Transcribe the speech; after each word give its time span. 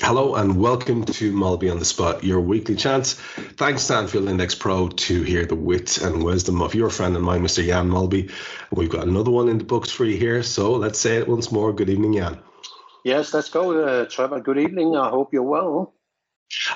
Hello 0.00 0.34
and 0.34 0.60
welcome 0.60 1.06
to 1.06 1.32
Molby 1.32 1.70
on 1.70 1.78
the 1.78 1.84
Spot, 1.86 2.22
your 2.22 2.38
weekly 2.38 2.76
chance. 2.76 3.14
Thanks 3.14 3.86
to 3.86 3.94
Anfield 3.94 4.28
Index 4.28 4.54
Pro 4.54 4.88
to 4.88 5.22
hear 5.22 5.46
the 5.46 5.54
wit 5.54 5.96
and 5.96 6.22
wisdom 6.22 6.60
of 6.60 6.74
your 6.74 6.90
friend 6.90 7.16
and 7.16 7.24
mine, 7.24 7.42
Mr. 7.42 7.64
Jan 7.64 7.88
Molby. 7.88 8.30
We've 8.70 8.90
got 8.90 9.08
another 9.08 9.30
one 9.30 9.48
in 9.48 9.56
the 9.56 9.64
books 9.64 9.90
for 9.90 10.04
you 10.04 10.18
here, 10.18 10.42
so 10.42 10.72
let's 10.72 10.98
say 10.98 11.16
it 11.16 11.26
once 11.26 11.50
more. 11.50 11.72
Good 11.72 11.88
evening, 11.88 12.12
Jan. 12.12 12.38
Yes, 13.04 13.32
let's 13.32 13.48
go, 13.48 13.72
uh, 13.72 14.04
Trevor. 14.04 14.40
Good 14.40 14.58
evening. 14.58 14.94
I 14.94 15.08
hope 15.08 15.32
you're 15.32 15.42
well. 15.42 15.94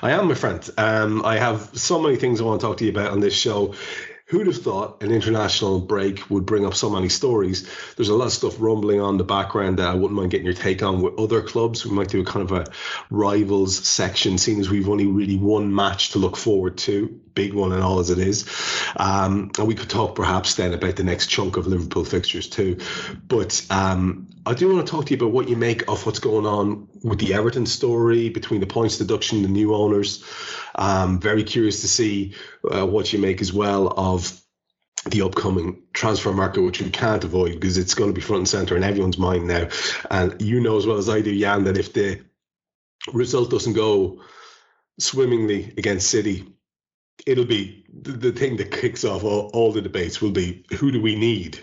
I 0.00 0.12
am, 0.12 0.28
my 0.28 0.34
friend. 0.34 0.68
Um, 0.78 1.22
I 1.24 1.36
have 1.36 1.78
so 1.78 2.00
many 2.00 2.16
things 2.16 2.40
I 2.40 2.44
want 2.44 2.62
to 2.62 2.66
talk 2.66 2.78
to 2.78 2.84
you 2.84 2.90
about 2.90 3.10
on 3.12 3.20
this 3.20 3.34
show. 3.34 3.74
Who'd 4.30 4.46
have 4.46 4.62
thought 4.62 5.02
an 5.02 5.10
international 5.10 5.80
break 5.80 6.30
would 6.30 6.46
bring 6.46 6.64
up 6.64 6.74
so 6.74 6.88
many 6.88 7.08
stories? 7.08 7.68
There's 7.96 8.10
a 8.10 8.14
lot 8.14 8.26
of 8.26 8.32
stuff 8.32 8.60
rumbling 8.60 9.00
on 9.00 9.16
the 9.16 9.24
background 9.24 9.80
that 9.80 9.88
I 9.88 9.94
wouldn't 9.94 10.12
mind 10.12 10.30
getting 10.30 10.46
your 10.46 10.54
take 10.54 10.84
on 10.84 11.02
with 11.02 11.18
other 11.18 11.42
clubs. 11.42 11.84
We 11.84 11.90
might 11.90 12.10
do 12.10 12.20
a 12.20 12.24
kind 12.24 12.48
of 12.48 12.52
a 12.52 12.66
rivals 13.10 13.76
section, 13.76 14.38
seeing 14.38 14.60
as 14.60 14.70
we've 14.70 14.88
only 14.88 15.08
really 15.08 15.36
one 15.36 15.74
match 15.74 16.10
to 16.10 16.20
look 16.20 16.36
forward 16.36 16.78
to, 16.78 17.08
big 17.34 17.54
one 17.54 17.72
and 17.72 17.82
all 17.82 17.98
as 17.98 18.10
it 18.10 18.18
is. 18.18 18.48
Um, 18.94 19.50
and 19.58 19.66
we 19.66 19.74
could 19.74 19.90
talk 19.90 20.14
perhaps 20.14 20.54
then 20.54 20.74
about 20.74 20.94
the 20.94 21.02
next 21.02 21.26
chunk 21.26 21.56
of 21.56 21.66
Liverpool 21.66 22.04
fixtures 22.04 22.48
too. 22.48 22.78
But 23.26 23.66
um, 23.68 24.28
I 24.50 24.54
do 24.54 24.74
want 24.74 24.84
to 24.84 24.90
talk 24.90 25.06
to 25.06 25.10
you 25.12 25.16
about 25.16 25.30
what 25.30 25.48
you 25.48 25.54
make 25.54 25.88
of 25.88 26.04
what's 26.04 26.18
going 26.18 26.44
on 26.44 26.88
with 27.04 27.20
the 27.20 27.34
Everton 27.34 27.66
story 27.66 28.30
between 28.30 28.58
the 28.58 28.66
points 28.66 28.98
deduction, 28.98 29.42
the 29.42 29.48
new 29.48 29.76
owners. 29.76 30.24
Um, 30.74 31.20
very 31.20 31.44
curious 31.44 31.82
to 31.82 31.88
see 31.88 32.34
uh, 32.68 32.84
what 32.84 33.12
you 33.12 33.20
make 33.20 33.40
as 33.40 33.52
well 33.52 33.94
of 33.96 34.40
the 35.06 35.22
upcoming 35.22 35.84
transfer 35.92 36.32
market, 36.32 36.62
which 36.62 36.82
we 36.82 36.90
can't 36.90 37.22
avoid 37.22 37.52
because 37.52 37.78
it's 37.78 37.94
going 37.94 38.10
to 38.10 38.14
be 38.14 38.20
front 38.20 38.40
and 38.40 38.48
center 38.48 38.76
in 38.76 38.82
everyone's 38.82 39.18
mind 39.18 39.46
now. 39.46 39.68
And 40.10 40.42
you 40.42 40.58
know 40.58 40.76
as 40.78 40.84
well 40.84 40.98
as 40.98 41.08
I 41.08 41.20
do, 41.20 41.38
Jan, 41.38 41.62
that 41.64 41.78
if 41.78 41.92
the 41.92 42.20
result 43.12 43.50
doesn't 43.50 43.74
go 43.74 44.20
swimmingly 44.98 45.74
against 45.78 46.10
City, 46.10 46.44
it'll 47.24 47.44
be 47.44 47.86
the, 47.92 48.10
the 48.10 48.32
thing 48.32 48.56
that 48.56 48.72
kicks 48.72 49.04
off 49.04 49.22
all, 49.22 49.52
all 49.54 49.70
the 49.70 49.80
debates 49.80 50.20
will 50.20 50.32
be 50.32 50.64
who 50.76 50.90
do 50.90 51.00
we 51.00 51.14
need 51.14 51.60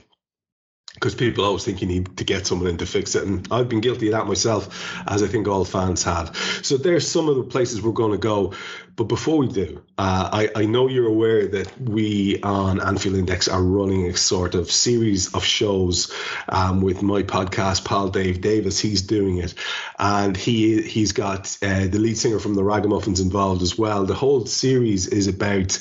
because 0.98 1.14
people 1.14 1.46
always 1.46 1.64
think 1.64 1.80
you 1.80 1.88
need 1.88 2.18
to 2.18 2.24
get 2.24 2.48
someone 2.48 2.68
in 2.68 2.78
to 2.78 2.88
fix 2.88 3.14
it. 3.14 3.24
And 3.24 3.48
I've 3.52 3.70
been 3.70 3.82
guilty 3.82 4.08
of 4.08 4.14
that 4.14 4.26
myself, 4.26 5.00
as 5.08 5.22
I 5.22 5.28
think 5.28 5.48
all 5.48 5.64
fans 5.64 6.02
have. 6.04 6.36
So 6.64 6.76
there's 6.76 7.08
some 7.08 7.30
of 7.30 7.36
the 7.36 7.44
places 7.44 7.84
we're 7.84 7.92
going 7.92 8.14
to 8.14 8.18
go. 8.18 8.54
But 8.96 9.04
before 9.04 9.38
we 9.38 9.48
do, 9.48 9.84
uh, 10.00 10.30
I, 10.34 10.50
I 10.56 10.66
know 10.66 10.88
you're 10.88 11.08
aware 11.08 11.48
that 11.50 11.80
we 11.80 12.42
on 12.42 12.82
Anfield 12.82 13.16
Index 13.16 13.48
are 13.48 13.62
running 13.62 14.08
a 14.08 14.18
sort 14.18 14.56
of 14.56 14.72
series 14.72 15.36
of 15.36 15.44
shows 15.44 16.12
um, 16.50 16.82
with 16.82 17.04
my 17.04 17.22
podcast, 17.22 17.86
pal 17.86 18.10
Dave 18.10 18.42
Davis. 18.42 18.80
He's 18.80 19.04
doing 19.04 19.38
it. 19.38 19.54
And 20.00 20.36
he, 20.36 20.82
he's 20.82 21.12
got 21.12 21.56
uh, 21.62 21.86
the 21.86 22.00
lead 22.00 22.18
singer 22.18 22.40
from 22.40 22.56
the 22.56 22.64
Ragamuffins 22.64 23.20
involved 23.20 23.62
as 23.62 23.78
well. 23.78 24.06
The 24.06 24.16
whole 24.16 24.48
series 24.48 25.06
is 25.06 25.28
about 25.28 25.78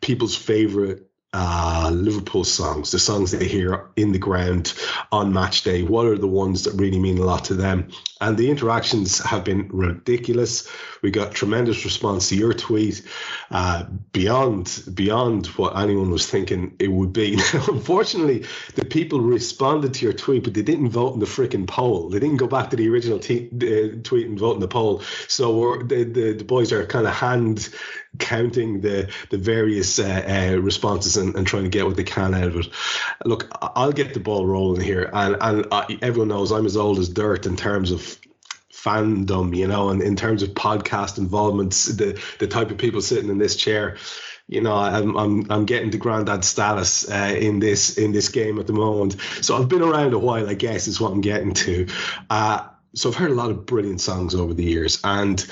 people's 0.00 0.36
favorite 0.36 1.11
uh, 1.32 1.90
Liverpool 1.92 2.44
songs, 2.44 2.90
the 2.90 2.98
songs 2.98 3.30
they 3.30 3.48
hear 3.48 3.88
in 3.96 4.12
the 4.12 4.18
ground 4.18 4.74
on 5.10 5.32
match 5.32 5.62
day. 5.62 5.82
What 5.82 6.06
are 6.06 6.18
the 6.18 6.28
ones 6.28 6.64
that 6.64 6.74
really 6.74 6.98
mean 6.98 7.18
a 7.18 7.24
lot 7.24 7.44
to 7.46 7.54
them? 7.54 7.88
And 8.22 8.38
the 8.38 8.50
interactions 8.50 9.18
have 9.18 9.42
been 9.42 9.68
ridiculous. 9.72 10.68
We 11.02 11.10
got 11.10 11.32
tremendous 11.32 11.84
response 11.84 12.28
to 12.28 12.36
your 12.36 12.52
tweet, 12.52 13.02
uh, 13.50 13.84
beyond 14.12 14.84
beyond 14.94 15.48
what 15.48 15.76
anyone 15.76 16.12
was 16.12 16.30
thinking 16.30 16.76
it 16.78 16.86
would 16.86 17.12
be. 17.12 17.34
Now, 17.34 17.64
unfortunately, 17.68 18.44
the 18.76 18.84
people 18.84 19.20
responded 19.20 19.94
to 19.94 20.04
your 20.04 20.12
tweet, 20.12 20.44
but 20.44 20.54
they 20.54 20.62
didn't 20.62 20.90
vote 20.90 21.14
in 21.14 21.20
the 21.20 21.26
freaking 21.26 21.66
poll. 21.66 22.10
They 22.10 22.20
didn't 22.20 22.36
go 22.36 22.46
back 22.46 22.70
to 22.70 22.76
the 22.76 22.88
original 22.88 23.18
tweet 23.18 23.50
and 23.50 24.38
vote 24.38 24.54
in 24.54 24.60
the 24.60 24.68
poll. 24.68 25.02
So 25.26 25.78
the, 25.78 26.04
the 26.04 26.32
the 26.34 26.44
boys 26.44 26.72
are 26.72 26.86
kind 26.86 27.08
of 27.08 27.14
hand 27.14 27.68
counting 28.18 28.80
the 28.82 29.10
the 29.30 29.38
various 29.38 29.98
uh, 29.98 30.52
uh, 30.54 30.60
responses 30.60 31.16
and, 31.16 31.34
and, 31.34 31.46
trying 31.46 31.64
to 31.64 31.70
get 31.70 31.86
what 31.86 31.96
they 31.96 32.04
can 32.04 32.34
out 32.34 32.44
of 32.44 32.56
it. 32.56 32.68
Look, 33.24 33.48
I'll 33.60 33.92
get 33.92 34.14
the 34.14 34.20
ball 34.20 34.46
rolling 34.46 34.82
here, 34.82 35.10
and 35.12 35.36
and 35.40 35.66
I, 35.72 35.98
everyone 36.02 36.28
knows 36.28 36.52
I'm 36.52 36.66
as 36.66 36.76
old 36.76 36.98
as 36.98 37.08
dirt 37.08 37.46
in 37.46 37.56
terms 37.56 37.90
of 37.90 38.11
fandom, 38.72 39.54
you 39.54 39.66
know, 39.68 39.90
and 39.90 40.02
in 40.02 40.16
terms 40.16 40.42
of 40.42 40.50
podcast 40.50 41.18
involvements, 41.18 41.84
the 41.84 42.20
the 42.38 42.46
type 42.46 42.70
of 42.70 42.78
people 42.78 43.00
sitting 43.00 43.30
in 43.30 43.38
this 43.38 43.56
chair. 43.56 43.96
You 44.48 44.60
know, 44.60 44.74
I'm 44.74 45.16
I'm 45.16 45.50
I'm 45.50 45.66
getting 45.66 45.90
to 45.92 45.98
granddad 45.98 46.44
status 46.44 47.10
uh, 47.10 47.34
in 47.38 47.58
this 47.58 47.96
in 47.96 48.12
this 48.12 48.28
game 48.28 48.58
at 48.58 48.66
the 48.66 48.72
moment. 48.72 49.16
So 49.40 49.56
I've 49.56 49.68
been 49.68 49.82
around 49.82 50.14
a 50.14 50.18
while, 50.18 50.48
I 50.48 50.54
guess, 50.54 50.88
is 50.88 51.00
what 51.00 51.12
I'm 51.12 51.20
getting 51.20 51.54
to. 51.54 51.86
Uh, 52.28 52.66
so 52.94 53.08
I've 53.08 53.16
heard 53.16 53.30
a 53.30 53.34
lot 53.34 53.50
of 53.50 53.64
brilliant 53.66 54.00
songs 54.00 54.34
over 54.34 54.52
the 54.52 54.64
years, 54.64 55.00
and 55.04 55.44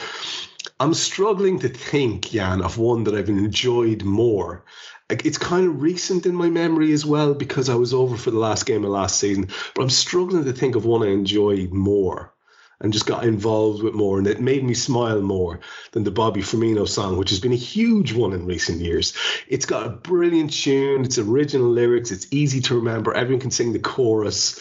I'm 0.78 0.94
struggling 0.94 1.61
to 1.61 1.69
think, 1.69 2.31
Jan, 2.31 2.62
of 2.62 2.78
one 2.78 3.05
that 3.05 3.14
I've 3.14 3.28
enjoyed 3.28 4.02
more 4.02 4.64
it's 5.11 5.38
kind 5.38 5.66
of 5.66 5.82
recent 5.82 6.25
in 6.25 6.37
my 6.37 6.49
memory 6.49 6.93
as 6.93 7.05
well 7.05 7.34
because 7.34 7.69
I 7.69 7.75
was 7.75 7.93
over 7.93 8.16
for 8.16 8.31
the 8.31 8.38
last 8.38 8.64
game 8.64 8.84
of 8.84 8.90
last 8.90 9.19
season. 9.19 9.49
But 9.75 9.82
I'm 9.82 9.90
struggling 9.90 10.44
to 10.44 10.52
think 10.52 10.76
of 10.76 10.84
one 10.84 11.02
I 11.02 11.11
enjoyed 11.11 11.73
more 11.73 12.32
and 12.80 12.92
just 12.92 13.06
got 13.06 13.24
involved 13.24 13.82
with 13.82 13.94
more, 13.94 14.18
and 14.18 14.26
it 14.26 14.40
made 14.40 14.64
me 14.64 14.74
smile 14.74 15.20
more 15.20 15.60
than 15.92 16.04
the 16.04 16.10
Bobby 16.10 16.40
Firmino 16.40 16.88
song, 16.88 17.16
which 17.16 17.30
has 17.30 17.40
been 17.40 17.52
a 17.52 17.56
huge 17.56 18.12
one 18.12 18.32
in 18.32 18.46
recent 18.46 18.80
years. 18.80 19.14
It's 19.48 19.66
got 19.66 19.86
a 19.86 19.90
brilliant 19.90 20.52
tune, 20.52 21.04
it's 21.04 21.18
original 21.18 21.68
lyrics, 21.68 22.10
it's 22.10 22.26
easy 22.30 22.60
to 22.62 22.76
remember, 22.76 23.12
everyone 23.12 23.40
can 23.40 23.50
sing 23.50 23.72
the 23.72 23.78
chorus. 23.78 24.58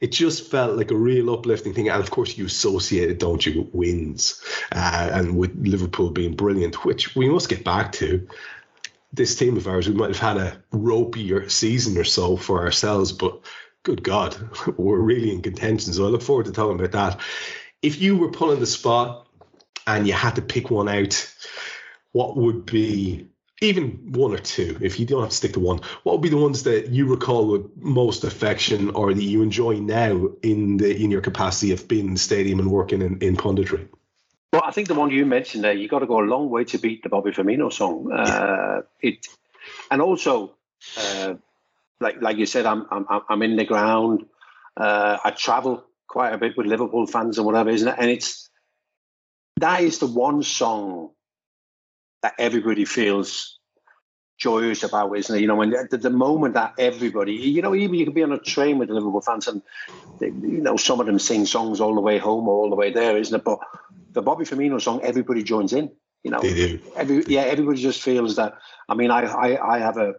It 0.00 0.12
just 0.12 0.50
felt 0.50 0.76
like 0.76 0.90
a 0.90 0.96
real 0.96 1.32
uplifting 1.32 1.72
thing, 1.72 1.88
and 1.88 2.02
of 2.02 2.10
course, 2.10 2.36
you 2.36 2.44
associate 2.46 3.10
it, 3.10 3.18
don't 3.18 3.44
you, 3.46 3.62
with 3.62 3.74
wins, 3.74 4.42
uh, 4.72 5.10
and 5.12 5.38
with 5.38 5.56
Liverpool 5.56 6.10
being 6.10 6.34
brilliant, 6.34 6.84
which 6.84 7.16
we 7.16 7.28
must 7.28 7.48
get 7.48 7.64
back 7.64 7.92
to 7.92 8.26
this 9.14 9.36
team 9.36 9.56
of 9.56 9.66
ours, 9.68 9.88
we 9.88 9.94
might 9.94 10.08
have 10.08 10.18
had 10.18 10.36
a 10.36 10.62
ropier 10.72 11.48
season 11.48 11.96
or 11.96 12.04
so 12.04 12.36
for 12.36 12.60
ourselves, 12.60 13.12
but 13.12 13.40
good 13.84 14.02
God, 14.02 14.36
we're 14.76 14.98
really 14.98 15.32
in 15.32 15.42
contention. 15.42 15.92
So 15.92 16.04
I 16.04 16.08
look 16.08 16.22
forward 16.22 16.46
to 16.46 16.52
talking 16.52 16.80
about 16.80 16.92
that. 16.92 17.20
If 17.80 18.00
you 18.00 18.16
were 18.16 18.30
pulling 18.30 18.58
the 18.58 18.66
spot 18.66 19.28
and 19.86 20.06
you 20.08 20.14
had 20.14 20.36
to 20.36 20.42
pick 20.42 20.70
one 20.70 20.88
out, 20.88 21.32
what 22.10 22.36
would 22.36 22.66
be 22.66 23.28
even 23.60 24.12
one 24.12 24.32
or 24.32 24.38
two, 24.38 24.76
if 24.80 24.98
you 24.98 25.06
don't 25.06 25.20
have 25.20 25.30
to 25.30 25.36
stick 25.36 25.52
to 25.52 25.60
one, 25.60 25.80
what 26.02 26.14
would 26.14 26.22
be 26.22 26.28
the 26.28 26.36
ones 26.36 26.64
that 26.64 26.88
you 26.88 27.06
recall 27.06 27.46
with 27.46 27.76
most 27.76 28.24
affection 28.24 28.90
or 28.90 29.14
that 29.14 29.22
you 29.22 29.42
enjoy 29.42 29.74
now 29.74 30.30
in 30.42 30.78
the 30.78 30.96
in 30.96 31.10
your 31.10 31.20
capacity 31.20 31.72
of 31.72 31.86
being 31.86 32.06
in 32.06 32.14
the 32.14 32.20
stadium 32.20 32.58
and 32.58 32.70
working 32.70 33.02
in, 33.02 33.18
in 33.18 33.36
punditry? 33.36 33.88
Well, 34.52 34.62
I 34.64 34.70
think 34.70 34.88
the 34.88 34.94
one 34.94 35.10
you 35.10 35.26
mentioned 35.26 35.64
there, 35.64 35.72
you 35.72 35.88
got 35.88 36.00
to 36.00 36.06
go 36.06 36.20
a 36.20 36.22
long 36.22 36.48
way 36.48 36.64
to 36.64 36.78
beat 36.78 37.02
the 37.02 37.08
Bobby 37.08 37.32
Firmino 37.32 37.72
song. 37.72 38.12
Uh, 38.12 38.82
it, 39.00 39.26
and 39.90 40.00
also, 40.00 40.54
uh, 40.96 41.34
like 42.00 42.20
like 42.20 42.36
you 42.36 42.46
said, 42.46 42.66
I'm 42.66 42.86
I'm 42.90 43.06
I'm 43.28 43.42
in 43.42 43.56
the 43.56 43.64
ground. 43.64 44.26
Uh, 44.76 45.18
I 45.24 45.30
travel 45.30 45.84
quite 46.08 46.32
a 46.32 46.38
bit 46.38 46.56
with 46.56 46.66
Liverpool 46.66 47.06
fans 47.06 47.38
and 47.38 47.46
whatever, 47.46 47.70
isn't 47.70 47.88
it? 47.88 47.94
And 47.98 48.10
it's 48.10 48.48
that 49.60 49.82
is 49.82 49.98
the 49.98 50.06
one 50.06 50.42
song 50.42 51.10
that 52.22 52.34
everybody 52.38 52.84
feels 52.84 53.58
joyous 54.38 54.82
about, 54.82 55.16
isn't 55.16 55.36
it? 55.36 55.40
You 55.40 55.46
know, 55.46 55.56
when 55.56 55.70
the, 55.70 55.96
the 55.96 56.10
moment 56.10 56.54
that 56.54 56.74
everybody, 56.78 57.34
you 57.34 57.62
know, 57.62 57.74
even 57.74 57.94
you 57.94 58.04
could 58.04 58.14
be 58.14 58.22
on 58.22 58.32
a 58.32 58.38
train 58.38 58.78
with 58.78 58.90
Liverpool 58.90 59.20
fans 59.20 59.46
and, 59.46 59.62
they, 60.18 60.26
you 60.26 60.60
know, 60.60 60.76
some 60.76 61.00
of 61.00 61.06
them 61.06 61.18
sing 61.18 61.46
songs 61.46 61.80
all 61.80 61.94
the 61.94 62.00
way 62.00 62.18
home 62.18 62.48
or 62.48 62.56
all 62.56 62.70
the 62.70 62.76
way 62.76 62.90
there, 62.90 63.16
isn't 63.16 63.34
it? 63.34 63.44
But 63.44 63.60
the 64.12 64.22
Bobby 64.22 64.44
Firmino 64.44 64.80
song, 64.80 65.00
everybody 65.02 65.42
joins 65.42 65.72
in. 65.72 65.92
You 66.24 66.30
know, 66.30 66.40
they 66.40 66.54
do. 66.54 66.80
Every, 66.96 67.22
yeah, 67.26 67.42
everybody 67.42 67.80
just 67.80 68.00
feels 68.00 68.36
that. 68.36 68.58
I 68.88 68.94
mean, 68.94 69.10
I 69.10 69.24
I, 69.24 69.74
I 69.74 69.78
have 69.78 69.98
a, 69.98 70.14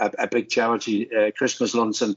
a, 0.00 0.12
a 0.20 0.26
big 0.28 0.48
charity 0.48 1.10
uh, 1.14 1.32
Christmas 1.36 1.74
lunch, 1.74 2.00
and 2.00 2.16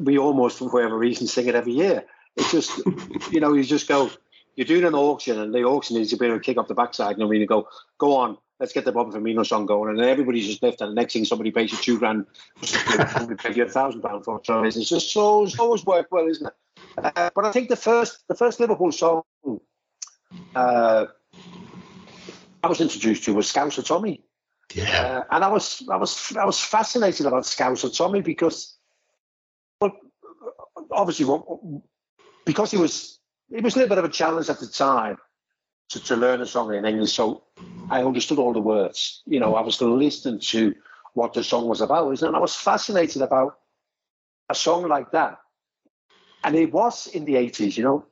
we 0.00 0.18
almost, 0.18 0.58
for 0.58 0.70
whatever 0.70 0.96
reason, 0.96 1.26
sing 1.26 1.46
it 1.46 1.54
every 1.54 1.74
year. 1.74 2.04
It's 2.36 2.50
just, 2.50 2.80
you 3.30 3.40
know, 3.40 3.52
you 3.52 3.62
just 3.64 3.86
go. 3.86 4.10
You're 4.56 4.66
doing 4.66 4.84
an 4.84 4.94
auction, 4.94 5.38
and 5.38 5.54
the 5.54 5.62
auction 5.62 5.98
is 5.98 6.10
you 6.10 6.18
be 6.18 6.26
able 6.26 6.38
to 6.38 6.42
kick 6.42 6.56
off 6.56 6.66
the 6.66 6.74
backside, 6.74 7.18
and 7.18 7.30
you 7.32 7.46
go, 7.46 7.68
go 7.98 8.16
on, 8.16 8.38
let's 8.58 8.72
get 8.72 8.84
the 8.84 8.92
Bob 8.92 9.12
Firmino 9.12 9.46
song 9.46 9.66
going, 9.66 9.90
and 9.90 9.98
then 9.98 10.08
everybody's 10.08 10.48
just 10.48 10.62
left, 10.62 10.80
and 10.80 10.90
the 10.90 10.94
next 10.94 11.12
thing 11.12 11.24
somebody 11.24 11.50
pays 11.50 11.70
you 11.70 11.78
two 11.78 11.98
grand, 11.98 12.26
we 12.60 13.34
pay 13.36 13.54
you 13.54 13.64
a 13.64 13.68
thousand 13.68 14.00
pound 14.00 14.24
for 14.24 14.38
it. 14.38 14.46
So 14.46 14.64
it's 14.64 14.88
just 14.88 15.12
so 15.12 15.44
it's 15.44 15.58
always 15.58 15.84
worked 15.84 16.10
well, 16.10 16.26
isn't 16.26 16.46
it? 16.46 16.54
Uh, 16.96 17.30
but 17.34 17.44
I 17.44 17.52
think 17.52 17.68
the 17.68 17.76
first 17.76 18.26
the 18.26 18.34
first 18.34 18.58
Liverpool 18.58 18.90
song 18.90 19.22
uh, 20.54 21.06
I 22.62 22.68
was 22.68 22.80
introduced 22.80 23.24
to 23.24 23.34
was 23.34 23.50
Scouser 23.52 23.84
Tommy. 23.84 24.22
Yeah. 24.74 25.24
Uh, 25.30 25.34
and 25.34 25.44
I 25.44 25.48
was 25.48 25.82
I 25.90 25.96
was 25.96 26.36
I 26.36 26.44
was 26.44 26.60
fascinated 26.60 27.26
about 27.26 27.44
Scouser 27.44 27.96
Tommy 27.96 28.20
because 28.20 28.76
well 29.80 29.96
obviously 30.90 31.26
because 32.44 32.70
he 32.70 32.76
was 32.76 33.18
it 33.50 33.62
was 33.62 33.74
a 33.74 33.78
little 33.78 33.88
bit 33.88 33.98
of 33.98 34.04
a 34.04 34.12
challenge 34.12 34.50
at 34.50 34.60
the 34.60 34.66
time 34.66 35.16
to, 35.90 36.04
to 36.04 36.16
learn 36.16 36.42
a 36.42 36.46
song 36.46 36.74
in 36.74 36.84
English. 36.84 37.12
So 37.12 37.44
I 37.90 38.02
understood 38.02 38.38
all 38.38 38.52
the 38.52 38.60
words. 38.60 39.22
You 39.26 39.40
know, 39.40 39.54
I 39.54 39.62
was 39.62 39.80
listening 39.80 40.40
to 40.40 40.74
what 41.14 41.32
the 41.32 41.42
song 41.42 41.66
was 41.66 41.80
about, 41.80 42.20
and 42.22 42.36
I 42.36 42.38
was 42.38 42.54
fascinated 42.54 43.22
about 43.22 43.58
a 44.50 44.54
song 44.54 44.86
like 44.86 45.10
that 45.12 45.38
and 46.44 46.54
it 46.54 46.72
was 46.72 47.06
in 47.08 47.24
the 47.24 47.34
80s, 47.34 47.76
you 47.76 47.84
know, 47.84 48.06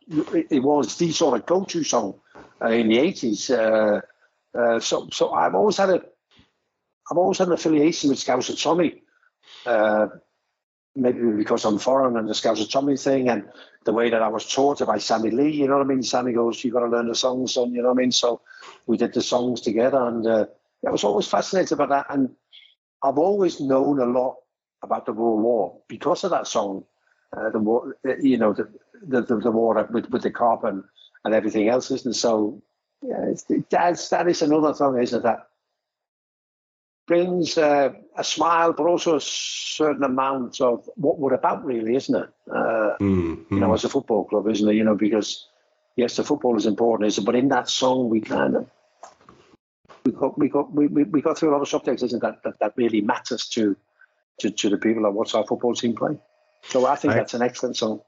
it, 0.51 0.63
was 0.63 0.97
the 0.97 1.13
sort 1.13 1.39
of 1.39 1.47
go-to 1.47 1.85
song 1.85 2.15
uh, 2.61 2.69
in 2.69 2.89
the 2.89 2.99
80s. 2.99 3.51
Uh, 3.51 4.01
uh, 4.57 4.81
so, 4.81 5.09
so 5.13 5.33
I've 5.33 5.55
always 5.55 5.77
had 5.77 5.91
a, 5.91 6.03
I've 7.11 7.19
always 7.19 7.39
had 7.39 7.49
an 7.49 7.55
affiliation 7.55 8.11
with 8.11 8.19
Scouser 8.19 8.61
Tommy. 8.61 9.03
Uh, 9.65 10.09
maybe 10.95 11.21
because 11.33 11.65
I'm 11.65 11.79
foreign 11.79 12.17
and 12.17 12.29
the 12.29 12.33
Scouser 12.33 12.71
Tommy 12.71 12.97
thing, 12.97 13.29
and 13.29 13.49
the 13.85 13.93
way 13.93 14.11
that 14.11 14.23
I 14.23 14.29
was 14.29 14.51
taught 14.51 14.85
by 14.87 14.99
Sammy 14.99 15.31
Lee. 15.31 15.51
You 15.51 15.69
know 15.69 15.79
what 15.79 15.87
I 15.87 15.89
mean? 15.89 16.03
Sammy 16.03 16.33
goes, 16.33 16.63
"You 16.65 16.73
got 16.73 16.81
to 16.81 16.89
learn 16.89 17.09
the 17.09 17.15
songs, 17.15 17.55
son." 17.55 17.73
You 17.73 17.83
know 17.83 17.89
what 17.89 17.99
I 17.99 18.03
mean? 18.03 18.13
So 18.13 18.41
we 18.87 18.97
did 18.97 19.13
the 19.13 19.23
songs 19.23 19.61
together, 19.61 20.03
and 20.07 20.27
uh, 20.27 20.47
I 20.87 20.91
was 20.91 21.05
always 21.05 21.29
fascinated 21.29 21.79
by 21.79 21.87
that. 21.87 22.07
And 22.09 22.31
I've 23.03 23.19
always 23.19 23.61
known 23.61 24.01
a 24.01 24.07
lot 24.07 24.37
about 24.83 25.07
the 25.07 25.13
World 25.13 25.43
War 25.43 25.81
because 25.89 26.25
of 26.25 26.31
that 26.31 26.47
song 26.47 26.85
uh, 27.37 27.51
the 27.51 27.59
war, 27.59 27.97
you 28.21 28.39
know, 28.39 28.53
the 28.53 28.69
the, 29.03 29.23
the, 29.23 29.51
war 29.51 29.87
with, 29.91 30.09
with 30.11 30.23
the 30.23 30.31
cop 30.31 30.65
and, 30.65 30.83
and 31.25 31.35
everything 31.35 31.69
else, 31.69 31.91
isn't 31.91 32.13
it? 32.13 32.15
So, 32.15 32.63
yeah, 33.03 33.27
it's, 33.27 33.45
that's, 33.71 34.09
that 34.09 34.29
is 34.29 34.43
another 34.43 34.73
thing, 34.73 35.03
isn't 35.03 35.19
it? 35.19 35.23
That 35.23 35.49
brings 37.07 37.57
uh, 37.57 37.93
a 38.17 38.25
smile, 38.25 38.73
but 38.73 38.87
also 38.87 39.17
a 39.17 39.21
certain 39.21 40.03
amount 40.03 40.61
of 40.61 40.89
what 40.97 41.19
we're 41.19 41.35
about, 41.35 41.65
really, 41.65 41.95
isn't 41.95 42.15
it? 42.15 42.29
Uh, 42.51 42.97
mm-hmm. 43.01 43.55
You 43.55 43.61
know, 43.61 43.73
as 43.73 43.85
a 43.85 43.89
football 43.89 44.25
club, 44.25 44.49
isn't 44.49 44.69
it? 44.69 44.75
You 44.75 44.85
know, 44.85 44.97
because 44.97 45.47
yes, 45.97 46.17
the 46.17 46.25
football 46.25 46.57
is 46.57 46.67
important, 46.67 47.07
isn't 47.09 47.23
it? 47.23 47.27
But 47.27 47.37
in 47.37 47.49
that 47.49 47.69
song, 47.69 48.09
we 48.09 48.21
kind 48.21 48.57
of 48.57 48.71
we 50.05 50.13
got 50.13 50.39
we 50.39 50.49
got 50.49 50.73
we, 50.73 50.87
we 50.87 51.21
got 51.21 51.39
through 51.39 51.51
a 51.51 51.53
lot 51.53 51.63
of 51.63 51.69
subjects, 51.69 52.03
isn't 52.03 52.23
that, 52.23 52.43
that 52.43 52.59
that 52.61 52.73
really 52.77 53.01
matters 53.01 53.49
to 53.51 53.77
to, 54.41 54.51
to 54.51 54.69
the 54.69 54.79
people 54.79 55.03
that 55.05 55.11
watch 55.11 55.35
our 55.35 55.47
football 55.47 55.75
team 55.75 55.95
play. 55.95 56.19
So 56.65 56.87
I 56.87 56.97
think 56.97 57.15
I, 57.15 57.17
that's 57.17 57.35
an 57.35 57.43
excellent 57.43 57.77
song. 57.77 58.01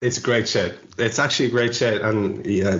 It's 0.00 0.18
a 0.18 0.20
great 0.20 0.46
chat. 0.46 0.74
It's 0.98 1.18
actually 1.18 1.46
a 1.46 1.50
great 1.50 1.72
chat. 1.72 2.02
And 2.02 2.44
yeah, 2.44 2.78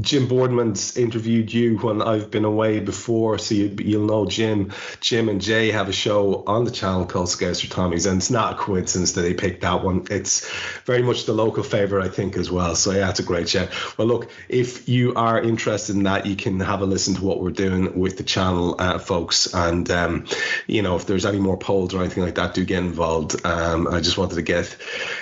Jim 0.00 0.26
Boardman's 0.26 0.96
interviewed 0.96 1.52
you 1.52 1.78
when 1.78 2.02
I've 2.02 2.30
been 2.30 2.44
away 2.44 2.80
before, 2.80 3.38
so 3.38 3.54
you, 3.54 3.98
will 3.98 4.06
know 4.06 4.26
Jim. 4.26 4.72
Jim 5.00 5.28
and 5.28 5.40
Jay 5.40 5.70
have 5.70 5.88
a 5.88 5.92
show 5.92 6.42
on 6.46 6.64
the 6.64 6.70
channel 6.70 7.06
called 7.06 7.28
Scouser 7.28 7.68
Tommies, 7.68 8.10
and 8.10 8.18
it's 8.18 8.30
not 8.30 8.54
a 8.54 8.56
coincidence 8.56 9.12
that 9.12 9.22
they 9.22 9.34
picked 9.34 9.60
that 9.60 9.84
one. 9.84 10.06
It's 10.10 10.50
very 10.84 11.02
much 11.02 11.26
the 11.26 11.32
local 11.32 11.62
favorite, 11.62 12.04
I 12.04 12.08
think, 12.08 12.36
as 12.36 12.50
well. 12.50 12.74
So 12.74 12.90
yeah, 12.90 13.10
it's 13.10 13.20
a 13.20 13.24
great 13.24 13.46
chat. 13.46 13.70
Well, 13.96 14.08
look, 14.08 14.30
if 14.48 14.88
you 14.88 15.14
are 15.14 15.40
interested 15.40 15.94
in 15.94 16.02
that, 16.04 16.26
you 16.26 16.34
can 16.34 16.58
have 16.60 16.82
a 16.82 16.86
listen 16.86 17.14
to 17.14 17.24
what 17.24 17.40
we're 17.40 17.50
doing 17.50 17.98
with 17.98 18.16
the 18.16 18.24
channel, 18.24 18.74
uh, 18.78 18.98
folks. 18.98 19.54
And 19.54 19.88
um, 19.90 20.26
you 20.66 20.82
know, 20.82 20.96
if 20.96 21.06
there's 21.06 21.24
any 21.24 21.38
more 21.38 21.56
polls 21.56 21.94
or 21.94 22.00
anything 22.00 22.24
like 22.24 22.34
that, 22.34 22.54
do 22.54 22.64
get 22.64 22.78
involved. 22.78 23.46
Um, 23.46 23.86
I 23.86 24.00
just 24.00 24.18
wanted 24.18 24.34
to 24.34 24.42
get 24.42 24.76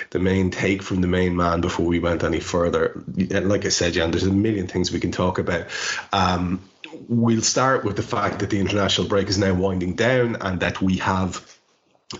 the 0.09 0.19
main 0.19 0.49
take 0.49 0.81
from 0.81 1.01
the 1.01 1.10
main 1.11 1.35
man 1.35 1.61
before 1.61 1.85
we 1.85 1.99
went 1.99 2.23
any 2.23 2.39
further. 2.39 3.03
Like 3.15 3.65
I 3.65 3.69
said, 3.69 3.93
Jan, 3.93 4.11
there's 4.11 4.23
a 4.23 4.33
million 4.33 4.67
things 4.67 4.91
we 4.91 4.99
can 4.99 5.11
talk 5.11 5.39
about. 5.39 5.67
Um, 6.11 6.61
we'll 7.07 7.41
start 7.41 7.83
with 7.85 7.95
the 7.95 8.03
fact 8.03 8.39
that 8.39 8.49
the 8.49 8.59
international 8.59 9.07
break 9.07 9.27
is 9.27 9.37
now 9.37 9.53
winding 9.53 9.95
down 9.95 10.37
and 10.41 10.59
that 10.61 10.81
we 10.81 10.97
have. 10.97 11.45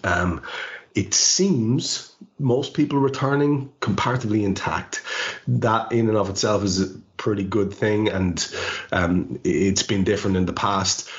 Um, 0.03 0.43
it 0.93 1.13
seems 1.13 2.13
most 2.37 2.73
people 2.73 2.99
returning 2.99 3.71
comparatively 3.79 4.43
intact. 4.43 5.01
That 5.47 5.91
in 5.91 6.09
and 6.09 6.17
of 6.17 6.29
itself 6.29 6.63
is 6.63 6.81
a 6.81 6.99
pretty 7.17 7.43
good 7.43 7.73
thing, 7.73 8.09
and 8.09 8.55
um, 8.91 9.39
it's 9.43 9.83
been 9.83 10.03
different 10.03 10.37
in 10.37 10.45
the 10.45 10.53
past. 10.53 11.09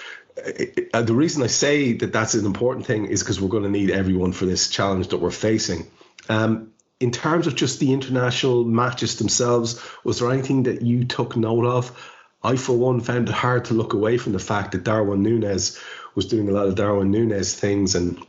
Uh, 0.92 1.02
the 1.02 1.14
reason 1.14 1.42
I 1.42 1.46
say 1.46 1.92
that 1.94 2.12
that's 2.12 2.34
an 2.34 2.46
important 2.46 2.86
thing 2.86 3.06
is 3.06 3.22
because 3.22 3.40
we're 3.40 3.48
going 3.48 3.64
to 3.64 3.70
need 3.70 3.90
everyone 3.90 4.32
for 4.32 4.46
this 4.46 4.68
challenge 4.68 5.08
that 5.08 5.18
we're 5.18 5.30
facing. 5.30 5.86
Um, 6.28 6.72
in 7.02 7.10
terms 7.10 7.48
of 7.48 7.56
just 7.56 7.80
the 7.80 7.92
international 7.92 8.64
matches 8.64 9.16
themselves, 9.16 9.82
was 10.04 10.20
there 10.20 10.30
anything 10.30 10.62
that 10.62 10.82
you 10.82 11.04
took 11.04 11.36
note 11.36 11.66
of? 11.66 12.14
I, 12.44 12.54
for 12.54 12.78
one, 12.78 13.00
found 13.00 13.28
it 13.28 13.34
hard 13.34 13.64
to 13.66 13.74
look 13.74 13.92
away 13.92 14.18
from 14.18 14.32
the 14.32 14.38
fact 14.38 14.70
that 14.72 14.84
Darwin 14.84 15.22
Nunez 15.22 15.80
was 16.14 16.26
doing 16.26 16.48
a 16.48 16.52
lot 16.52 16.68
of 16.68 16.76
Darwin 16.76 17.10
Nunez 17.10 17.54
things, 17.56 17.96
and 17.96 18.24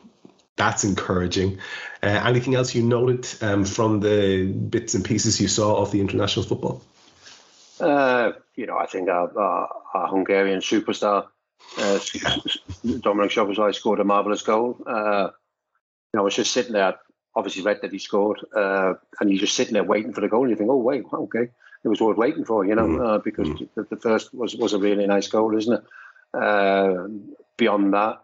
that's 0.56 0.84
encouraging. 0.84 1.60
Uh, 2.02 2.22
anything 2.26 2.56
else 2.56 2.74
you 2.74 2.82
noted 2.82 3.28
um, 3.42 3.64
from 3.64 4.00
the 4.00 4.48
bits 4.48 4.96
and 4.96 5.06
pieces 5.06 5.40
you 5.40 5.48
saw 5.48 5.76
of 5.80 5.92
the 5.92 6.02
international 6.02 6.44
football? 6.44 6.82
Uh, 7.80 8.32
you 8.56 8.66
know, 8.66 8.78
I 8.78 8.88
think 8.88 9.08
our, 9.08 9.38
our, 9.38 9.70
our 9.94 10.08
Hungarian 10.08 10.62
superstar, 10.62 11.28
uh, 11.78 12.00
Dominik 12.84 13.32
Szoboszlai, 13.32 13.76
scored 13.76 14.00
a 14.00 14.04
marvellous 14.04 14.42
goal. 14.42 14.82
Uh, 14.88 15.30
you 16.12 16.18
know, 16.18 16.22
I 16.22 16.24
was 16.24 16.36
just 16.36 16.54
sitting 16.54 16.74
there 16.74 16.98
obviously 17.36 17.64
read 17.64 17.80
that 17.82 17.92
he 17.92 18.00
scored, 18.00 18.40
uh, 18.56 18.94
and 19.20 19.30
you're 19.30 19.40
just 19.40 19.56
sitting 19.56 19.74
there 19.74 19.84
waiting 19.84 20.14
for 20.14 20.22
the 20.22 20.28
goal. 20.28 20.42
And 20.42 20.52
you 20.52 20.56
think, 20.56 20.70
oh 20.70 20.78
wait, 20.78 21.04
okay, 21.12 21.50
it 21.84 21.88
was 21.88 22.02
worth 22.02 22.18
waiting 22.18 22.46
for, 22.46 22.66
you 22.66 22.76
know, 22.76 22.88
mm 22.88 23.06
uh, 23.06 23.18
because 23.20 23.48
mm 23.48 23.70
the, 23.76 23.84
the, 23.84 23.98
first 23.98 24.34
was 24.34 24.56
was 24.56 24.74
a 24.74 24.80
really 24.80 25.06
nice 25.08 25.28
goal, 25.28 25.56
isn't 25.58 25.74
it? 25.74 25.84
Uh, 26.34 27.08
beyond 27.58 27.94
that, 27.94 28.22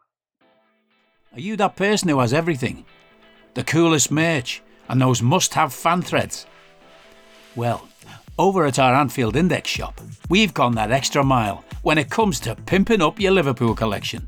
Are 1.33 1.39
you 1.39 1.55
that 1.57 1.75
person 1.75 2.09
who 2.09 2.19
has 2.19 2.33
everything? 2.33 2.85
The 3.53 3.63
coolest 3.63 4.09
merch 4.11 4.63
and 4.87 4.99
those 4.99 5.21
must 5.21 5.53
have 5.53 5.73
fan 5.73 6.01
threads? 6.01 6.45
Well, 7.55 7.87
over 8.37 8.65
at 8.65 8.79
our 8.79 8.95
Anfield 8.95 9.35
Index 9.35 9.69
shop, 9.69 10.01
we've 10.29 10.53
gone 10.53 10.75
that 10.75 10.91
extra 10.91 11.23
mile 11.23 11.63
when 11.83 11.97
it 11.97 12.09
comes 12.09 12.39
to 12.41 12.55
pimping 12.55 13.01
up 13.01 13.19
your 13.19 13.31
Liverpool 13.31 13.75
collection. 13.75 14.27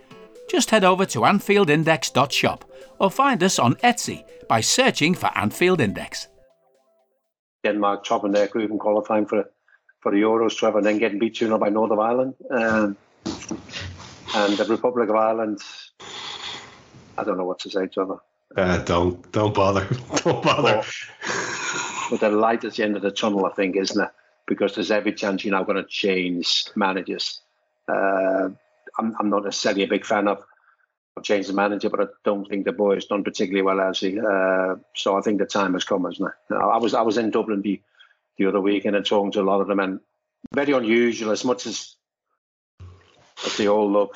Just 0.51 0.71
head 0.71 0.83
over 0.83 1.05
to 1.05 1.19
AnfieldIndex.shop 1.19 2.69
or 2.99 3.09
find 3.09 3.41
us 3.41 3.57
on 3.57 3.75
Etsy 3.75 4.25
by 4.49 4.59
searching 4.59 5.15
for 5.15 5.29
Anfield 5.33 5.79
Index. 5.79 6.27
Denmark 7.63 8.03
topping 8.03 8.33
their 8.33 8.47
group 8.47 8.69
and 8.69 8.77
qualifying 8.77 9.25
for 9.25 9.49
for 10.01 10.11
the 10.11 10.17
Euros, 10.17 10.57
Trevor, 10.57 10.79
and 10.79 10.85
then 10.85 10.97
getting 10.97 11.19
beat 11.19 11.35
2 11.35 11.57
by 11.57 11.69
Northern 11.69 11.99
Ireland. 11.99 12.33
Um, 12.49 12.97
and 14.35 14.57
the 14.57 14.65
Republic 14.67 15.07
of 15.07 15.15
Ireland, 15.15 15.59
I 17.17 17.23
don't 17.23 17.37
know 17.37 17.45
what 17.45 17.59
to 17.59 17.69
say, 17.69 17.87
Trevor. 17.87 18.17
Uh, 18.57 18.79
don't 18.79 19.31
don't 19.31 19.53
bother. 19.53 19.87
Don't 20.23 20.43
bother. 20.43 20.83
But, 20.83 22.09
but 22.09 22.19
the 22.19 22.29
light 22.29 22.65
at 22.65 22.73
the 22.73 22.83
end 22.83 22.97
of 22.97 23.03
the 23.03 23.11
tunnel, 23.11 23.45
I 23.45 23.53
think, 23.53 23.77
isn't 23.77 24.03
it? 24.03 24.09
Because 24.47 24.75
there's 24.75 24.91
every 24.91 25.13
chance 25.13 25.45
you're 25.45 25.55
now 25.57 25.63
going 25.63 25.81
to 25.81 25.87
change 25.87 26.65
managers. 26.75 27.39
Uh, 27.87 28.49
I'm, 28.97 29.15
I'm 29.19 29.29
not 29.29 29.43
necessarily 29.43 29.83
a 29.83 29.87
big 29.87 30.05
fan 30.05 30.27
of, 30.27 30.43
of 31.17 31.23
changing 31.23 31.55
the 31.55 31.61
manager, 31.61 31.89
but 31.89 32.01
I 32.01 32.05
don't 32.23 32.47
think 32.47 32.65
the 32.65 32.71
boy 32.71 32.95
has 32.95 33.05
done 33.05 33.23
particularly 33.23 33.63
well, 33.63 33.79
has 33.85 33.99
he? 33.99 34.19
Uh, 34.19 34.75
so 34.95 35.17
I 35.17 35.21
think 35.21 35.39
the 35.39 35.45
time 35.45 35.73
has 35.73 35.83
come, 35.83 36.05
isn't 36.05 36.25
it? 36.25 36.53
I 36.53 36.77
was 36.77 36.93
I 36.93 37.01
was 37.01 37.17
in 37.17 37.31
Dublin 37.31 37.61
the, 37.61 37.81
the 38.37 38.45
other 38.47 38.61
weekend 38.61 38.95
and 38.95 39.05
talking 39.05 39.31
to 39.33 39.41
a 39.41 39.43
lot 39.43 39.61
of 39.61 39.67
them, 39.67 39.79
and 39.79 39.99
very 40.53 40.73
unusual. 40.73 41.31
As 41.31 41.43
much 41.43 41.65
as, 41.65 41.95
as 43.45 43.57
they 43.57 43.67
all 43.67 43.89
love 43.89 44.09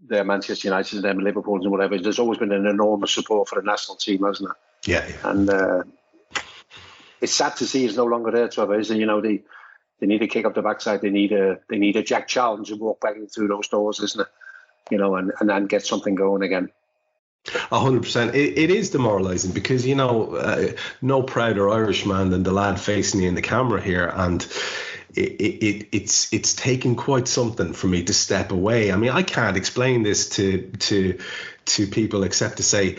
their 0.00 0.24
Manchester 0.24 0.68
United 0.68 0.96
and 0.96 1.04
them 1.04 1.18
Liverpool 1.18 1.60
and 1.60 1.70
whatever, 1.70 1.98
there's 1.98 2.18
always 2.18 2.38
been 2.38 2.52
an 2.52 2.66
enormous 2.66 3.12
support 3.12 3.48
for 3.48 3.60
the 3.60 3.66
national 3.66 3.96
team, 3.96 4.24
hasn't 4.24 4.50
it? 4.50 4.56
Yeah. 4.88 5.06
And 5.24 5.50
uh, 5.50 5.82
it's 7.20 7.34
sad 7.34 7.56
to 7.56 7.66
see 7.66 7.82
he's 7.82 7.96
no 7.96 8.06
longer 8.06 8.30
there, 8.30 8.48
Trevor. 8.48 8.78
Is 8.78 8.90
you 8.90 9.06
know 9.06 9.20
they 9.20 9.42
they 10.00 10.06
need 10.06 10.18
to 10.18 10.26
kick 10.26 10.44
up 10.46 10.54
the 10.54 10.62
backside. 10.62 11.02
They 11.02 11.10
need 11.10 11.32
a 11.32 11.60
they 11.68 11.78
need 11.78 11.96
a 11.96 12.02
Jack 12.02 12.26
Charlton 12.26 12.64
to 12.66 12.76
walk 12.76 13.00
back 13.00 13.16
through 13.32 13.48
those 13.48 13.68
doors, 13.68 14.00
isn't 14.00 14.22
it? 14.22 14.28
You 14.90 14.98
know, 14.98 15.16
and 15.16 15.32
and 15.38 15.48
then 15.48 15.66
get 15.66 15.84
something 15.84 16.14
going 16.14 16.42
again. 16.42 16.70
A 17.70 17.78
hundred 17.78 18.02
percent. 18.02 18.34
It 18.34 18.70
is 18.70 18.90
demoralising 18.90 19.52
because 19.52 19.86
you 19.86 19.94
know 19.94 20.34
uh, 20.34 20.72
no 21.00 21.22
prouder 21.22 21.70
Irishman 21.70 22.30
than 22.30 22.42
the 22.42 22.52
lad 22.52 22.80
facing 22.80 23.20
me 23.20 23.26
in 23.26 23.34
the 23.34 23.42
camera 23.42 23.80
here, 23.80 24.12
and 24.14 24.42
it, 25.14 25.40
it, 25.40 25.88
it's 25.92 26.32
it's 26.32 26.54
taken 26.54 26.96
quite 26.96 27.28
something 27.28 27.72
for 27.72 27.86
me 27.86 28.04
to 28.04 28.12
step 28.12 28.52
away. 28.52 28.92
I 28.92 28.96
mean, 28.96 29.10
I 29.10 29.22
can't 29.22 29.56
explain 29.56 30.02
this 30.02 30.28
to 30.30 30.70
to 30.70 31.18
to 31.66 31.86
people 31.86 32.22
except 32.24 32.58
to 32.58 32.62
say, 32.62 32.98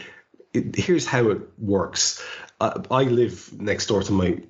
here's 0.74 1.06
how 1.06 1.30
it 1.30 1.42
works. 1.60 2.24
Uh, 2.60 2.82
I 2.90 3.04
live 3.04 3.52
next 3.60 3.88
door 3.88 4.04
to 4.04 4.12
my 4.12 4.42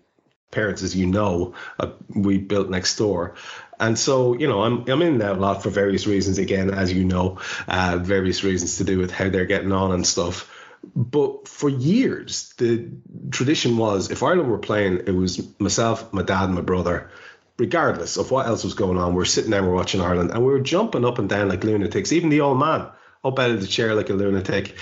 parents, 0.51 0.83
as 0.83 0.95
you 0.95 1.07
know. 1.07 1.53
Uh, 1.79 1.91
we 2.09 2.37
built 2.37 2.69
next 2.69 2.95
door, 2.97 3.35
and 3.79 3.97
so 3.97 4.33
you 4.37 4.47
know 4.47 4.63
I'm 4.63 4.89
I'm 4.89 5.01
in 5.01 5.17
there 5.17 5.31
a 5.31 5.35
lot 5.35 5.63
for 5.63 5.69
various 5.69 6.07
reasons. 6.07 6.37
Again, 6.37 6.69
as 6.71 6.93
you 6.93 7.03
know, 7.03 7.39
uh, 7.67 7.97
various 8.01 8.43
reasons 8.43 8.77
to 8.77 8.83
do 8.83 8.97
with 8.99 9.11
how 9.11 9.29
they're 9.29 9.45
getting 9.45 9.71
on 9.71 9.91
and 9.91 10.05
stuff. 10.05 10.49
But 10.95 11.47
for 11.47 11.69
years, 11.69 12.53
the 12.57 12.89
tradition 13.29 13.77
was 13.77 14.09
if 14.09 14.23
Ireland 14.23 14.49
were 14.49 14.57
playing, 14.57 15.03
it 15.05 15.11
was 15.11 15.59
myself, 15.59 16.11
my 16.11 16.23
dad, 16.23 16.45
and 16.45 16.55
my 16.55 16.61
brother 16.61 17.09
regardless 17.57 18.17
of 18.17 18.31
what 18.31 18.47
else 18.47 18.63
was 18.63 18.73
going 18.73 18.97
on, 18.97 19.13
we're 19.13 19.23
sitting 19.23 19.51
there, 19.51 19.61
we're 19.61 19.75
watching 19.75 20.01
Ireland, 20.01 20.31
and 20.31 20.39
we 20.39 20.51
were 20.51 20.59
jumping 20.59 21.05
up 21.05 21.19
and 21.19 21.29
down 21.29 21.47
like 21.47 21.63
lunatics. 21.63 22.11
Even 22.11 22.29
the 22.29 22.41
old 22.41 22.57
man 22.57 22.87
up 23.23 23.37
out 23.37 23.51
of 23.51 23.61
the 23.61 23.67
chair 23.67 23.93
like 23.93 24.09
a 24.09 24.13
lunatic. 24.13 24.75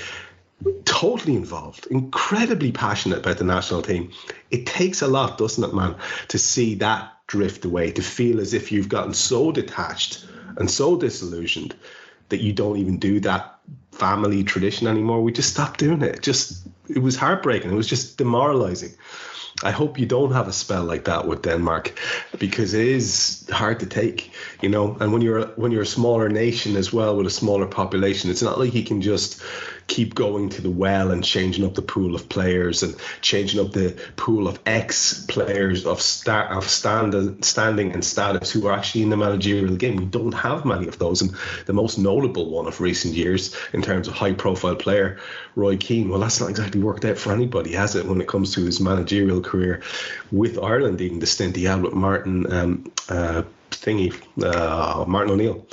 Totally 0.85 1.35
involved, 1.35 1.87
incredibly 1.87 2.71
passionate 2.71 3.19
about 3.19 3.37
the 3.37 3.45
national 3.45 3.81
team. 3.81 4.11
It 4.51 4.65
takes 4.65 5.01
a 5.01 5.07
lot, 5.07 5.37
doesn't 5.37 5.63
it, 5.63 5.73
man, 5.73 5.95
to 6.29 6.37
see 6.37 6.75
that 6.75 7.13
drift 7.27 7.63
away, 7.63 7.91
to 7.91 8.01
feel 8.01 8.41
as 8.41 8.53
if 8.53 8.71
you've 8.71 8.89
gotten 8.89 9.13
so 9.13 9.51
detached 9.51 10.25
and 10.57 10.69
so 10.69 10.97
disillusioned 10.97 11.75
that 12.29 12.41
you 12.41 12.53
don't 12.53 12.77
even 12.77 12.97
do 12.97 13.19
that 13.21 13.59
family 13.91 14.43
tradition 14.43 14.87
anymore. 14.87 15.21
We 15.21 15.31
just 15.31 15.51
stopped 15.51 15.79
doing 15.79 16.01
it. 16.01 16.21
just 16.21 16.67
it 16.89 16.99
was 16.99 17.15
heartbreaking. 17.15 17.71
It 17.71 17.75
was 17.75 17.87
just 17.87 18.17
demoralizing. 18.17 18.93
I 19.63 19.71
hope 19.71 19.99
you 19.99 20.05
don't 20.05 20.31
have 20.31 20.47
a 20.47 20.53
spell 20.53 20.85
like 20.85 21.05
that 21.05 21.27
with 21.27 21.41
Denmark 21.41 21.99
because 22.37 22.73
it 22.73 22.87
is 22.87 23.47
hard 23.51 23.81
to 23.81 23.85
take, 23.85 24.31
you 24.61 24.69
know. 24.69 24.95
And 24.99 25.11
when 25.11 25.21
you're 25.21 25.47
when 25.57 25.71
you're 25.71 25.81
a 25.81 25.97
smaller 25.97 26.29
nation 26.29 26.77
as 26.77 26.93
well 26.93 27.15
with 27.17 27.27
a 27.27 27.31
smaller 27.31 27.65
population, 27.65 28.31
it's 28.31 28.41
not 28.41 28.57
like 28.57 28.73
you 28.73 28.83
can 28.83 29.01
just 29.01 29.41
keep 29.89 30.15
going 30.15 30.47
to 30.49 30.61
the 30.61 30.69
well 30.69 31.11
and 31.11 31.23
changing 31.23 31.65
up 31.65 31.73
the 31.73 31.81
pool 31.81 32.15
of 32.15 32.29
players 32.29 32.83
and 32.83 32.95
changing 33.21 33.59
up 33.59 33.73
the 33.73 33.99
pool 34.15 34.47
of 34.47 34.59
ex 34.65 35.25
players 35.25 35.85
of 35.85 35.99
start 35.99 36.51
of 36.55 36.63
stand, 36.69 37.43
standing 37.43 37.91
and 37.91 38.05
status 38.05 38.51
who 38.51 38.67
are 38.67 38.73
actually 38.73 39.01
in 39.01 39.09
the 39.09 39.17
managerial 39.17 39.75
game. 39.75 39.97
We 39.97 40.05
don't 40.05 40.31
have 40.33 40.63
many 40.63 40.87
of 40.87 40.99
those, 40.99 41.21
and 41.21 41.35
the 41.65 41.73
most 41.73 41.97
notable 41.97 42.49
one 42.49 42.67
of 42.67 42.79
recent 42.79 43.15
years 43.15 43.55
in 43.73 43.81
terms 43.81 44.07
of 44.07 44.13
high 44.13 44.33
profile 44.33 44.75
player, 44.75 45.19
Roy 45.55 45.75
Keane. 45.75 46.09
Well, 46.09 46.19
that's 46.19 46.39
not 46.39 46.49
exactly 46.49 46.81
worked 46.81 47.03
out 47.03 47.17
for 47.17 47.33
anybody, 47.33 47.73
has 47.73 47.95
it? 47.95 48.05
When 48.05 48.21
it 48.21 48.27
comes 48.27 48.53
to 48.53 48.63
his 48.63 48.79
managerial 48.79 49.41
career 49.41 49.81
with 50.31 50.59
Ireland, 50.59 51.01
even 51.01 51.19
the 51.19 51.25
stint 51.25 51.55
he 51.55 51.63
had 51.63 51.81
with 51.81 51.93
Martin 51.93 52.51
um, 52.53 52.91
uh, 53.09 53.41
Thingy, 53.71 54.13
uh, 54.43 55.05
Martin 55.05 55.33
O'Neill 55.33 55.65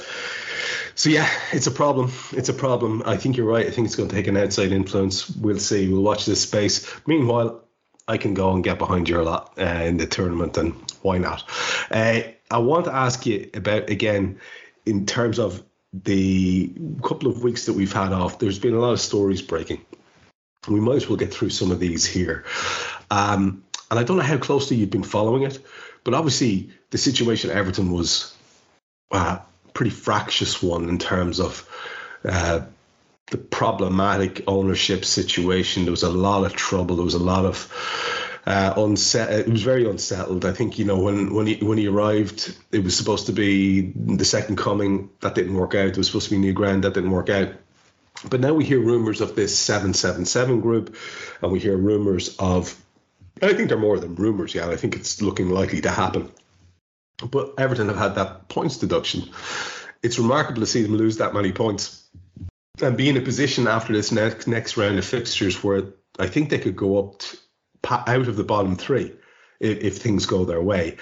so 0.95 1.11
yeah, 1.11 1.29
it's 1.53 1.67
a 1.67 1.71
problem. 1.71 2.13
It's 2.33 2.49
a 2.49 2.55
problem. 2.55 3.03
I 3.07 3.17
think 3.17 3.37
you're 3.37 3.47
right. 3.47 3.67
I 3.67 3.71
think 3.71 3.87
it's 3.87 3.97
going 3.97 4.09
to 4.09 4.15
take 4.15 4.27
an 4.27 4.37
outside 4.37 4.73
influence. 4.73 5.29
We'll 5.31 5.59
see. 5.59 5.89
We'll 5.89 6.03
watch 6.03 6.27
this 6.27 6.43
space. 6.43 6.91
Meanwhile, 7.07 7.63
I 8.09 8.19
can 8.19 8.35
go 8.35 8.53
and 8.53 8.63
get 8.63 8.79
behind 8.79 9.09
your 9.09 9.25
lot 9.25 9.55
uh, 9.59 9.63
in 9.63 9.97
the 9.97 10.07
tournament, 10.07 10.57
and 10.57 10.75
why 11.03 11.19
not? 11.19 11.45
Uh, 11.91 12.21
I 12.51 12.59
want 12.59 12.85
to 12.87 12.95
ask 12.95 13.27
you 13.27 13.51
about 13.55 13.91
again 13.91 14.41
in 14.85 15.07
terms 15.07 15.39
of 15.39 15.63
the 15.93 16.73
couple 17.03 17.29
of 17.29 17.43
weeks 17.43 17.67
that 17.67 17.73
we've 17.73 17.93
had 17.93 18.13
off. 18.13 18.39
There's 18.39 18.59
been 18.59 18.75
a 18.75 18.79
lot 18.81 18.93
of 18.93 19.01
stories 19.01 19.43
breaking. 19.43 19.85
We 20.69 20.81
might 20.81 20.97
as 20.97 21.09
well 21.09 21.17
get 21.17 21.33
through 21.33 21.51
some 21.51 21.71
of 21.71 21.81
these 21.81 22.05
here. 22.05 22.45
Um, 23.11 23.65
and 23.91 23.99
I 24.01 24.03
don't 24.03 24.17
know 24.17 24.23
how 24.23 24.39
closely 24.39 24.77
you've 24.77 24.91
been 24.91 25.05
following 25.05 25.45
it, 25.45 25.59
but 26.05 26.15
obviously 26.15 26.71
the 26.91 26.99
situation 26.99 27.51
at 27.51 27.57
Everton 27.57 27.93
was 27.93 28.35
uh, 29.11 29.39
pretty 29.77 29.91
fractious 29.91 30.63
one 30.63 30.89
in 30.89 30.99
terms 30.99 31.39
of 31.39 31.69
uh, 32.25 32.61
the 33.27 33.37
problematic 33.37 34.43
ownership 34.47 35.05
situation. 35.05 35.85
There 35.85 35.91
was 35.91 36.03
a 36.03 36.11
lot 36.11 36.47
of 36.47 36.55
trouble. 36.55 36.97
There 36.97 37.05
was 37.05 37.13
a 37.13 37.19
lot 37.23 37.45
of 37.45 38.41
uh, 38.47 38.73
unset. 38.75 39.31
It 39.41 39.49
was 39.49 39.63
very 39.63 39.89
unsettled. 39.89 40.47
I 40.47 40.53
think 40.53 40.79
you 40.79 40.87
know 40.87 40.99
when 40.99 41.35
when 41.35 41.47
he 41.47 41.57
when 41.57 41.77
he 41.77 41.89
arrived, 41.89 42.57
it 42.73 42.85
was 42.85 42.97
supposed 42.97 43.27
to 43.27 43.33
be 43.33 43.93
the 43.95 44.25
second 44.25 44.57
coming. 44.57 45.11
That 45.21 45.35
didn't 45.35 45.55
work 45.55 45.75
out. 45.75 45.89
It 45.89 45.99
was 45.99 46.07
supposed 46.07 46.31
to 46.31 46.35
be 46.35 46.39
new 46.39 46.55
ground. 46.55 46.85
That 46.85 46.95
didn't 46.95 47.11
work 47.11 47.29
out. 47.29 47.51
But 48.31 48.41
now 48.41 48.55
we 48.55 48.65
hear 48.65 48.81
rumors 48.81 49.21
of 49.21 49.37
this 49.37 49.59
seven 49.59 49.93
seven 49.93 50.25
seven 50.25 50.63
group, 50.63 50.97
and 51.43 51.53
we 51.53 51.59
hear 51.59 51.77
rumors 51.77 52.35
of. 52.39 52.75
I 53.43 53.53
think 53.53 53.69
they're 53.69 53.77
more 53.77 53.99
than 53.99 54.15
rumors. 54.15 54.55
Yeah, 54.55 54.71
I 54.71 54.77
think 54.77 54.97
it's 54.97 55.21
looking 55.21 55.51
likely 55.51 55.83
to 55.83 55.91
happen 55.91 56.33
but 57.19 57.55
Everton 57.59 57.89
have 57.89 57.97
had 57.97 58.15
that 58.17 58.49
points 58.49 58.79
deduction. 58.79 59.31
It's 60.03 60.19
remarkable 60.19 60.61
to 60.61 60.67
see 60.67 60.83
them 60.83 60.97
lose 60.97 61.19
that 61.19 61.35
many 61.35 61.53
points 61.53 62.05
and 62.83 62.97
be 62.97 63.09
in 63.09 63.17
a 63.17 63.23
position 63.23 63.67
after 63.67 63.93
this 63.93 64.13
next 64.13 64.47
next 64.47 64.77
round 64.77 64.99
of 64.99 65.05
fixtures 65.05 65.63
where 65.65 65.85
I 66.19 66.27
think 66.27 66.51
they 66.51 66.59
could 66.59 66.77
go 66.77 66.99
up 66.99 67.23
out 67.89 68.29
of 68.29 68.37
the 68.37 68.45
bottom 68.45 68.77
three 68.77 69.15
if, 69.61 69.79
if 69.79 69.99
things 69.99 70.27
go 70.27 70.45
their 70.45 70.61
way. 70.61 70.97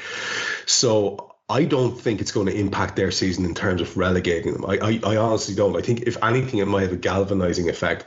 So 0.66 1.35
I 1.49 1.64
don't 1.64 2.00
think 2.00 2.21
it's 2.21 2.33
going 2.33 2.47
to 2.47 2.59
impact 2.59 2.97
their 2.97 3.11
season 3.11 3.44
in 3.44 3.54
terms 3.54 3.80
of 3.80 3.97
relegating 3.97 4.52
them. 4.54 4.64
I, 4.64 4.78
I, 4.78 5.00
I, 5.04 5.16
honestly 5.16 5.54
don't. 5.54 5.76
I 5.76 5.83
think 5.83 6.02
if 6.02 6.23
anything, 6.23 6.61
it 6.61 6.68
might 6.68 6.83
have 6.83 6.92
a 6.92 6.97
galvanizing 6.97 7.68
effect. 7.68 8.06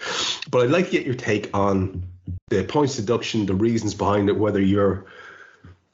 But 0.50 0.64
I'd 0.64 0.72
like 0.72 0.86
to 0.86 0.92
get 0.92 1.06
your 1.06 1.16
take 1.16 1.56
on 1.56 2.08
the 2.50 2.64
points 2.64 2.96
deduction, 2.96 3.46
the 3.46 3.54
reasons 3.54 3.94
behind 3.94 4.30
it, 4.30 4.38
whether 4.38 4.62
you're 4.62 5.06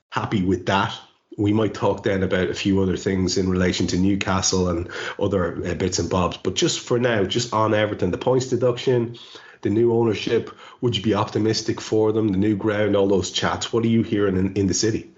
happy 0.10 0.43
with 0.43 0.67
that 0.67 0.98
we 1.38 1.54
might 1.54 1.74
talk 1.74 2.04
then 2.04 2.24
about 2.24 2.50
a 2.50 2.54
few 2.54 2.82
other 2.82 2.98
things 2.98 3.38
in 3.38 3.50
relation 3.50 3.88
to 3.88 3.98
Newcastle 3.98 4.70
and 4.70 4.90
other 5.20 5.66
uh, 5.66 5.74
bits 5.74 6.00
and 6.00 6.10
bobs. 6.10 6.38
But 6.38 6.56
just 6.56 6.80
for 6.80 7.00
now, 7.00 7.24
just 7.24 7.54
on 7.54 7.74
Everton, 7.74 8.12
the 8.12 8.18
points 8.18 8.48
deduction, 8.48 9.18
the 9.63 9.70
new 9.70 9.94
ownership? 9.94 10.56
Would 10.82 10.96
you 10.96 11.02
be 11.02 11.16
optimistic 11.16 11.82
for 11.82 12.12
them? 12.12 12.28
The 12.30 12.38
new 12.38 12.56
ground, 12.56 12.96
all 12.96 13.08
those 13.08 13.32
chats. 13.32 13.74
What 13.74 13.84
are 13.84 13.90
you 13.90 14.04
hearing 14.04 14.38
in, 14.38 14.54
in 14.54 14.68
the 14.68 14.74
city? 14.74 15.10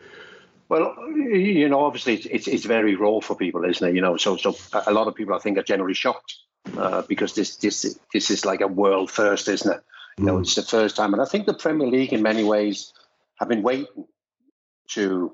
Well, 0.69 0.95
you 1.15 1.69
know, 1.69 1.81
obviously 1.81 2.15
it's, 2.15 2.25
it's, 2.25 2.47
it's 2.47 2.65
very 2.65 2.95
raw 2.95 3.19
for 3.19 3.35
people, 3.35 3.65
isn't 3.65 3.87
it? 3.87 3.93
You 3.93 4.01
know, 4.01 4.17
so 4.17 4.37
so 4.37 4.55
a 4.87 4.93
lot 4.93 5.07
of 5.07 5.15
people 5.15 5.35
I 5.35 5.39
think 5.39 5.57
are 5.57 5.63
generally 5.63 5.93
shocked 5.93 6.37
uh, 6.77 7.03
because 7.03 7.33
this 7.33 7.57
this 7.57 7.99
this 8.13 8.31
is 8.31 8.45
like 8.45 8.61
a 8.61 8.67
world 8.67 9.11
first, 9.11 9.47
isn't 9.47 9.71
it? 9.71 9.83
You 10.17 10.25
know, 10.25 10.37
mm. 10.37 10.41
it's 10.41 10.55
the 10.55 10.63
first 10.63 10.95
time, 10.95 11.13
and 11.13 11.21
I 11.21 11.25
think 11.25 11.45
the 11.45 11.53
Premier 11.53 11.87
League 11.87 12.13
in 12.13 12.23
many 12.23 12.43
ways 12.43 12.93
have 13.35 13.49
been 13.49 13.61
waiting 13.61 14.05
to 14.89 15.31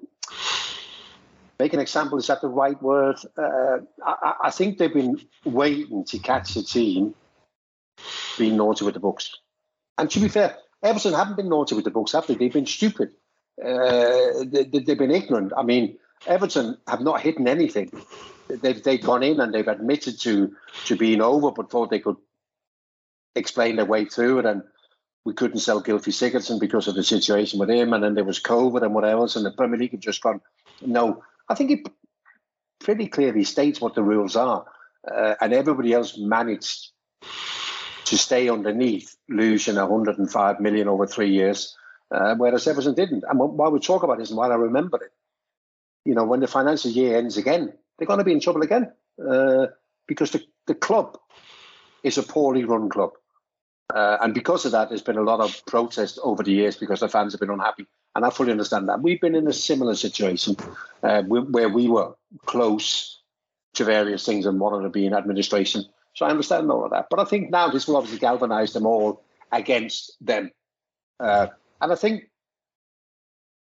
make 1.61 1.73
an 1.73 1.79
example. 1.79 2.17
Is 2.17 2.27
that 2.27 2.41
the 2.41 2.47
right 2.47 2.81
word? 2.81 3.17
Uh, 3.37 3.77
I, 4.03 4.33
I, 4.45 4.51
think 4.51 4.77
they've 4.77 4.91
been 4.91 5.21
waiting 5.45 6.03
to 6.05 6.17
catch 6.17 6.55
a 6.55 6.63
team 6.63 7.13
being 8.37 8.57
naughty 8.57 8.83
with 8.83 8.95
the 8.95 8.99
books. 8.99 9.35
And 9.97 10.09
to 10.09 10.19
be 10.19 10.27
fair, 10.27 10.57
Everton 10.81 11.13
haven't 11.13 11.37
been 11.37 11.49
naughty 11.49 11.75
with 11.75 11.85
the 11.85 11.91
books, 11.91 12.13
have 12.13 12.25
they? 12.25 12.33
They've 12.33 12.51
been 12.51 12.65
stupid. 12.65 13.11
Uh, 13.63 14.43
they, 14.45 14.83
have 14.87 14.97
been 14.97 15.11
ignorant. 15.11 15.53
I 15.55 15.61
mean, 15.61 15.99
Everton 16.25 16.77
have 16.87 17.01
not 17.01 17.21
hidden 17.21 17.47
anything. 17.47 17.91
They've 18.47 18.81
they've 18.81 19.01
gone 19.01 19.21
in 19.21 19.39
and 19.39 19.53
they've 19.53 19.67
admitted 19.67 20.19
to 20.21 20.55
to 20.85 20.95
being 20.95 21.21
over, 21.21 21.51
but 21.51 21.69
thought 21.69 21.91
they 21.91 21.99
could 21.99 22.17
explain 23.35 23.75
their 23.75 23.85
way 23.85 24.05
through 24.05 24.39
it. 24.39 24.45
And 24.47 24.63
we 25.25 25.33
couldn't 25.33 25.59
sell 25.59 25.83
Gylfi 25.83 26.11
Sigurdsson 26.11 26.59
because 26.59 26.87
of 26.87 26.95
the 26.95 27.03
situation 27.03 27.59
with 27.59 27.69
him, 27.69 27.93
and 27.93 28.03
then 28.03 28.15
there 28.15 28.23
was 28.23 28.41
COVID 28.41 28.81
and 28.81 28.95
what 28.95 29.05
else, 29.05 29.35
and 29.35 29.45
the 29.45 29.51
Premier 29.51 29.77
League 29.77 29.91
had 29.91 30.01
just 30.01 30.23
gone. 30.23 30.41
No, 30.81 31.23
I 31.49 31.55
think 31.55 31.71
it 31.71 31.89
pretty 32.79 33.07
clearly 33.07 33.43
states 33.43 33.79
what 33.81 33.95
the 33.95 34.03
rules 34.03 34.35
are, 34.35 34.65
uh, 35.09 35.35
and 35.41 35.53
everybody 35.53 35.93
else 35.93 36.17
managed 36.17 36.91
to 38.05 38.17
stay 38.17 38.49
underneath, 38.49 39.15
losing 39.29 39.75
105 39.75 40.59
million 40.59 40.87
over 40.87 41.07
three 41.07 41.29
years, 41.29 41.75
uh, 42.11 42.35
whereas 42.35 42.67
Everton 42.67 42.93
didn't. 42.93 43.23
And 43.29 43.39
why 43.39 43.69
we 43.69 43.79
talk 43.79 44.03
about 44.03 44.17
this 44.17 44.29
and 44.29 44.37
why 44.37 44.49
I 44.49 44.55
remember 44.55 44.97
it, 45.03 45.11
you 46.03 46.15
know, 46.15 46.25
when 46.25 46.39
the 46.39 46.47
financial 46.47 46.91
year 46.91 47.17
ends 47.17 47.37
again, 47.37 47.73
they're 47.97 48.07
going 48.07 48.19
to 48.19 48.25
be 48.25 48.33
in 48.33 48.39
trouble 48.39 48.63
again 48.63 48.91
uh, 49.25 49.67
because 50.07 50.31
the, 50.31 50.43
the 50.67 50.75
club 50.75 51.17
is 52.03 52.17
a 52.17 52.23
poorly 52.23 52.65
run 52.65 52.89
club. 52.89 53.11
Uh, 53.93 54.17
and 54.21 54.33
because 54.33 54.65
of 54.65 54.71
that, 54.71 54.89
there's 54.89 55.01
been 55.01 55.17
a 55.17 55.23
lot 55.23 55.39
of 55.39 55.65
protest 55.65 56.19
over 56.23 56.43
the 56.43 56.51
years 56.51 56.75
because 56.75 57.01
the 57.01 57.09
fans 57.09 57.33
have 57.33 57.39
been 57.39 57.49
unhappy. 57.49 57.85
And 58.15 58.25
I 58.25 58.29
fully 58.29 58.51
understand 58.51 58.89
that. 58.89 59.01
We've 59.01 59.21
been 59.21 59.35
in 59.35 59.47
a 59.47 59.53
similar 59.53 59.95
situation 59.95 60.55
uh, 61.03 61.23
where 61.23 61.69
we 61.69 61.87
were 61.87 62.13
close 62.45 63.21
to 63.73 63.85
various 63.85 64.25
things 64.25 64.45
and 64.45 64.59
wanted 64.59 64.83
to 64.83 64.89
be 64.89 65.05
in 65.05 65.13
administration. 65.13 65.85
So 66.13 66.25
I 66.25 66.29
understand 66.29 66.69
all 66.69 66.83
of 66.83 66.91
that. 66.91 67.07
But 67.09 67.19
I 67.19 67.25
think 67.25 67.51
now 67.51 67.69
this 67.69 67.87
will 67.87 67.97
obviously 67.97 68.19
galvanise 68.19 68.73
them 68.73 68.85
all 68.85 69.23
against 69.51 70.17
them. 70.21 70.51
Uh, 71.19 71.47
and 71.79 71.91
I 71.91 71.95
think 71.95 72.29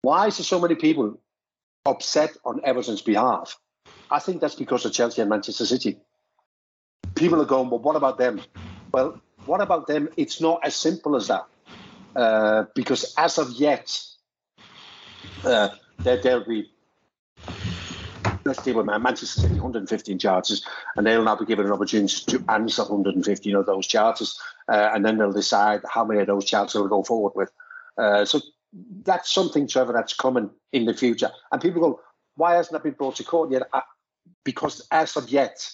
why 0.02 0.28
is 0.28 0.38
there 0.38 0.46
so 0.46 0.60
many 0.60 0.76
people 0.76 1.20
upset 1.86 2.36
on 2.44 2.62
Everton's 2.64 3.02
behalf? 3.02 3.58
I 4.12 4.20
think 4.20 4.42
that's 4.42 4.56
because 4.56 4.86
of 4.86 4.94
Chelsea 4.94 5.22
and 5.22 5.30
Manchester 5.30 5.66
City. 5.66 5.98
People 7.16 7.42
are 7.42 7.46
going, 7.46 7.70
well, 7.70 7.80
what 7.80 7.96
about 7.96 8.18
them? 8.18 8.42
Well, 8.92 9.20
what 9.46 9.62
about 9.62 9.88
them? 9.88 10.10
It's 10.18 10.42
not 10.42 10.62
as 10.64 10.76
simple 10.76 11.16
as 11.16 11.28
that. 11.28 11.46
Uh, 12.16 12.66
because 12.76 13.14
as 13.18 13.38
of 13.38 13.52
yet, 13.52 14.00
uh, 15.44 15.70
there, 16.00 16.22
there'll 16.22 16.46
be 16.46 16.72
let's 18.46 18.62
deal 18.62 18.76
with 18.76 18.86
Manchester 18.86 19.42
City 19.42 19.56
115 19.56 20.20
charges, 20.20 20.66
and 20.96 21.06
they'll 21.06 21.24
now 21.24 21.36
be 21.36 21.46
given 21.46 21.66
an 21.66 21.72
opportunity 21.72 22.16
to 22.28 22.44
answer 22.48 22.84
115 22.84 23.56
of 23.56 23.66
those 23.66 23.88
charges, 23.88 24.40
uh, 24.72 24.92
and 24.94 25.04
then 25.04 25.18
they'll 25.18 25.32
decide 25.32 25.82
how 25.90 26.06
many 26.06 26.22
of 26.22 26.28
those 26.28 26.46
charges 26.46 26.74
they'll 26.74 26.88
go 26.88 27.04
forward 27.04 27.34
with. 27.36 27.52
Uh, 27.98 28.24
so 28.24 28.40
that's 29.04 29.34
something, 29.34 29.68
Trevor, 29.68 29.94
that's 29.94 30.14
coming 30.14 30.52
in 30.72 30.86
the 30.86 30.94
future. 30.94 31.32
And 31.52 31.62
people 31.62 31.82
go, 31.82 32.00
why 32.36 32.54
hasn't 32.54 32.74
that 32.74 32.84
been 32.84 32.94
brought 32.94 33.16
to 33.16 33.24
court 33.24 33.52
yet? 33.52 33.64
Uh, 33.74 33.82
because 34.44 34.86
as 34.92 35.18
of 35.18 35.30
yet, 35.30 35.68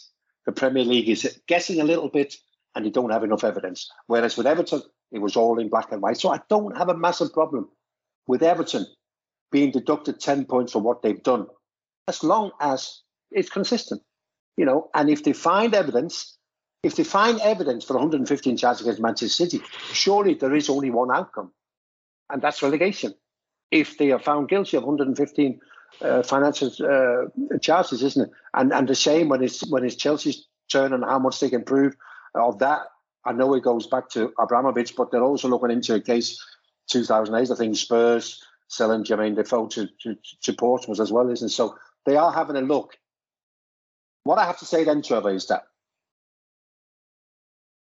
the 0.46 0.52
Premier 0.52 0.84
League 0.84 1.10
is 1.10 1.40
guessing 1.48 1.82
a 1.82 1.84
little 1.84 2.10
bit 2.10 2.36
and 2.76 2.86
they 2.86 2.90
don't 2.90 3.12
have 3.12 3.24
enough 3.24 3.44
evidence. 3.44 3.90
Whereas 4.08 4.38
with 4.38 4.48
Everton, 4.48 4.82
it 5.12 5.20
was 5.20 5.36
all 5.36 5.60
in 5.60 5.70
black 5.70 5.92
and 5.92 6.02
white. 6.02 6.18
So 6.18 6.30
I 6.30 6.40
don't 6.50 6.78
have 6.78 6.90
a 6.90 6.98
massive 6.98 7.34
problem 7.34 7.70
with 8.28 8.44
Everton 8.44 8.86
being 9.52 9.72
deducted 9.72 10.20
10 10.20 10.46
points 10.46 10.72
for 10.72 10.80
what 10.80 11.02
they've 11.02 11.22
done, 11.22 11.48
as 12.08 12.24
long 12.24 12.52
as 12.60 13.02
it's 13.32 13.50
consistent. 13.50 14.02
You 14.58 14.66
know, 14.66 14.90
and 14.94 15.10
if 15.10 15.24
they 15.24 15.34
find 15.34 15.74
evidence, 15.74 16.38
if 16.84 16.96
they 16.96 17.04
find 17.04 17.40
evidence 17.42 17.86
for 17.86 17.94
115 17.94 18.58
charges 18.58 18.82
against 18.82 19.02
Manchester 19.02 19.46
City, 19.46 19.64
surely 19.94 20.34
there 20.34 20.56
is 20.56 20.70
only 20.70 20.90
one 20.90 21.10
outcome, 21.12 21.52
and 22.30 22.42
that's 22.42 22.62
relegation. 22.62 23.14
If 23.72 23.98
they 23.98 24.12
are 24.12 24.20
found 24.20 24.50
guilty 24.50 24.78
of 24.78 24.84
115 24.84 25.60
uh, 26.02 26.24
financial 26.24 26.70
uh, 26.84 27.58
charges, 27.60 28.04
isn't 28.04 28.28
it? 28.28 28.32
And 28.54 28.74
and 28.74 28.88
the 28.88 28.96
same 28.96 29.30
when 29.30 29.42
it's 29.42 29.66
when 29.70 29.86
it's 29.86 29.96
Chelsea's 29.96 30.48
turn 30.70 30.94
and 30.94 31.04
how 31.04 31.20
much 31.20 31.40
they 31.40 31.50
can 31.50 31.64
prove 31.64 31.96
of 32.36 32.60
that. 32.60 32.82
I 33.26 33.34
know 33.34 33.54
it 33.54 33.64
goes 33.64 33.88
back 33.88 34.10
to 34.12 34.34
Abramovich, 34.40 34.96
but 34.96 35.12
they're 35.12 35.24
also 35.24 35.48
looking 35.48 35.72
into 35.72 35.96
a 35.96 36.02
case 36.02 36.44
2008. 36.90 37.52
I 37.52 37.56
think 37.56 37.76
Spurs 37.76 38.44
selling 38.68 39.04
Jermaine 39.04 39.36
Defoe 39.36 39.68
to, 39.68 39.88
to, 40.02 40.18
to 40.44 40.54
Portsmouth 40.54 41.00
as 41.00 41.12
well, 41.12 41.30
isn't 41.30 41.48
it? 41.48 41.52
So 41.52 41.76
they 42.06 42.16
are 42.16 42.32
having 42.32 42.56
a 42.56 42.62
look. 42.62 42.98
What 44.24 44.40
I 44.40 44.46
have 44.46 44.60
to 44.60 44.66
say 44.66 44.84
then, 44.84 45.02
Trevor, 45.02 45.32
is 45.32 45.48
that 45.48 45.64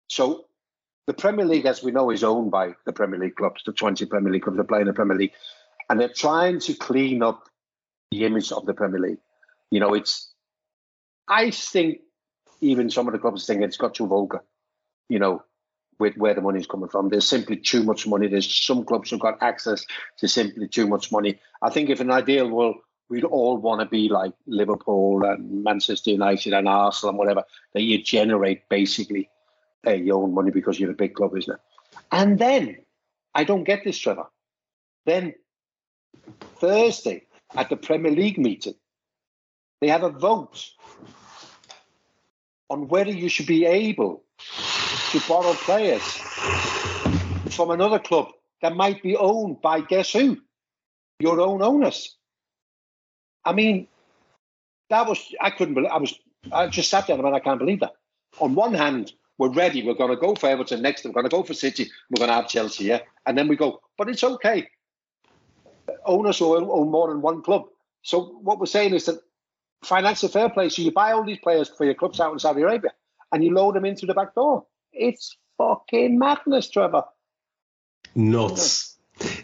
so 0.10 0.46
the 1.08 1.14
Premier 1.14 1.46
League, 1.46 1.66
as 1.66 1.84
we 1.84 1.92
know, 1.92 2.10
is 2.10 2.24
owned 2.24 2.52
by 2.52 2.74
the 2.86 2.94
Premier 2.94 3.20
League 3.20 3.36
clubs, 3.36 3.64
the 3.66 3.72
20 3.72 4.06
Premier 4.06 4.32
League 4.32 4.44
clubs 4.44 4.58
that 4.58 4.68
play 4.68 4.82
in 4.82 4.88
the 4.88 4.94
Premier 4.94 5.18
League, 5.18 5.34
and 5.90 6.00
they're 6.00 6.10
trying 6.10 6.60
to 6.62 6.74
clean 6.74 7.24
up 7.24 7.44
the 8.12 8.26
image 8.26 8.52
of 8.52 8.66
the 8.66 8.74
Premier 8.74 9.00
League. 9.00 9.20
You 9.72 9.80
know, 9.80 9.94
it's 9.94 10.34
I 11.28 11.52
think 11.52 12.00
even 12.62 12.90
some 12.90 13.08
of 13.08 13.14
the 13.14 13.20
clubs 13.20 13.46
think 13.46 13.62
it's 13.62 13.78
got 13.78 13.96
too 13.96 14.08
vulgar, 14.08 14.44
you 15.08 15.20
know, 15.20 15.44
with 16.00 16.16
where 16.18 16.34
the 16.34 16.42
money's 16.42 16.68
coming 16.68 16.90
from. 16.90 17.10
There's 17.10 17.28
simply 17.28 17.58
too 17.58 17.84
much 17.84 18.08
money. 18.08 18.28
There's 18.28 18.52
some 18.66 18.84
clubs 18.86 19.10
who've 19.10 19.20
got 19.20 19.42
access 19.42 19.86
to 20.18 20.28
simply 20.28 20.68
too 20.68 20.88
much 20.88 21.12
money. 21.12 21.40
I 21.62 21.70
think 21.70 21.90
if 21.90 22.00
an 22.00 22.12
ideal 22.12 22.50
world, 22.50 22.78
we'd 23.10 23.24
all 23.24 23.58
want 23.58 23.82
to 23.82 23.86
be 23.86 24.08
like 24.08 24.34
Liverpool 24.48 25.24
and 25.26 25.64
Manchester 25.64 26.12
United 26.12 26.54
and 26.54 26.68
Arsenal 26.68 27.10
and 27.10 27.18
whatever, 27.18 27.44
that 27.74 27.82
you 27.82 28.02
generate 28.02 28.70
basically 28.70 29.30
uh, 29.86 29.92
your 29.92 30.24
own 30.24 30.34
money 30.34 30.52
because 30.52 30.80
you're 30.80 30.92
a 30.92 30.96
big 30.96 31.16
club, 31.16 31.36
isn't 31.36 31.54
it? 31.54 31.60
And 32.12 32.40
then, 32.40 32.78
I 33.36 33.44
don't 33.44 33.64
get 33.64 33.84
this, 33.84 33.98
Trevor. 33.98 34.28
Then 35.06 35.34
Thursday 36.58 37.26
at 37.56 37.70
the 37.70 37.78
Premier 37.78 38.12
League 38.12 38.38
meeting, 38.38 38.76
they 39.82 39.88
have 39.88 40.04
a 40.04 40.10
vote 40.10 40.70
on 42.70 42.88
whether 42.88 43.12
you 43.12 43.30
should 43.30 43.48
be 43.48 43.66
able 43.66 44.24
to 45.12 45.20
borrow 45.28 45.54
players 45.54 46.06
from 47.50 47.72
another 47.72 48.00
club 48.00 48.30
that 48.62 48.76
might 48.76 49.02
be 49.02 49.16
owned 49.16 49.62
by 49.62 49.82
guess 49.82 50.14
who? 50.14 50.38
Your 51.20 51.42
own 51.42 51.62
owners. 51.62 52.16
I 53.46 53.54
mean, 53.54 53.88
that 54.90 55.08
was 55.08 55.34
I 55.42 55.50
couldn't 55.50 55.74
believe 55.74 55.92
I 55.92 55.98
was 55.98 56.14
I 56.52 56.68
just 56.68 56.90
sat 56.90 57.08
there 57.08 57.18
and 57.18 57.28
I, 57.28 57.32
I 57.32 57.40
can't 57.40 57.60
believe 57.60 57.80
that. 57.82 57.94
On 58.40 58.56
one 58.56 58.74
hand, 58.74 59.12
we're 59.38 59.52
ready, 59.52 59.84
we're 59.84 59.94
gonna 59.96 60.16
go 60.16 60.36
for 60.36 60.48
Everton 60.50 60.82
next, 60.82 61.06
we're 61.06 61.12
gonna 61.12 61.30
go 61.30 61.44
for 61.44 61.54
City, 61.54 61.90
we're 62.10 62.20
gonna 62.20 62.34
have 62.34 62.48
Chelsea, 62.48 62.86
yeah. 62.86 63.00
And 63.26 63.38
then 63.38 63.48
we 63.48 63.56
go, 63.56 63.82
but 63.98 64.10
it's 64.10 64.24
okay. 64.24 64.68
Owners 66.06 66.42
own, 66.42 66.68
own 66.70 66.92
more 66.92 67.10
than 67.10 67.22
one 67.22 67.42
club. 67.42 67.66
So 68.04 68.40
what 68.42 68.60
we're 68.60 68.66
saying 68.66 68.94
is 68.94 69.06
that 69.06 69.20
financial 69.84 70.30
fair 70.30 70.50
play. 70.50 70.70
So 70.70 70.82
you 70.82 70.92
buy 70.92 71.12
all 71.12 71.24
these 71.24 71.40
players 71.40 71.70
for 71.70 71.86
your 71.86 71.96
clubs 71.96 72.20
out 72.20 72.34
in 72.34 72.40
Saudi 72.40 72.62
Arabia 72.62 72.92
and 73.32 73.44
you 73.44 73.54
load 73.54 73.76
them 73.76 73.86
in 73.86 73.96
through 73.96 74.08
the 74.08 74.14
back 74.14 74.36
door. 74.36 74.66
It's 74.92 75.38
fucking 75.58 76.18
madness, 76.18 76.70
Trevor. 76.70 77.04
Nuts. 78.16 78.89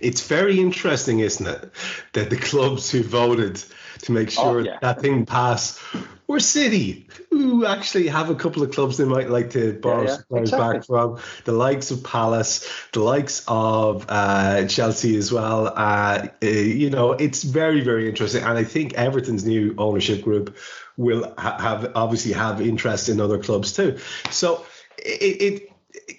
It's 0.02 0.28
very 0.28 0.60
interesting, 0.60 1.20
isn't 1.20 1.46
it, 1.46 1.72
that 2.14 2.30
the 2.30 2.38
clubs 2.38 2.90
who 2.90 3.04
voted 3.04 3.64
to 4.02 4.12
make 4.12 4.30
oh, 4.30 4.32
sure 4.32 4.60
oh, 4.60 4.64
yeah. 4.64 4.78
that 4.82 5.02
thing 5.02 5.26
passed 5.26 5.80
were 6.28 6.40
City, 6.40 7.08
who 7.30 7.66
actually 7.66 8.08
have 8.08 8.30
a 8.30 8.36
couple 8.36 8.64
of 8.64 8.72
clubs 8.72 8.98
they 8.98 9.06
might 9.06 9.30
like 9.30 9.52
to 9.52 9.74
borrow 9.74 10.04
yeah, 10.04 10.10
yeah. 10.10 10.18
players 10.30 10.50
exactly. 10.50 10.78
back 10.80 10.86
from. 10.86 11.20
The 11.44 11.52
likes 11.52 11.92
of 11.92 12.04
Palace, 12.04 12.70
the 12.94 13.02
likes 13.02 13.44
of 13.48 14.06
uh, 14.10 14.66
Chelsea 14.68 15.18
as 15.18 15.32
well. 15.32 15.68
Uh, 15.68 16.28
uh, 16.42 16.46
you 16.48 16.90
know, 16.90 17.12
it's 17.12 17.44
very, 17.44 17.82
very 17.82 18.10
interesting. 18.10 18.44
And 18.44 18.58
I 18.58 18.64
think 18.64 18.94
Everton's 18.96 19.46
new 19.46 19.76
ownership 19.78 20.24
group 20.24 20.58
will 20.98 21.34
ha- 21.38 21.60
have 21.60 21.92
obviously 21.96 22.32
have 22.34 22.62
interest 22.62 23.10
in 23.10 23.20
other 23.20 23.38
clubs 23.38 23.74
too. 23.74 24.00
So 24.32 24.66
it, 24.98 25.42
it 25.42 25.72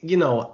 you 0.03 0.17
know 0.17 0.53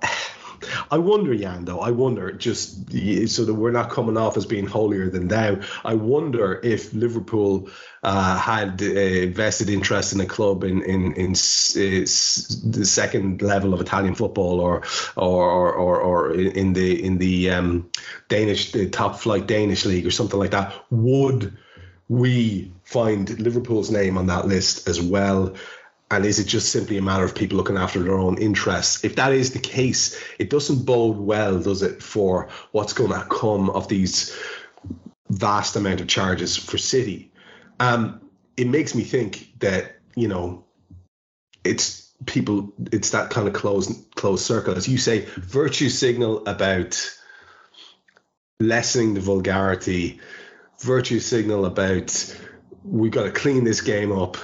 I 0.90 0.98
wonder, 0.98 1.35
Jan, 1.35 1.64
though, 1.64 1.81
I 1.81 1.90
wonder, 1.90 2.33
just 2.33 2.90
so 3.29 3.44
that 3.44 3.55
we're 3.55 3.70
not 3.70 3.90
coming 3.90 4.16
off 4.16 4.37
as 4.37 4.46
being 4.46 4.66
holier 4.66 5.09
than 5.11 5.29
thou, 5.29 5.61
I 5.85 5.94
wonder 5.94 6.61
if 6.62 6.92
Liverpool 6.92 7.68
uh, 8.03 8.38
had 8.38 8.81
a 8.83 9.27
vested 9.27 9.70
interest 9.70 10.12
in 10.12 10.20
a 10.20 10.27
club 10.27 10.64
in, 10.64 10.83
in, 10.83 11.12
in 11.14 11.33
the 11.33 12.85
second 12.85 13.42
level 13.42 13.75
of 13.75 13.81
Italian 13.81 14.14
football 14.14 14.61
or, 14.61 14.83
or, 15.16 15.72
or, 15.72 16.01
or 16.01 16.35
in 16.35 16.72
the, 16.72 17.05
in 17.05 17.18
the 17.18 17.51
um, 17.51 17.90
Danish, 18.29 18.72
the 18.72 18.88
top 18.88 19.18
flight 19.18 19.46
Danish 19.46 19.85
league 19.85 20.07
or 20.07 20.11
something 20.11 20.38
like 20.38 20.51
that, 20.51 20.75
would 20.90 21.57
we 22.09 22.72
find 22.85 23.38
Liverpool's 23.40 23.90
name 23.90 24.18
on 24.18 24.27
that 24.27 24.46
list 24.46 24.88
as 24.88 25.01
well? 25.01 25.55
And 26.12 26.27
is 26.27 26.38
it 26.38 26.44
just 26.44 26.70
simply 26.70 26.98
a 26.98 27.03
matter 27.03 27.25
of 27.25 27.35
people 27.35 27.57
looking 27.57 27.79
after 27.79 27.98
their 27.98 28.18
own 28.18 28.37
interests? 28.37 29.03
If 29.03 29.16
that 29.16 29.33
is 29.33 29.55
the 29.55 29.59
case, 29.59 30.22
it 30.38 30.51
doesn't 30.51 30.85
bode 30.85 31.16
well, 31.16 31.59
does 31.59 31.83
it, 31.83 32.03
for 32.03 32.51
what's 32.72 32.92
going 32.92 33.12
to 33.12 33.27
come 33.31 33.70
of 33.70 33.88
these 33.88 34.38
vast 35.31 35.75
amount 35.75 36.03
of 36.03 36.09
charges 36.09 36.55
for 36.55 36.77
City? 36.77 37.33
Um, 37.81 38.20
it 38.59 38.68
makes 38.68 38.94
me 38.94 39.05
think 39.05 39.59
that 39.61 39.96
you 40.14 40.29
know, 40.29 40.66
it's 41.64 42.12
people, 42.27 42.72
it's 42.92 43.11
that 43.11 43.31
kind 43.31 43.48
of 43.48 43.55
closed 43.55 44.14
closed 44.14 44.44
circle, 44.44 44.75
as 44.75 44.87
you 44.87 44.98
say, 44.98 45.20
virtue 45.37 45.88
signal 45.88 46.46
about 46.46 47.11
lessening 48.61 49.14
the 49.14 49.20
vulgarity, 49.20 50.20
virtue 50.81 51.20
signal 51.20 51.64
about 51.64 52.38
we've 52.85 53.12
got 53.12 53.25
to 53.25 53.31
clean 53.31 53.64
this 53.64 53.81
game 53.81 54.12
up, 54.12 54.37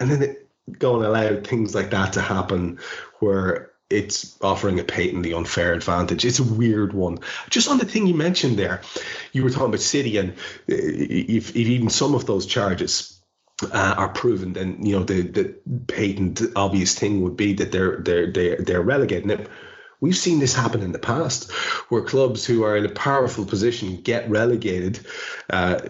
and 0.00 0.10
then 0.10 0.22
it 0.22 0.47
going 0.72 1.02
to 1.02 1.08
allow 1.08 1.40
things 1.40 1.74
like 1.74 1.90
that 1.90 2.14
to 2.14 2.20
happen 2.20 2.78
where 3.20 3.70
it's 3.90 4.36
offering 4.42 4.78
a 4.78 4.84
patently 4.84 5.32
unfair 5.32 5.72
advantage. 5.72 6.24
It's 6.24 6.38
a 6.38 6.44
weird 6.44 6.92
one. 6.92 7.20
Just 7.48 7.68
on 7.68 7.78
the 7.78 7.86
thing 7.86 8.06
you 8.06 8.14
mentioned 8.14 8.58
there, 8.58 8.82
you 9.32 9.42
were 9.42 9.50
talking 9.50 9.68
about 9.68 9.80
City, 9.80 10.18
and 10.18 10.34
if, 10.66 11.50
if 11.50 11.56
even 11.56 11.88
some 11.88 12.14
of 12.14 12.26
those 12.26 12.44
charges 12.46 13.18
uh, 13.62 13.94
are 13.96 14.10
proven, 14.10 14.52
then 14.52 14.84
you 14.84 14.96
know 14.96 15.04
the 15.04 15.22
the 15.22 15.54
patent 15.86 16.42
obvious 16.54 16.98
thing 16.98 17.22
would 17.22 17.36
be 17.36 17.54
that 17.54 17.72
they're 17.72 17.96
they're 17.96 18.30
they're, 18.30 18.56
they're 18.56 18.82
relegated. 18.82 19.26
Now, 19.26 19.44
we've 20.00 20.16
seen 20.16 20.38
this 20.38 20.54
happen 20.54 20.82
in 20.82 20.92
the 20.92 20.98
past, 20.98 21.50
where 21.88 22.02
clubs 22.02 22.44
who 22.44 22.64
are 22.64 22.76
in 22.76 22.84
a 22.84 22.90
powerful 22.90 23.44
position 23.46 24.02
get 24.02 24.28
relegated. 24.30 25.00
Uh, 25.50 25.80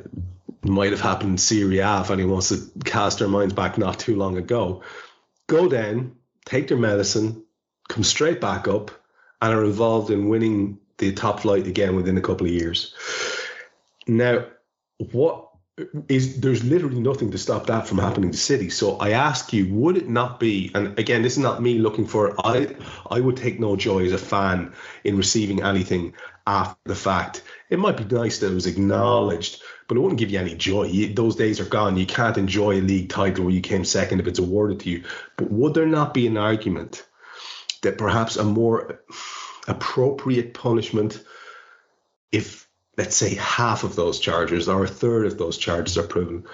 might 0.63 0.91
have 0.91 1.01
happened 1.01 1.31
in 1.31 1.39
Serie 1.39 1.79
A 1.79 2.01
if 2.01 2.11
anyone 2.11 2.33
wants 2.33 2.49
to 2.49 2.71
cast 2.85 3.19
their 3.19 3.29
minds 3.29 3.55
back 3.55 3.79
not 3.79 3.99
too 3.99 4.17
long 4.17 4.37
ago. 4.37 4.83
Go 5.47 5.69
down, 5.69 6.17
take 6.45 6.69
their 6.69 6.79
medicine, 6.79 7.45
come 7.89 8.05
straight 8.05 8.41
back 8.41 8.69
up, 8.69 8.91
and 9.41 9.55
are 9.55 9.65
involved 9.65 10.11
in 10.11 10.29
winning 10.29 10.79
the 10.99 11.13
top 11.13 11.41
flight 11.41 11.67
again 11.67 11.97
within 11.97 12.19
a 12.19 12.23
couple 12.23 12.47
of 12.47 12.53
years. 12.53 12.95
Now, 14.07 14.47
what 15.13 15.49
is 16.09 16.41
there's 16.41 16.65
literally 16.65 17.01
nothing 17.01 17.31
to 17.31 17.39
stop 17.39 17.67
that 17.67 17.87
from 17.87 17.99
happening 17.99 18.31
to 18.31 18.37
City. 18.37 18.71
So 18.71 18.97
I 18.97 19.11
ask 19.11 19.53
you, 19.53 19.73
would 19.75 19.97
it 19.97 20.09
not 20.09 20.41
be? 20.41 20.71
And 20.75 20.99
again, 20.99 21.23
this 21.23 21.35
is 21.35 21.39
not 21.39 21.63
me 21.63 21.79
looking 21.79 22.07
for. 22.07 22.35
I 22.45 22.75
I 23.11 23.21
would 23.21 23.37
take 23.37 23.61
no 23.61 23.77
joy 23.77 24.05
as 24.05 24.13
a 24.13 24.19
fan 24.19 24.73
in 25.05 25.17
receiving 25.17 25.63
anything 25.63 26.15
after 26.47 26.81
the 26.85 26.95
fact. 26.95 27.43
It 27.71 27.79
might 27.79 27.97
be 27.97 28.05
nice 28.05 28.39
that 28.39 28.51
it 28.51 28.55
was 28.55 28.67
acknowledged, 28.67 29.63
but 29.89 29.97
it 29.97 30.01
wouldn't 30.01 30.21
give 30.21 30.31
you 30.31 30.39
any 30.39 30.55
joy. 30.55 30.85
You, 30.85 31.13
those 31.13 31.35
days 31.35 31.59
are 31.61 31.65
gone. 31.65 31.97
You 31.97 32.07
can't 32.07 32.37
enjoy 32.37 32.75
a 32.75 32.83
league 32.83 33.09
title 33.09 33.45
where 33.45 33.55
you 33.55 33.63
came 33.63 33.85
second 33.85 34.21
if 34.21 34.27
it's 34.27 34.39
awarded 34.39 34.81
to 34.81 34.91
you. 34.91 35.05
But 35.37 35.51
would 35.51 35.75
there 35.75 35.87
not 35.87 36.13
be 36.15 36.27
an 36.27 36.37
argument 36.37 37.07
that 37.83 37.97
perhaps 37.97 38.37
a 38.37 38.45
more 38.45 39.03
appropriate 39.67 40.53
punishment, 40.53 41.25
if 42.31 42.69
let's 42.99 43.17
say 43.17 43.35
half 43.37 43.83
of 43.83 43.97
those 43.97 44.21
charges 44.21 44.69
or 44.69 44.85
a 44.85 44.89
third 44.89 45.27
of 45.27 45.39
those 45.39 45.57
charges 45.57 45.97
are 45.97 46.07
proven, 46.07 46.45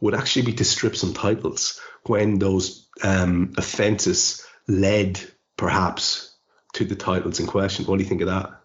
would 0.00 0.14
actually 0.14 0.46
be 0.46 0.52
to 0.52 0.64
strip 0.64 0.94
some 0.94 1.14
titles 1.14 1.80
when 2.06 2.38
those 2.38 2.88
um, 3.02 3.54
offences 3.56 4.46
led 4.68 5.20
perhaps 5.56 6.34
to 6.74 6.84
the 6.84 6.96
titles 6.96 7.40
in 7.40 7.46
question? 7.46 7.86
What 7.86 7.96
do 7.96 8.04
you 8.04 8.08
think 8.08 8.20
of 8.20 8.28
that? 8.28 8.60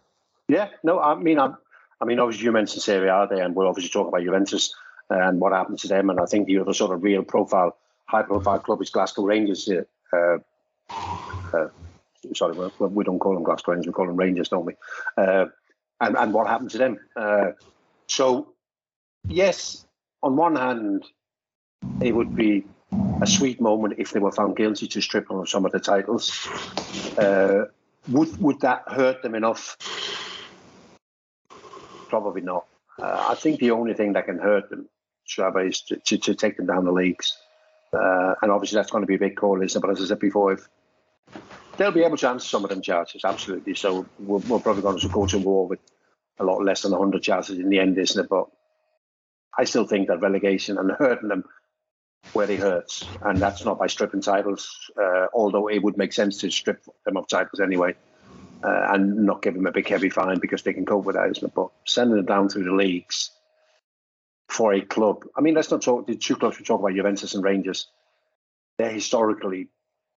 Yeah, 0.48 0.70
no, 0.84 1.00
I 1.00 1.16
mean, 1.16 1.40
I'm 1.40 1.58
I 2.02 2.06
mean, 2.06 2.20
obviously 2.20 2.46
you 2.46 2.52
mentioned 2.52 2.82
Serie 2.82 3.10
A 3.10 3.28
there, 3.30 3.44
and 3.44 3.56
we're 3.56 3.68
obviously 3.68 3.90
talking 3.90 4.10
about 4.10 4.24
Juventus 4.24 4.74
and 5.10 5.40
what 5.40 5.54
happened 5.54 5.80
to 5.80 5.88
them. 5.88 6.10
And 6.10 6.20
I 6.20 6.26
think 6.26 6.48
the 6.48 6.60
other 6.60 6.74
sort 6.74 6.94
of 6.94 7.04
real 7.04 7.24
profile, 7.24 7.78
high 8.06 8.24
profile 8.24 8.60
club 8.60 8.82
is 8.82 8.90
Glasgow 8.90 9.24
Rangers. 9.24 9.70
Uh, 10.14 10.38
uh, 11.54 11.68
sorry, 12.34 12.58
we, 12.58 12.88
we, 12.88 13.04
don't 13.04 13.20
call 13.20 13.34
them 13.34 13.44
Glasgow 13.44 13.74
Rangers, 13.74 13.88
we 13.88 13.94
call 13.94 14.08
them 14.08 14.16
Rangers, 14.16 14.50
don't 14.50 14.66
we? 14.66 14.74
Uh, 15.18 15.46
and, 16.00 16.16
and 16.16 16.34
what 16.34 16.48
happened 16.48 16.72
to 16.72 16.78
them. 16.78 17.00
Uh, 17.16 17.52
so, 18.08 18.54
yes, 19.28 19.86
on 20.24 20.36
one 20.36 20.56
hand, 20.56 21.06
it 22.02 22.16
would 22.16 22.36
be 22.36 22.66
a 23.22 23.28
sweet 23.28 23.60
moment 23.60 23.96
if 23.98 24.12
they 24.12 24.20
were 24.20 24.32
found 24.32 24.56
guilty 24.56 24.88
to 24.88 25.02
strip 25.02 25.28
them 25.28 25.38
of 25.38 25.50
some 25.50 25.66
of 25.66 25.72
the 25.72 25.80
titles. 25.80 26.48
Uh, 27.18 27.66
would 28.08 28.42
would 28.42 28.60
that 28.62 28.84
hurt 28.88 29.22
them 29.22 29.36
enough 29.36 29.78
Probably 32.10 32.42
not. 32.42 32.66
Uh, 33.00 33.28
I 33.30 33.36
think 33.36 33.60
the 33.60 33.72
only 33.72 33.94
thing 33.94 34.14
that 34.14 34.26
can 34.26 34.40
hurt 34.40 34.70
them, 34.70 34.90
Shaba, 35.28 35.70
is 35.70 35.82
to, 35.84 35.98
to, 35.98 36.18
to, 36.18 36.36
take 36.36 36.58
them 36.58 36.66
down 36.66 36.86
the 36.86 36.92
leagues. 36.92 37.38
Uh, 37.94 38.34
and 38.42 38.52
obviously 38.52 38.76
that's 38.76 38.92
going 38.92 39.04
to 39.04 39.08
be 39.08 39.16
a 39.16 39.20
big 39.20 39.38
call, 39.38 39.62
isn't 39.62 39.78
it? 39.78 39.82
But 39.82 39.92
as 39.92 40.02
I 40.02 40.06
said 40.06 40.20
before, 40.20 40.54
if 40.54 40.68
they'll 41.78 41.92
be 41.92 42.04
able 42.04 42.18
to 42.18 42.30
answer 42.30 42.48
some 42.48 42.64
of 42.64 42.70
them 42.70 42.82
charges, 42.82 43.24
absolutely. 43.24 43.76
So 43.76 44.06
we're, 44.20 44.40
we're 44.40 44.60
probably 44.60 44.82
going 44.82 45.00
to 45.00 45.08
go 45.08 45.26
to 45.28 45.38
war 45.38 45.68
with 45.68 45.80
a 46.40 46.44
lot 46.44 46.64
less 46.64 46.82
than 46.82 46.92
100 46.92 47.22
charges 47.22 47.58
in 47.58 47.70
the 47.70 47.80
end, 47.80 47.98
isn't 47.98 48.26
it? 48.26 48.30
But 48.30 48.48
I 49.58 49.64
still 49.64 49.86
think 49.86 50.08
that 50.08 50.22
relegation 50.22 50.78
and 50.78 50.92
hurting 50.92 51.30
them 51.30 51.46
where 52.34 52.50
it 52.50 52.60
hurts, 52.60 53.06
and 53.22 53.38
that's 53.38 53.64
not 53.64 53.80
by 53.80 53.88
stripping 53.88 54.22
titles, 54.22 54.92
uh, 55.02 55.28
although 55.34 55.70
it 55.70 55.82
would 55.82 55.98
make 55.98 56.12
sense 56.12 56.38
to 56.40 56.52
strip 56.52 56.84
them 57.06 57.18
of 57.18 57.28
titles 57.28 57.62
anyway 57.62 57.96
uh, 58.64 58.88
and 58.94 59.26
not 59.26 59.42
give 59.42 59.54
them 59.54 59.66
a 59.66 59.72
big 59.72 59.88
heavy 59.88 60.10
fine 60.10 60.40
because 60.40 60.64
they 60.64 60.74
can 60.74 60.86
cope 60.86 61.06
with 61.06 61.16
that. 61.16 61.52
But 61.54 61.70
sending 61.86 62.18
them 62.18 62.26
down 62.26 62.50
through 62.50 62.66
the 62.66 62.74
leagues 62.74 63.32
for 64.48 64.74
a 64.74 64.82
club. 64.82 65.26
I 65.38 65.42
mean, 65.42 65.54
let's 65.54 65.72
not 65.72 65.82
talk 65.82 66.08
the 66.08 66.16
two 66.16 66.36
clubs 66.36 66.60
we 66.60 66.66
talk 66.66 66.80
about, 66.80 66.96
Juventus 66.96 67.36
and 67.36 67.44
Rangers. 67.44 67.88
They're 68.78 68.92
historically 68.92 69.68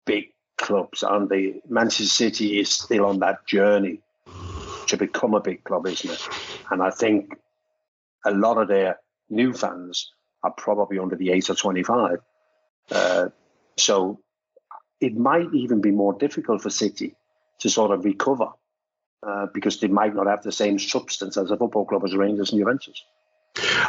big 0.07 0.33
clubs, 0.57 1.03
and 1.03 1.29
the 1.29 1.61
Manchester 1.69 2.05
City 2.05 2.61
is 2.61 2.71
still 2.71 3.07
on 3.07 3.19
that 3.21 3.47
journey 3.47 4.01
to 4.87 4.97
become 4.97 5.35
a 5.35 5.41
big 5.41 5.65
club, 5.65 5.87
isn't 5.87 6.11
it? 6.11 6.29
And 6.71 6.83
I 6.83 6.91
think 6.91 7.35
a 8.25 8.31
lot 8.31 8.59
of 8.59 8.69
their 8.69 8.99
new 9.29 9.53
fans 9.53 10.13
are 10.43 10.53
probably 10.53 10.99
under 10.99 11.17
the 11.17 11.31
age 11.31 11.49
of 11.49 11.59
25. 11.59 12.19
Uh, 12.91 13.29
so 13.77 14.21
it 15.01 15.17
might 15.17 15.53
even 15.55 15.81
be 15.81 15.91
more 15.91 16.13
difficult 16.13 16.63
for 16.63 16.71
City 16.71 17.15
to 17.61 17.71
sort 17.71 17.91
of 17.91 18.05
recover 18.05 18.49
uh, 19.27 19.47
because 19.53 19.81
they 19.81 19.89
might 19.89 20.15
not 20.15 20.27
have 20.27 20.43
the 20.43 20.53
same 20.53 20.79
substance 20.79 21.37
as 21.37 21.51
a 21.51 21.57
football 21.57 21.85
club 21.85 22.05
as 22.05 22.15
Rangers 22.15 22.51
and 22.51 22.61
Juventus. 22.61 23.03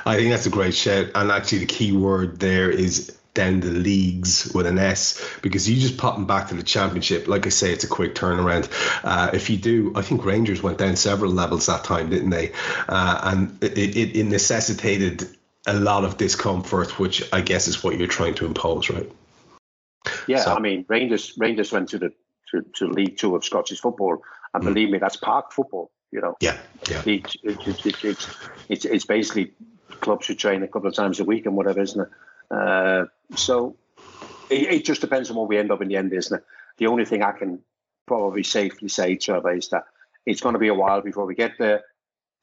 I 0.05 0.17
think 0.17 0.29
that's 0.31 0.45
a 0.45 0.49
great 0.49 0.73
shout. 0.73 1.07
And 1.15 1.31
actually, 1.31 1.59
the 1.59 1.65
key 1.67 1.91
word 1.91 2.39
there 2.39 2.69
is 2.69 3.17
down 3.33 3.61
the 3.61 3.69
leagues 3.69 4.51
with 4.53 4.65
an 4.65 4.77
S 4.77 5.23
because 5.41 5.69
you 5.69 5.79
just 5.79 5.97
pop 5.97 6.15
them 6.15 6.25
back 6.25 6.49
to 6.49 6.55
the 6.55 6.63
championship. 6.63 7.27
Like 7.27 7.45
I 7.45 7.49
say, 7.49 7.71
it's 7.71 7.83
a 7.83 7.87
quick 7.87 8.15
turnaround. 8.15 8.69
Uh, 9.03 9.29
if 9.33 9.49
you 9.49 9.57
do, 9.57 9.93
I 9.95 10.01
think 10.01 10.25
Rangers 10.25 10.61
went 10.61 10.77
down 10.77 10.95
several 10.95 11.31
levels 11.31 11.67
that 11.67 11.83
time, 11.83 12.09
didn't 12.09 12.31
they? 12.31 12.51
Uh, 12.89 13.21
and 13.23 13.63
it, 13.63 13.77
it, 13.77 14.17
it 14.17 14.25
necessitated 14.25 15.27
a 15.65 15.73
lot 15.73 16.03
of 16.03 16.17
discomfort, 16.17 16.99
which 16.99 17.23
I 17.31 17.41
guess 17.41 17.67
is 17.67 17.83
what 17.83 17.97
you're 17.97 18.07
trying 18.07 18.33
to 18.35 18.45
impose, 18.45 18.89
right? 18.89 19.09
Yeah, 20.27 20.39
so, 20.39 20.55
I 20.55 20.59
mean, 20.59 20.85
Rangers 20.89 21.33
Rangers 21.37 21.71
went 21.71 21.89
to 21.89 21.99
the 21.99 22.11
to, 22.51 22.61
to 22.75 22.87
League 22.87 23.17
Two 23.17 23.35
of 23.35 23.43
Scottish 23.43 23.79
football. 23.79 24.21
And 24.53 24.63
mm. 24.63 24.67
believe 24.67 24.89
me, 24.89 24.97
that's 24.97 25.17
park 25.17 25.51
football. 25.51 25.91
You 26.11 26.21
know, 26.21 26.35
yeah, 26.41 26.57
yeah. 26.89 27.01
It, 27.05 27.35
it, 27.41 27.85
it, 28.67 28.85
it's, 28.85 29.05
basically 29.05 29.53
clubs 30.01 30.27
who 30.27 30.35
train 30.35 30.61
a 30.61 30.67
couple 30.67 30.89
of 30.89 30.95
times 30.95 31.21
a 31.21 31.23
week 31.23 31.45
and 31.45 31.55
whatever, 31.55 31.81
isn't 31.81 32.01
it? 32.01 32.09
Uh, 32.53 33.05
so 33.35 33.77
it, 34.49 34.83
just 34.83 34.99
depends 34.99 35.29
on 35.29 35.37
where 35.37 35.45
we 35.45 35.57
end 35.57 35.71
up 35.71 35.81
in 35.81 35.87
the 35.87 35.95
end, 35.95 36.11
isn't 36.11 36.37
it? 36.37 36.45
The 36.77 36.87
only 36.87 37.05
thing 37.05 37.23
I 37.23 37.31
can 37.31 37.59
probably 38.05 38.43
safely 38.43 38.89
say, 38.89 39.15
Trevor, 39.15 39.53
is 39.53 39.69
that 39.69 39.85
it's 40.25 40.41
going 40.41 40.53
to 40.53 40.59
be 40.59 40.67
a 40.67 40.73
while 40.73 41.01
before 41.01 41.25
we 41.25 41.35
get 41.35 41.53
there. 41.57 41.83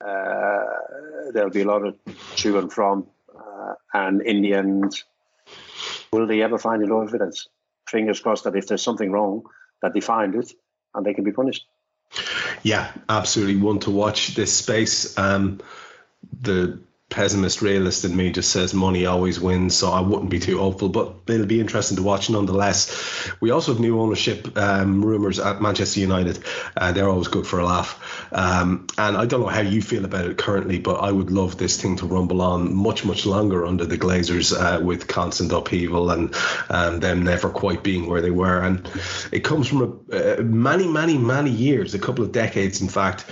Uh, 0.00 1.30
there'll 1.32 1.50
be 1.50 1.62
a 1.62 1.66
lot 1.66 1.84
of 1.84 1.96
to 2.36 2.58
and 2.58 2.72
from, 2.72 3.06
uh, 3.36 3.74
and 3.92 4.22
in 4.22 4.40
the 4.40 4.54
end, 4.54 5.02
will 6.12 6.26
they 6.26 6.42
ever 6.42 6.58
find 6.58 6.82
enough 6.82 7.08
evidence? 7.08 7.48
Fingers 7.86 8.20
crossed 8.20 8.44
that 8.44 8.56
if 8.56 8.66
there's 8.66 8.82
something 8.82 9.10
wrong, 9.10 9.42
that 9.82 9.94
they 9.94 10.00
find 10.00 10.34
it 10.34 10.52
and 10.94 11.04
they 11.04 11.14
can 11.14 11.24
be 11.24 11.32
punished. 11.32 11.66
Yeah, 12.62 12.90
absolutely. 13.08 13.56
One 13.56 13.78
to 13.80 13.90
watch 13.90 14.34
this 14.34 14.52
space. 14.52 15.16
Um, 15.18 15.60
the 16.40 16.80
pessimist 17.10 17.62
realist 17.62 18.04
in 18.04 18.14
me 18.14 18.30
just 18.30 18.50
says 18.50 18.74
money 18.74 19.06
always 19.06 19.40
wins, 19.40 19.74
so 19.74 19.90
I 19.90 20.00
wouldn't 20.00 20.30
be 20.30 20.38
too 20.38 20.58
hopeful. 20.58 20.90
But 20.90 21.14
it'll 21.26 21.46
be 21.46 21.60
interesting 21.60 21.96
to 21.96 22.02
watch 22.02 22.28
nonetheless. 22.28 23.30
We 23.40 23.50
also 23.50 23.72
have 23.72 23.80
new 23.80 24.00
ownership 24.00 24.56
um, 24.58 25.02
rumours 25.04 25.38
at 25.38 25.62
Manchester 25.62 26.00
United. 26.00 26.38
Uh, 26.76 26.92
they're 26.92 27.08
always 27.08 27.28
good 27.28 27.46
for 27.46 27.60
a 27.60 27.64
laugh. 27.64 28.28
Um, 28.32 28.86
and 28.98 29.16
I 29.16 29.24
don't 29.24 29.40
know 29.40 29.46
how 29.46 29.62
you 29.62 29.80
feel 29.80 30.04
about 30.04 30.26
it 30.26 30.36
currently, 30.36 30.78
but 30.78 30.96
I 30.96 31.10
would 31.10 31.30
love 31.30 31.56
this 31.56 31.80
thing 31.80 31.96
to 31.96 32.06
rumble 32.06 32.42
on 32.42 32.74
much, 32.74 33.04
much 33.06 33.24
longer 33.24 33.64
under 33.64 33.86
the 33.86 33.96
Glazers 33.96 34.52
uh, 34.52 34.80
with 34.80 35.08
constant 35.08 35.50
upheaval 35.50 36.10
and 36.10 36.34
um, 36.68 37.00
them 37.00 37.22
never 37.22 37.48
quite 37.48 37.82
being 37.82 38.06
where 38.06 38.20
they 38.20 38.30
were. 38.30 38.60
And 38.60 38.88
it 39.32 39.40
comes 39.40 39.68
from 39.68 40.04
a, 40.10 40.38
uh, 40.38 40.42
many, 40.42 40.86
many, 40.86 41.16
many 41.16 41.50
years, 41.50 41.94
a 41.94 41.98
couple 41.98 42.22
of 42.22 42.32
decades, 42.32 42.82
in 42.82 42.88
fact, 42.88 43.24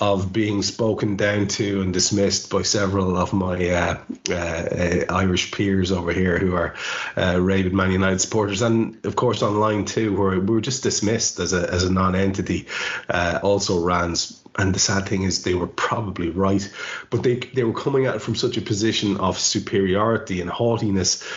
of 0.00 0.32
being 0.32 0.62
spoken 0.62 1.16
down 1.16 1.48
to 1.48 1.80
and 1.80 1.92
dismissed 1.92 2.50
by 2.50 2.62
several 2.62 3.16
my 3.32 3.68
uh, 3.70 3.98
uh, 4.30 5.04
Irish 5.08 5.52
peers 5.52 5.92
over 5.92 6.12
here 6.12 6.38
who 6.38 6.54
are 6.54 6.74
uh, 7.16 7.40
rabid 7.40 7.72
Man 7.72 7.92
United 7.92 8.20
supporters, 8.20 8.62
and 8.62 9.04
of 9.04 9.16
course 9.16 9.42
online 9.42 9.84
too, 9.84 10.16
where 10.16 10.38
we 10.38 10.54
were 10.54 10.60
just 10.60 10.82
dismissed 10.82 11.38
as 11.38 11.52
a 11.52 11.72
as 11.72 11.84
a 11.84 11.92
non-entity. 11.92 12.66
Uh, 13.08 13.40
also, 13.42 13.80
Rans 13.80 14.40
and 14.56 14.74
the 14.74 14.78
sad 14.78 15.08
thing 15.08 15.22
is 15.22 15.42
they 15.42 15.54
were 15.54 15.66
probably 15.66 16.30
right 16.30 16.72
but 17.10 17.24
they 17.24 17.36
they 17.36 17.64
were 17.64 17.72
coming 17.72 18.06
at 18.06 18.14
it 18.14 18.22
from 18.22 18.36
such 18.36 18.56
a 18.56 18.60
position 18.60 19.16
of 19.16 19.36
superiority 19.36 20.40
and 20.40 20.48
haughtiness 20.48 21.28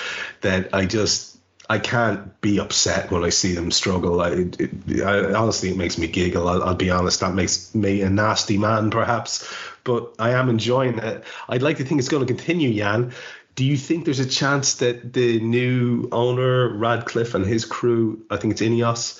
that 0.42 0.72
i 0.72 0.86
just 0.86 1.38
I 1.70 1.80
can't 1.80 2.40
be 2.40 2.60
upset 2.60 3.12
when 3.12 3.26
I 3.26 3.30
see 3.30 3.54
them 3.54 3.72
struggle. 3.72 4.22
I, 4.22 4.30
it, 4.58 5.02
I, 5.02 5.34
honestly, 5.34 5.70
it 5.70 5.78
makes 5.78 5.98
me 5.98 6.08
giggle. 6.08 6.48
I'll, 6.48 6.64
I'll, 6.64 6.76
be 6.76 6.90
honest. 6.90 7.20
That 7.20 7.34
makes 7.34 7.76
me 7.76 8.02
a 8.04 8.10
nasty 8.10 8.58
man, 8.58 8.90
perhaps, 8.90 9.54
but 9.88 10.14
I 10.20 10.32
am 10.32 10.50
enjoying 10.50 11.00
it. 11.00 11.24
I'd 11.48 11.62
like 11.62 11.78
to 11.78 11.86
think 11.86 12.00
it's 12.00 12.10
going 12.10 12.28
to 12.28 12.32
continue, 12.32 12.74
Jan. 12.74 13.14
Do 13.56 13.64
you 13.64 13.78
think 13.78 14.04
there's 14.04 14.20
a 14.20 14.28
chance 14.28 14.76
that 14.76 15.14
the 15.14 15.40
new 15.40 16.10
owner, 16.12 16.78
Ratcliffe, 16.78 17.34
and 17.34 17.46
his 17.46 17.64
crew, 17.64 18.22
I 18.30 18.36
think 18.36 18.52
it's 18.52 18.62
Ineos, 18.62 19.18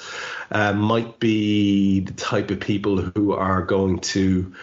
uh, 0.52 0.74
might 0.74 1.20
be 1.20 2.02
the 2.02 2.14
type 2.14 2.52
of 2.52 2.60
people 2.60 2.98
who 2.98 3.32
are 3.32 3.62
going 3.62 4.00
to 4.14 4.54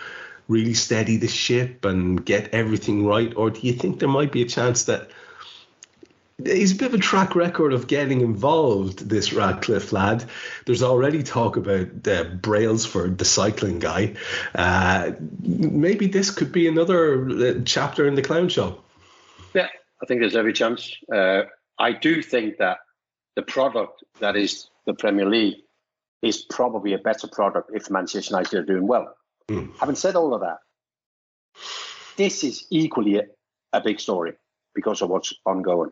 really 0.46 0.74
steady 0.74 1.16
the 1.16 1.26
ship 1.26 1.86
and 1.86 2.22
get 2.22 2.52
everything 2.52 3.06
right? 3.06 3.32
Or 3.34 3.48
do 3.48 3.60
you 3.62 3.72
think 3.72 3.98
there 3.98 4.08
might 4.08 4.30
be 4.30 4.42
a 4.42 4.46
chance 4.46 4.84
that 4.84 5.10
he's 6.42 6.72
a 6.72 6.76
bit 6.76 6.88
of 6.88 6.94
a 6.94 6.98
track 6.98 7.34
record 7.34 7.72
of 7.72 7.86
getting 7.86 8.20
involved, 8.20 9.08
this 9.08 9.32
Ratcliffe 9.32 9.92
lad. 9.92 10.24
There's 10.66 10.82
already 10.82 11.22
talk 11.22 11.56
about 11.56 12.06
uh, 12.06 12.24
Brailsford, 12.24 13.18
the 13.18 13.24
cycling 13.24 13.78
guy. 13.78 14.14
Uh, 14.54 15.12
maybe 15.40 16.06
this 16.06 16.30
could 16.30 16.52
be 16.52 16.66
another 16.66 17.28
uh, 17.28 17.54
chapter 17.64 18.06
in 18.06 18.14
the 18.14 18.22
clown 18.22 18.48
show. 18.48 18.80
Yeah, 19.54 19.68
I 20.02 20.06
think 20.06 20.20
there's 20.20 20.36
every 20.36 20.52
chance. 20.52 20.92
Uh, 21.12 21.42
I 21.78 21.92
do 21.92 22.22
think 22.22 22.58
that 22.58 22.78
the 23.36 23.42
product 23.42 24.02
that 24.20 24.36
is 24.36 24.70
the 24.86 24.94
Premier 24.94 25.26
League 25.26 25.56
is 26.22 26.42
probably 26.42 26.94
a 26.94 26.98
better 26.98 27.28
product 27.28 27.70
if 27.74 27.90
Manchester 27.90 28.34
United 28.34 28.58
are 28.58 28.64
doing 28.64 28.86
well. 28.86 29.14
Mm. 29.48 29.76
Having 29.78 29.96
said 29.96 30.16
all 30.16 30.34
of 30.34 30.40
that, 30.40 30.58
this 32.16 32.42
is 32.44 32.66
equally 32.70 33.18
a, 33.18 33.24
a 33.72 33.80
big 33.80 34.00
story 34.00 34.32
because 34.74 35.02
of 35.02 35.10
what's 35.10 35.34
ongoing. 35.44 35.90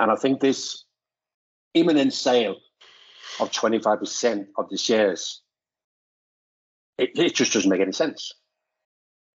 And 0.00 0.10
I 0.10 0.16
think 0.16 0.40
this 0.40 0.84
imminent 1.74 2.12
sale 2.12 2.56
of 3.40 3.50
25% 3.50 4.46
of 4.56 4.68
the 4.68 4.76
shares, 4.76 5.42
it, 6.96 7.10
it 7.14 7.34
just 7.34 7.52
doesn't 7.52 7.70
make 7.70 7.80
any 7.80 7.92
sense. 7.92 8.32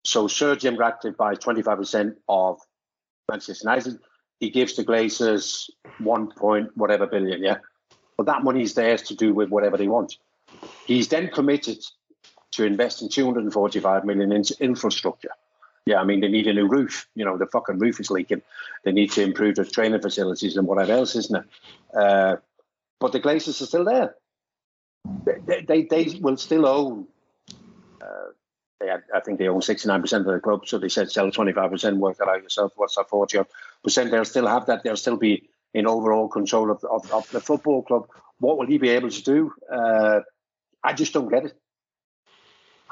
So 0.04 0.28
Sir 0.28 0.54
Jim 0.56 0.76
Ratcliffe 0.76 1.16
buys 1.16 1.38
25% 1.38 2.14
of 2.28 2.60
Manchester 3.30 3.68
United. 3.68 3.98
He 4.40 4.50
gives 4.50 4.76
the 4.76 4.84
Glazers 4.84 5.70
one 5.98 6.30
point 6.30 6.70
whatever 6.76 7.06
billion, 7.06 7.42
yeah. 7.42 7.58
But 8.16 8.26
that 8.26 8.44
money 8.44 8.62
is 8.62 8.74
theirs 8.74 9.02
to 9.02 9.14
do 9.14 9.32
with 9.34 9.48
whatever 9.48 9.76
they 9.76 9.88
want. 9.88 10.16
He's 10.86 11.08
then 11.08 11.28
committed 11.28 11.78
to 12.52 12.64
invest 12.64 13.02
in 13.02 13.08
245 13.08 14.04
million 14.04 14.32
into 14.32 14.54
infrastructure. 14.60 15.30
Yeah, 15.86 16.00
I 16.00 16.04
mean, 16.04 16.20
they 16.20 16.28
need 16.28 16.46
a 16.46 16.54
new 16.54 16.66
roof. 16.66 17.06
You 17.14 17.24
know, 17.24 17.36
the 17.36 17.46
fucking 17.46 17.78
roof 17.78 18.00
is 18.00 18.10
leaking. 18.10 18.42
They 18.84 18.92
need 18.92 19.12
to 19.12 19.22
improve 19.22 19.56
their 19.56 19.66
training 19.66 20.00
facilities 20.00 20.56
and 20.56 20.66
whatever 20.66 20.92
else, 20.92 21.14
isn't 21.14 21.36
it? 21.36 21.96
Uh, 21.96 22.36
but 23.00 23.12
the 23.12 23.20
Glazers 23.20 23.60
are 23.60 23.66
still 23.66 23.84
there. 23.84 24.14
They, 25.46 25.60
they, 25.62 25.82
they 25.82 26.18
will 26.20 26.38
still 26.38 26.66
own. 26.66 27.06
Uh, 28.00 28.30
they 28.80 28.86
had, 28.88 29.02
I 29.14 29.20
think 29.20 29.38
they 29.38 29.48
own 29.48 29.60
69% 29.60 30.12
of 30.20 30.24
the 30.24 30.40
club, 30.40 30.66
so 30.66 30.78
they 30.78 30.88
said 30.88 31.10
sell 31.10 31.30
25%, 31.30 31.98
work 31.98 32.16
that 32.16 32.28
out 32.28 32.42
yourself. 32.42 32.72
What's 32.76 32.96
that 32.96 33.10
40 33.10 33.42
percent? 33.82 34.10
They'll 34.10 34.24
still 34.24 34.46
have 34.46 34.66
that. 34.66 34.84
They'll 34.84 34.96
still 34.96 35.18
be 35.18 35.50
in 35.74 35.86
overall 35.86 36.28
control 36.28 36.70
of, 36.70 36.82
of, 36.84 37.10
of 37.12 37.30
the 37.30 37.40
football 37.40 37.82
club. 37.82 38.08
What 38.38 38.56
will 38.56 38.66
he 38.66 38.78
be 38.78 38.90
able 38.90 39.10
to 39.10 39.22
do? 39.22 39.52
Uh, 39.70 40.20
I 40.82 40.94
just 40.94 41.12
don't 41.12 41.28
get 41.28 41.44
it. 41.46 41.60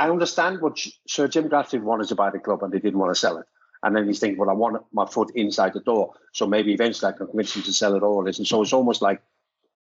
I 0.02 0.10
understand 0.10 0.60
what 0.60 0.84
Sir 1.06 1.28
Jim 1.28 1.46
Ratcliffe 1.46 1.80
wanted 1.80 2.08
to 2.08 2.16
buy 2.16 2.30
the 2.30 2.40
club 2.40 2.64
and 2.64 2.72
they 2.72 2.80
didn't 2.80 2.98
want 2.98 3.14
to 3.14 3.20
sell 3.20 3.38
it. 3.38 3.46
And 3.84 3.94
then 3.94 4.08
he's 4.08 4.18
thinking, 4.18 4.36
well, 4.36 4.50
I 4.50 4.52
want 4.52 4.84
my 4.92 5.06
foot 5.06 5.30
inside 5.36 5.74
the 5.74 5.80
door. 5.80 6.14
So 6.32 6.44
maybe 6.44 6.72
eventually 6.74 7.08
I 7.08 7.16
can 7.16 7.28
convince 7.28 7.54
him 7.54 7.62
to 7.62 7.72
sell 7.72 7.94
it 7.94 8.02
all. 8.02 8.26
And 8.26 8.34
so 8.34 8.62
it's 8.62 8.72
almost 8.72 9.00
like 9.00 9.22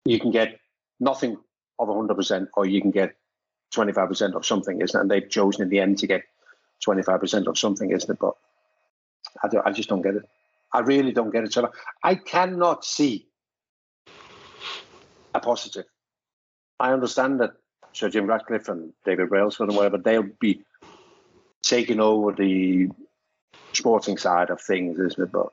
you 0.05 0.19
can 0.19 0.31
get 0.31 0.59
nothing 0.99 1.37
of 1.77 1.87
100% 1.87 2.47
or 2.55 2.65
you 2.65 2.81
can 2.81 2.89
get 2.89 3.15
25% 3.75 4.33
of 4.33 4.43
something, 4.43 4.81
isn't 4.81 4.97
it? 4.97 4.99
And 4.99 5.11
they've 5.11 5.29
chosen 5.29 5.61
in 5.61 5.69
the 5.69 5.79
end 5.79 5.99
to 5.99 6.07
get 6.07 6.23
25% 6.83 7.45
of 7.45 7.55
something, 7.55 7.91
isn't 7.91 8.09
it? 8.09 8.17
But 8.19 8.33
I, 9.43 9.69
I 9.69 9.71
just 9.71 9.87
don't 9.87 10.01
get 10.01 10.15
it. 10.15 10.23
I 10.73 10.79
really 10.79 11.11
don't 11.11 11.29
get 11.29 11.43
it. 11.43 11.53
So 11.53 11.71
I 12.03 12.15
cannot 12.15 12.85
see 12.85 13.27
a 15.35 15.39
positive. 15.39 15.85
I 16.79 16.91
understand 16.91 17.39
that 17.41 17.51
Sir 17.97 18.09
Jim 18.09 18.27
Ratcliffe 18.27 18.69
and 18.69 18.93
David 19.05 19.29
Brailsford 19.29 19.69
and 19.69 19.77
whatever, 19.77 19.97
they'll 19.97 20.23
be 20.23 20.63
taking 21.61 21.99
over 21.99 22.31
the 22.31 22.89
sporting 23.73 24.17
side 24.17 24.49
of 24.49 24.61
things, 24.61 24.99
isn't 24.99 25.23
it? 25.23 25.31
But 25.31 25.47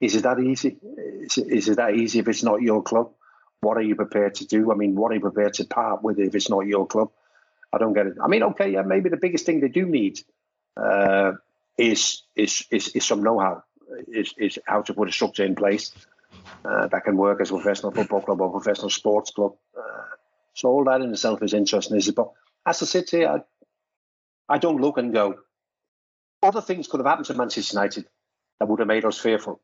is 0.00 0.14
it 0.16 0.22
that 0.22 0.40
easy? 0.40 0.76
Is 1.22 1.38
it, 1.38 1.46
is 1.48 1.68
it 1.68 1.76
that 1.76 1.94
easy 1.94 2.18
if 2.18 2.28
it's 2.28 2.42
not 2.42 2.62
your 2.62 2.82
club? 2.82 3.12
What 3.60 3.76
are 3.76 3.82
you 3.82 3.94
prepared 3.94 4.36
to 4.36 4.46
do? 4.46 4.72
I 4.72 4.74
mean, 4.74 4.96
what 4.96 5.12
are 5.12 5.14
you 5.14 5.20
prepared 5.20 5.54
to 5.54 5.64
part 5.64 6.02
with 6.02 6.18
if 6.18 6.34
it's 6.34 6.50
not 6.50 6.66
your 6.66 6.86
club? 6.86 7.10
I 7.72 7.78
don't 7.78 7.92
get 7.92 8.06
it. 8.06 8.16
I 8.22 8.26
mean, 8.26 8.42
okay, 8.42 8.72
yeah, 8.72 8.82
maybe 8.82 9.10
the 9.10 9.16
biggest 9.16 9.46
thing 9.46 9.60
they 9.60 9.68
do 9.68 9.86
need 9.86 10.20
uh, 10.76 11.32
is, 11.78 12.22
is 12.34 12.66
is 12.70 12.88
is 12.88 13.04
some 13.04 13.22
know-how, 13.22 13.62
is 14.08 14.34
is 14.38 14.58
how 14.66 14.82
to 14.82 14.94
put 14.94 15.08
a 15.08 15.12
structure 15.12 15.44
in 15.44 15.54
place 15.54 15.92
that 16.64 17.04
can 17.04 17.16
work 17.16 17.40
as 17.40 17.50
a 17.50 17.54
professional 17.54 17.92
football 17.92 18.20
club 18.20 18.40
or 18.40 18.50
professional 18.50 18.90
sports 18.90 19.30
club. 19.30 19.54
Uh, 19.76 20.02
so 20.54 20.68
all 20.68 20.84
that 20.84 21.00
in 21.00 21.10
itself 21.10 21.42
is 21.42 21.54
interesting? 21.54 22.00
But 22.14 22.32
as 22.66 22.82
I 22.82 22.86
said 22.86 23.08
here, 23.08 23.28
I, 23.28 24.54
I 24.54 24.58
don't 24.58 24.80
look 24.80 24.98
and 24.98 25.12
go. 25.12 25.36
Other 26.42 26.60
things 26.60 26.88
could 26.88 27.00
have 27.00 27.06
happened 27.06 27.26
to 27.26 27.34
Manchester 27.34 27.76
United 27.76 28.06
that 28.58 28.68
would 28.68 28.80
have 28.80 28.88
made 28.88 29.04
us 29.04 29.18
fearful. 29.18 29.60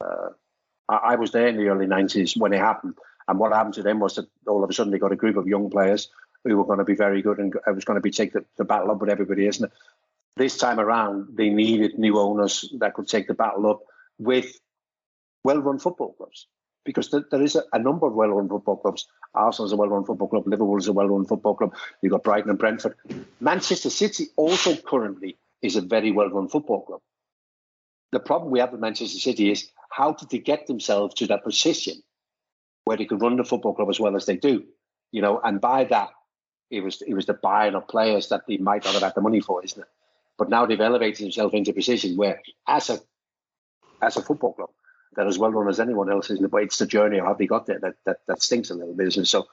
Uh, 0.00 0.30
I, 0.88 0.96
I, 0.96 1.14
was 1.16 1.32
there 1.32 1.48
in 1.48 1.56
the 1.56 1.68
early 1.68 1.86
90s 1.86 2.36
when 2.36 2.52
it 2.52 2.58
happened. 2.58 2.96
And 3.26 3.38
what 3.38 3.52
happened 3.52 3.74
to 3.74 3.82
them 3.82 4.00
was 4.00 4.16
that 4.16 4.26
all 4.46 4.62
of 4.62 4.70
a 4.70 4.72
sudden 4.72 4.92
they 4.92 4.98
got 4.98 5.12
a 5.12 5.16
group 5.16 5.36
of 5.36 5.46
young 5.46 5.70
players 5.70 6.08
who 6.44 6.56
were 6.56 6.64
going 6.64 6.78
to 6.78 6.84
be 6.84 6.94
very 6.94 7.22
good 7.22 7.38
and 7.38 7.54
it 7.54 7.74
was 7.74 7.84
going 7.84 7.96
to 7.96 8.02
be 8.02 8.10
take 8.10 8.32
the, 8.32 8.44
the 8.56 8.64
battle 8.64 8.90
up 8.90 9.00
with 9.00 9.10
everybody, 9.10 9.46
isn't 9.46 9.64
it? 9.64 9.72
This 10.36 10.58
time 10.58 10.80
around, 10.80 11.36
they 11.36 11.48
needed 11.48 11.98
new 11.98 12.18
owners 12.18 12.72
that 12.78 12.94
could 12.94 13.08
take 13.08 13.28
the 13.28 13.34
battle 13.34 13.70
up 13.70 13.82
with 14.18 14.58
well-run 15.44 15.78
football 15.78 16.14
clubs 16.14 16.46
because 16.84 17.10
there, 17.10 17.24
there 17.30 17.42
is 17.42 17.56
a, 17.56 17.62
a, 17.72 17.78
number 17.78 18.06
of 18.06 18.14
well-run 18.14 18.48
football 18.48 18.76
clubs. 18.76 19.06
Arsenal 19.34 19.66
is 19.66 19.72
a 19.72 19.76
well-run 19.76 20.04
football 20.04 20.28
club. 20.28 20.46
Liverpool 20.46 20.76
is 20.76 20.88
a 20.88 20.92
well-run 20.92 21.24
football 21.24 21.54
club. 21.54 21.74
You've 22.02 22.12
got 22.12 22.24
Brighton 22.24 22.50
and 22.50 22.58
Brentford. 22.58 22.94
Manchester 23.40 23.90
City 23.90 24.26
also 24.36 24.76
currently 24.76 25.38
is 25.62 25.76
a 25.76 25.80
very 25.80 26.12
well-run 26.12 26.48
football 26.48 26.82
club. 26.82 27.00
The 28.12 28.20
problem 28.20 28.50
we 28.50 28.60
have 28.60 28.72
with 28.72 28.80
Manchester 28.80 29.18
City 29.18 29.50
is 29.50 29.70
how 29.90 30.12
did 30.12 30.30
they 30.30 30.38
get 30.38 30.66
themselves 30.66 31.14
to 31.16 31.26
that 31.28 31.42
position 31.42 32.02
where 32.84 32.96
they 32.96 33.06
could 33.06 33.22
run 33.22 33.36
the 33.36 33.44
football 33.44 33.74
club 33.74 33.88
as 33.88 33.98
well 33.98 34.14
as 34.14 34.26
they 34.26 34.36
do, 34.36 34.64
you 35.10 35.22
know? 35.22 35.40
And 35.42 35.60
by 35.60 35.84
that, 35.84 36.10
it 36.70 36.82
was 36.82 37.02
it 37.02 37.14
was 37.14 37.26
the 37.26 37.34
buying 37.34 37.74
of 37.74 37.88
players 37.88 38.28
that 38.28 38.42
they 38.46 38.56
might 38.56 38.84
not 38.84 38.94
have 38.94 39.02
had 39.02 39.14
the 39.14 39.20
money 39.20 39.40
for, 39.40 39.64
isn't 39.64 39.80
it? 39.80 39.88
But 40.38 40.48
now 40.48 40.66
they've 40.66 40.80
elevated 40.80 41.24
themselves 41.24 41.54
into 41.54 41.70
a 41.70 41.74
position 41.74 42.16
where, 42.16 42.42
as 42.66 42.90
a 42.90 42.98
as 44.02 44.16
a 44.16 44.22
football 44.22 44.52
club, 44.52 44.70
they're 45.14 45.26
as 45.26 45.38
well 45.38 45.50
run 45.50 45.68
as 45.68 45.80
anyone 45.80 46.10
else, 46.10 46.30
isn't? 46.30 46.50
But 46.50 46.62
it's 46.64 46.78
the 46.78 46.86
journey 46.86 47.18
of 47.18 47.26
how 47.26 47.34
they 47.34 47.46
got 47.46 47.66
there 47.66 47.78
that 47.80 47.94
that, 48.04 48.18
that 48.26 48.42
stinks 48.42 48.70
a 48.70 48.74
little 48.74 48.94
bit. 48.94 49.16
And 49.16 49.26
so 49.26 49.46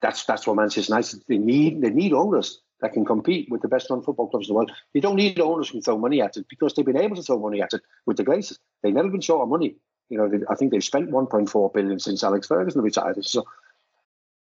that's 0.00 0.24
that's 0.24 0.46
what 0.46 0.56
Manchester 0.56 0.92
United 0.92 1.22
they 1.28 1.38
need. 1.38 1.80
They 1.80 1.90
need 1.90 2.12
owners 2.12 2.60
that 2.80 2.92
can 2.92 3.04
compete 3.04 3.50
with 3.50 3.62
the 3.62 3.68
best 3.68 3.88
run 3.88 4.02
football 4.02 4.28
clubs 4.28 4.48
in 4.48 4.52
the 4.52 4.56
world. 4.56 4.72
They 4.92 5.00
don't 5.00 5.16
need 5.16 5.40
owners 5.40 5.68
who 5.68 5.74
can 5.74 5.82
throw 5.82 5.98
money 5.98 6.20
at 6.20 6.36
it 6.36 6.46
because 6.48 6.74
they've 6.74 6.84
been 6.84 6.98
able 6.98 7.16
to 7.16 7.22
throw 7.22 7.38
money 7.38 7.62
at 7.62 7.72
it 7.72 7.82
with 8.04 8.16
the 8.16 8.24
Glazers. 8.24 8.58
They've 8.82 8.92
never 8.92 9.08
been 9.08 9.20
short 9.20 9.42
of 9.42 9.48
money. 9.48 9.76
You 10.10 10.18
know, 10.18 10.28
they, 10.28 10.38
I 10.50 10.54
think 10.54 10.70
they've 10.70 10.84
spent 10.84 11.10
1.4 11.10 11.72
billion 11.72 11.98
since 11.98 12.22
Alex 12.22 12.46
Ferguson 12.46 12.82
retired. 12.82 13.24
So 13.24 13.46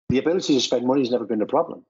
the 0.09 0.19
ability 0.19 0.55
to 0.55 0.61
spend 0.61 0.85
money 0.85 1.01
has 1.01 1.11
never 1.11 1.25
been 1.25 1.41
a 1.41 1.45
problem. 1.45 1.85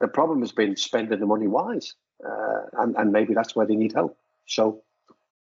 The 0.00 0.08
problem 0.08 0.40
has 0.40 0.52
been 0.52 0.76
spending 0.76 1.18
the 1.18 1.26
money 1.26 1.48
wise, 1.48 1.94
uh, 2.26 2.62
and 2.78 2.96
and 2.96 3.12
maybe 3.12 3.34
that's 3.34 3.54
where 3.54 3.66
they 3.66 3.76
need 3.76 3.92
help. 3.92 4.16
So 4.46 4.82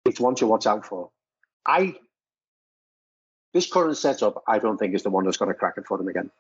it's 0.06 0.20
one 0.20 0.36
to 0.36 0.48
watch 0.48 0.68
out 0.68 0.86
for. 0.86 1.10
I 1.66 1.96
this 3.54 3.72
current 3.72 3.98
setup, 3.98 4.44
I 4.48 4.60
don't 4.60 4.78
think 4.78 4.96
is 4.96 5.04
the 5.04 5.10
one 5.10 5.26
that's 5.26 5.38
going 5.38 5.52
to 5.52 5.58
crack 5.58 5.76
it 5.78 5.86
for 5.86 5.98
them 5.98 6.08
again. 6.08 6.32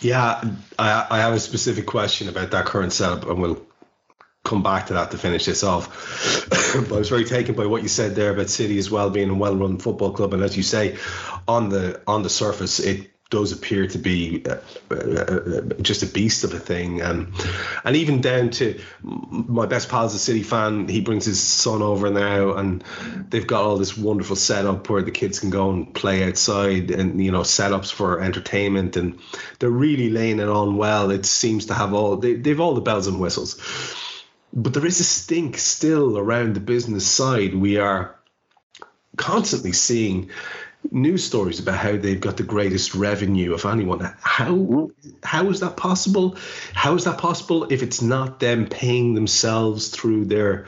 Yeah, 0.00 0.42
I, 0.78 1.06
I 1.10 1.18
have 1.18 1.34
a 1.34 1.40
specific 1.40 1.86
question 1.86 2.28
about 2.28 2.52
that 2.52 2.64
current 2.64 2.92
setup, 2.92 3.28
and 3.28 3.40
we'll 3.40 3.64
come 4.44 4.62
back 4.62 4.86
to 4.86 4.94
that 4.94 5.10
to 5.10 5.18
finish 5.18 5.46
this 5.46 5.64
off. 5.64 5.88
but 6.88 6.94
I 6.94 6.98
was 6.98 7.08
very 7.08 7.24
taken 7.24 7.54
by 7.54 7.66
what 7.66 7.82
you 7.82 7.88
said 7.88 8.14
there 8.14 8.32
about 8.32 8.50
City 8.50 8.78
as 8.78 8.90
well 8.90 9.10
being 9.10 9.30
a 9.30 9.34
well-run 9.34 9.78
football 9.78 10.12
club, 10.12 10.34
and 10.34 10.42
as 10.42 10.56
you 10.56 10.62
say, 10.62 10.96
on 11.48 11.68
the 11.68 12.00
on 12.06 12.22
the 12.22 12.30
surface, 12.30 12.78
it 12.78 13.10
does 13.34 13.50
appear 13.50 13.88
to 13.88 13.98
be 13.98 14.44
uh, 14.46 14.58
uh, 14.92 14.94
uh, 14.94 15.60
just 15.82 16.04
a 16.04 16.06
beast 16.06 16.44
of 16.44 16.54
a 16.54 16.58
thing, 16.60 17.00
and 17.00 17.32
and 17.82 17.96
even 17.96 18.20
down 18.20 18.50
to 18.50 18.80
my 19.02 19.66
best 19.66 19.88
pal's 19.88 20.14
a 20.14 20.20
City 20.20 20.44
fan. 20.44 20.86
He 20.86 21.00
brings 21.00 21.24
his 21.24 21.42
son 21.42 21.82
over 21.82 22.10
now, 22.10 22.54
and 22.54 22.84
they've 23.28 23.46
got 23.46 23.64
all 23.64 23.76
this 23.76 23.98
wonderful 23.98 24.36
setup 24.36 24.88
where 24.88 25.02
the 25.02 25.10
kids 25.10 25.40
can 25.40 25.50
go 25.50 25.70
and 25.70 25.92
play 25.92 26.22
outside, 26.22 26.92
and 26.92 27.22
you 27.22 27.32
know 27.32 27.40
setups 27.40 27.92
for 27.92 28.20
entertainment, 28.20 28.96
and 28.96 29.18
they're 29.58 29.68
really 29.68 30.10
laying 30.10 30.38
it 30.38 30.48
on 30.48 30.76
well. 30.76 31.10
It 31.10 31.26
seems 31.26 31.66
to 31.66 31.74
have 31.74 31.92
all 31.92 32.16
they, 32.16 32.34
they've 32.34 32.60
all 32.60 32.74
the 32.74 32.80
bells 32.80 33.08
and 33.08 33.18
whistles 33.18 33.60
but 34.56 34.72
there 34.72 34.86
is 34.86 35.00
a 35.00 35.04
stink 35.04 35.58
still 35.58 36.16
around 36.16 36.54
the 36.54 36.60
business 36.60 37.04
side. 37.04 37.56
We 37.56 37.78
are 37.78 38.14
constantly 39.16 39.72
seeing 39.72 40.30
news 40.90 41.24
stories 41.24 41.58
about 41.58 41.78
how 41.78 41.96
they've 41.96 42.20
got 42.20 42.36
the 42.36 42.42
greatest 42.42 42.94
revenue 42.94 43.54
of 43.54 43.64
anyone. 43.64 44.00
How 44.20 44.90
how 45.22 45.48
is 45.50 45.60
that 45.60 45.76
possible? 45.76 46.36
How 46.74 46.94
is 46.94 47.04
that 47.04 47.18
possible 47.18 47.64
if 47.70 47.82
it's 47.82 48.02
not 48.02 48.40
them 48.40 48.66
paying 48.66 49.14
themselves 49.14 49.88
through 49.88 50.26
their 50.26 50.66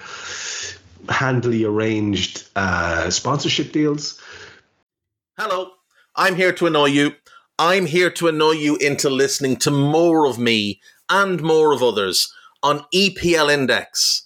handily 1.09 1.65
arranged 1.65 2.49
uh, 2.57 3.11
sponsorship 3.11 3.73
deals? 3.73 4.21
Hello, 5.39 5.73
I'm 6.15 6.37
here 6.37 6.53
to 6.53 6.67
annoy 6.67 6.87
you. 6.87 7.13
I'm 7.59 7.87
here 7.87 8.11
to 8.11 8.29
annoy 8.29 8.53
you 8.53 8.77
into 8.77 9.09
listening 9.09 9.57
to 9.59 9.71
more 9.71 10.27
of 10.27 10.39
me 10.39 10.81
and 11.09 11.43
more 11.43 11.73
of 11.73 11.83
others 11.83 12.33
on 12.63 12.85
EPL 12.95 13.53
Index. 13.53 14.26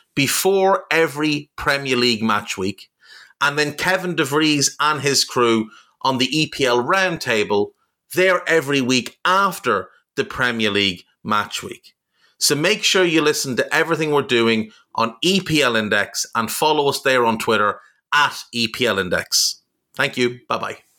before 0.15 0.85
every 0.91 1.49
Premier 1.55 1.95
League 1.95 2.23
match 2.23 2.57
week. 2.57 2.89
And 3.39 3.57
then 3.57 3.73
Kevin 3.73 4.15
DeVries 4.15 4.75
and 4.79 5.01
his 5.01 5.23
crew 5.23 5.69
on 6.01 6.17
the 6.17 6.27
EPL 6.27 6.85
roundtable, 6.85 7.71
they're 8.13 8.47
every 8.47 8.81
week 8.81 9.17
after 9.25 9.89
the 10.15 10.25
Premier 10.25 10.69
League 10.69 11.03
match 11.23 11.63
week. 11.63 11.95
So 12.37 12.55
make 12.55 12.83
sure 12.83 13.03
you 13.03 13.21
listen 13.21 13.55
to 13.55 13.73
everything 13.73 14.11
we're 14.11 14.23
doing 14.23 14.71
on 14.95 15.15
EPL 15.23 15.77
Index 15.77 16.25
and 16.35 16.51
follow 16.51 16.89
us 16.89 17.01
there 17.01 17.25
on 17.25 17.37
Twitter 17.37 17.79
at 18.13 18.43
EPL 18.53 18.99
Index. 18.99 19.61
Thank 19.95 20.17
you. 20.17 20.39
Bye 20.47 20.57
bye. 20.57 20.90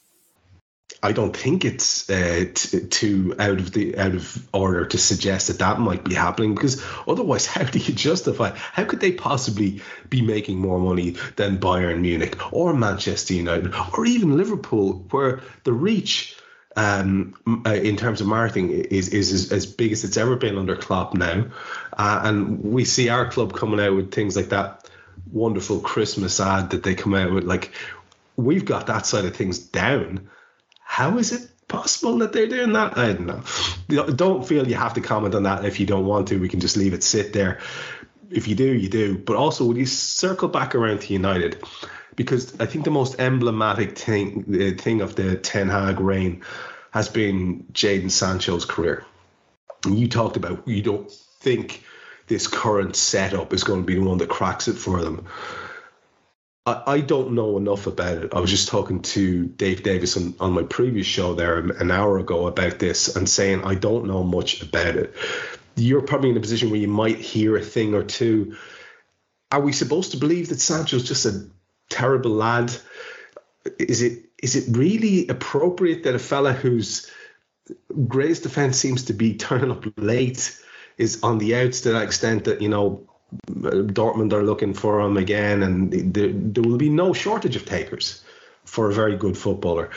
I 1.05 1.11
don't 1.11 1.37
think 1.37 1.65
it's 1.65 2.09
uh, 2.09 2.45
t- 2.55 2.87
too 2.87 3.35
out 3.39 3.59
of 3.59 3.73
the 3.73 3.99
out 3.99 4.15
of 4.15 4.49
order 4.53 4.85
to 4.87 4.99
suggest 4.99 5.49
that 5.49 5.59
that 5.59 5.81
might 5.81 6.05
be 6.05 6.15
happening 6.15 6.55
because 6.55 6.83
otherwise, 7.09 7.47
how 7.55 7.65
do 7.65 7.79
you 7.79 7.93
justify? 7.93 8.57
How 8.57 8.85
could 8.85 9.01
they 9.01 9.13
possibly 9.13 9.83
be 10.09 10.23
making 10.23 10.59
more 10.59 10.79
money 10.79 11.17
than 11.37 11.59
Bayern 11.59 12.01
Munich 12.01 12.37
or 12.53 12.73
Manchester 12.73 13.35
United 13.35 13.75
or 13.97 14.07
even 14.07 14.37
Liverpool, 14.37 15.05
where 15.11 15.41
the 15.65 15.73
reach 15.73 16.37
um, 16.77 17.35
uh, 17.67 17.75
in 17.75 17.97
terms 17.97 18.21
of 18.21 18.29
marketing 18.29 18.71
is, 18.71 19.09
is, 19.09 19.33
is 19.33 19.53
as 19.53 19.67
big 19.67 19.93
as 19.93 20.05
it's 20.05 20.17
ever 20.17 20.37
been 20.37 20.57
under 20.57 20.77
Klopp 20.77 21.15
now, 21.15 21.47
uh, 21.95 22.21
and 22.25 22.63
we 22.63 22.85
see 22.85 23.09
our 23.09 23.29
club 23.31 23.55
coming 23.55 23.81
out 23.81 23.95
with 23.95 24.13
things 24.13 24.37
like 24.37 24.51
that 24.51 24.89
wonderful 25.33 25.81
Christmas 25.81 26.39
ad 26.41 26.71
that 26.71 26.85
they 26.85 26.95
come 26.95 27.15
out 27.15 27.33
with. 27.33 27.45
Like 27.45 27.73
we've 28.37 28.65
got 28.65 28.87
that 28.87 29.05
side 29.05 29.25
of 29.25 29.37
things 29.37 29.59
down 29.59 30.31
how 30.93 31.17
is 31.17 31.33
it 31.33 31.49
possible 31.69 32.19
that 32.19 32.35
they're 32.35 32.47
doing 32.47 32.75
that? 32.75 32.99
I 32.99 33.15
don't 33.15 33.27
know. 33.27 34.05
Don't 34.11 34.47
feel 34.47 34.69
you 34.69 34.75
have 34.75 34.93
to 34.93 35.01
comment 35.01 35.35
on 35.35 35.45
that 35.45 35.65
if 35.65 35.81
you 35.81 35.87
don't 35.87 36.05
want 36.05 36.29
to. 36.29 36.39
We 36.39 36.51
can 36.51 36.61
just 36.61 36.77
leave 36.77 36.93
it 36.93 37.03
sit 37.03 37.33
there. 37.33 37.61
If 38.29 38.47
you 38.47 38.55
do, 38.55 38.71
you 38.75 38.91
do. 38.91 39.17
But 39.17 39.37
also, 39.37 39.65
would 39.65 39.79
you 39.79 39.87
circle 39.87 40.49
back 40.49 40.75
around 40.75 41.01
to 41.01 41.15
United? 41.15 41.65
Because 42.15 42.61
I 42.61 42.67
think 42.67 42.85
the 42.85 42.91
most 42.91 43.19
emblematic 43.19 43.97
thing, 43.97 44.45
the 44.47 44.73
thing 44.73 45.01
of 45.01 45.17
the 45.17 45.37
Ten 45.37 45.71
Hag 45.71 45.99
reign 45.99 46.43
has 46.91 47.09
been 47.09 47.65
Jadon 47.73 48.11
Sancho's 48.11 48.67
career. 48.67 49.03
And 49.87 49.99
you 49.99 50.09
talked 50.09 50.37
about 50.37 50.69
you 50.69 50.83
don't 50.83 51.11
think 51.41 51.85
this 52.27 52.47
current 52.47 52.97
setup 52.97 53.55
is 53.55 53.65
going 53.65 53.81
to 53.81 53.87
be 53.87 53.95
the 53.95 54.05
one 54.05 54.19
that 54.19 54.29
cracks 54.29 54.69
it 54.69 54.77
for 54.77 55.01
them. 55.01 55.27
I, 56.67 56.83
I 56.87 57.01
don't 57.01 57.33
know 57.33 57.57
enough 57.57 57.87
about 57.87 58.19
it. 58.19 58.35
I 58.35 58.41
was 58.41 58.51
just 58.51 58.69
talking 58.69 59.03
to 59.03 59.47
Dave 59.47 59.83
Davis 59.83 60.17
on, 60.17 60.35
on 60.41 60.53
my 60.53 60.63
previous 60.63 61.07
show 61.07 61.35
there 61.35 61.59
an 61.59 61.91
hour 61.91 62.19
ago 62.19 62.47
about 62.47 62.79
this 62.79 63.15
and 63.17 63.29
saying 63.29 63.65
I 63.65 63.75
don't 63.75 64.07
know 64.07 64.23
much 64.23 64.63
about 64.63 64.97
it. 64.97 65.15
You're 65.75 66.03
probably 66.03 66.31
in 66.31 66.37
a 66.37 66.41
position 66.41 66.71
where 66.71 66.81
you 66.81 66.89
might 66.89 67.19
hear 67.19 67.57
a 67.57 67.63
thing 67.63 67.95
or 67.95 68.05
two. 68.05 68.57
Are 69.51 69.61
we 69.61 69.73
supposed 69.73 70.13
to 70.13 70.17
believe 70.19 70.49
that 70.49 70.61
Sancho's 70.61 71.07
just 71.07 71.27
a 71.27 71.47
terrible 71.89 72.33
lad? 72.33 72.73
Is 73.79 74.03
it 74.03 74.25
is 74.43 74.57
it 74.57 74.77
really 74.77 75.29
appropriate 75.29 76.03
that 76.05 76.15
a 76.15 76.19
fella 76.19 76.53
whose 76.53 77.11
greatest 78.09 78.43
defense 78.43 78.77
seems 78.77 79.05
to 79.05 79.13
be 79.13 79.35
turning 79.35 79.71
up 79.71 79.85
late 79.97 80.59
is 80.99 81.23
on 81.23 81.39
the 81.39 81.57
outs 81.57 81.83
to 81.83 81.93
that 81.93 82.03
extent 82.03 82.45
that 82.45 82.61
you 82.61 82.69
know 82.69 83.09
Dortmund 83.49 84.33
are 84.33 84.43
looking 84.43 84.75
for 84.75 85.01
him 85.01 85.17
again, 85.17 85.63
and 85.63 85.93
there, 86.15 86.31
there 86.33 86.63
will 86.63 86.79
be 86.79 86.91
no 86.91 87.13
shortage 87.13 87.57
of 87.57 87.65
takers 87.65 88.23
for 88.65 88.91
a 88.91 88.93
very 88.93 89.17
good 89.17 89.37
footballer. 89.37 89.91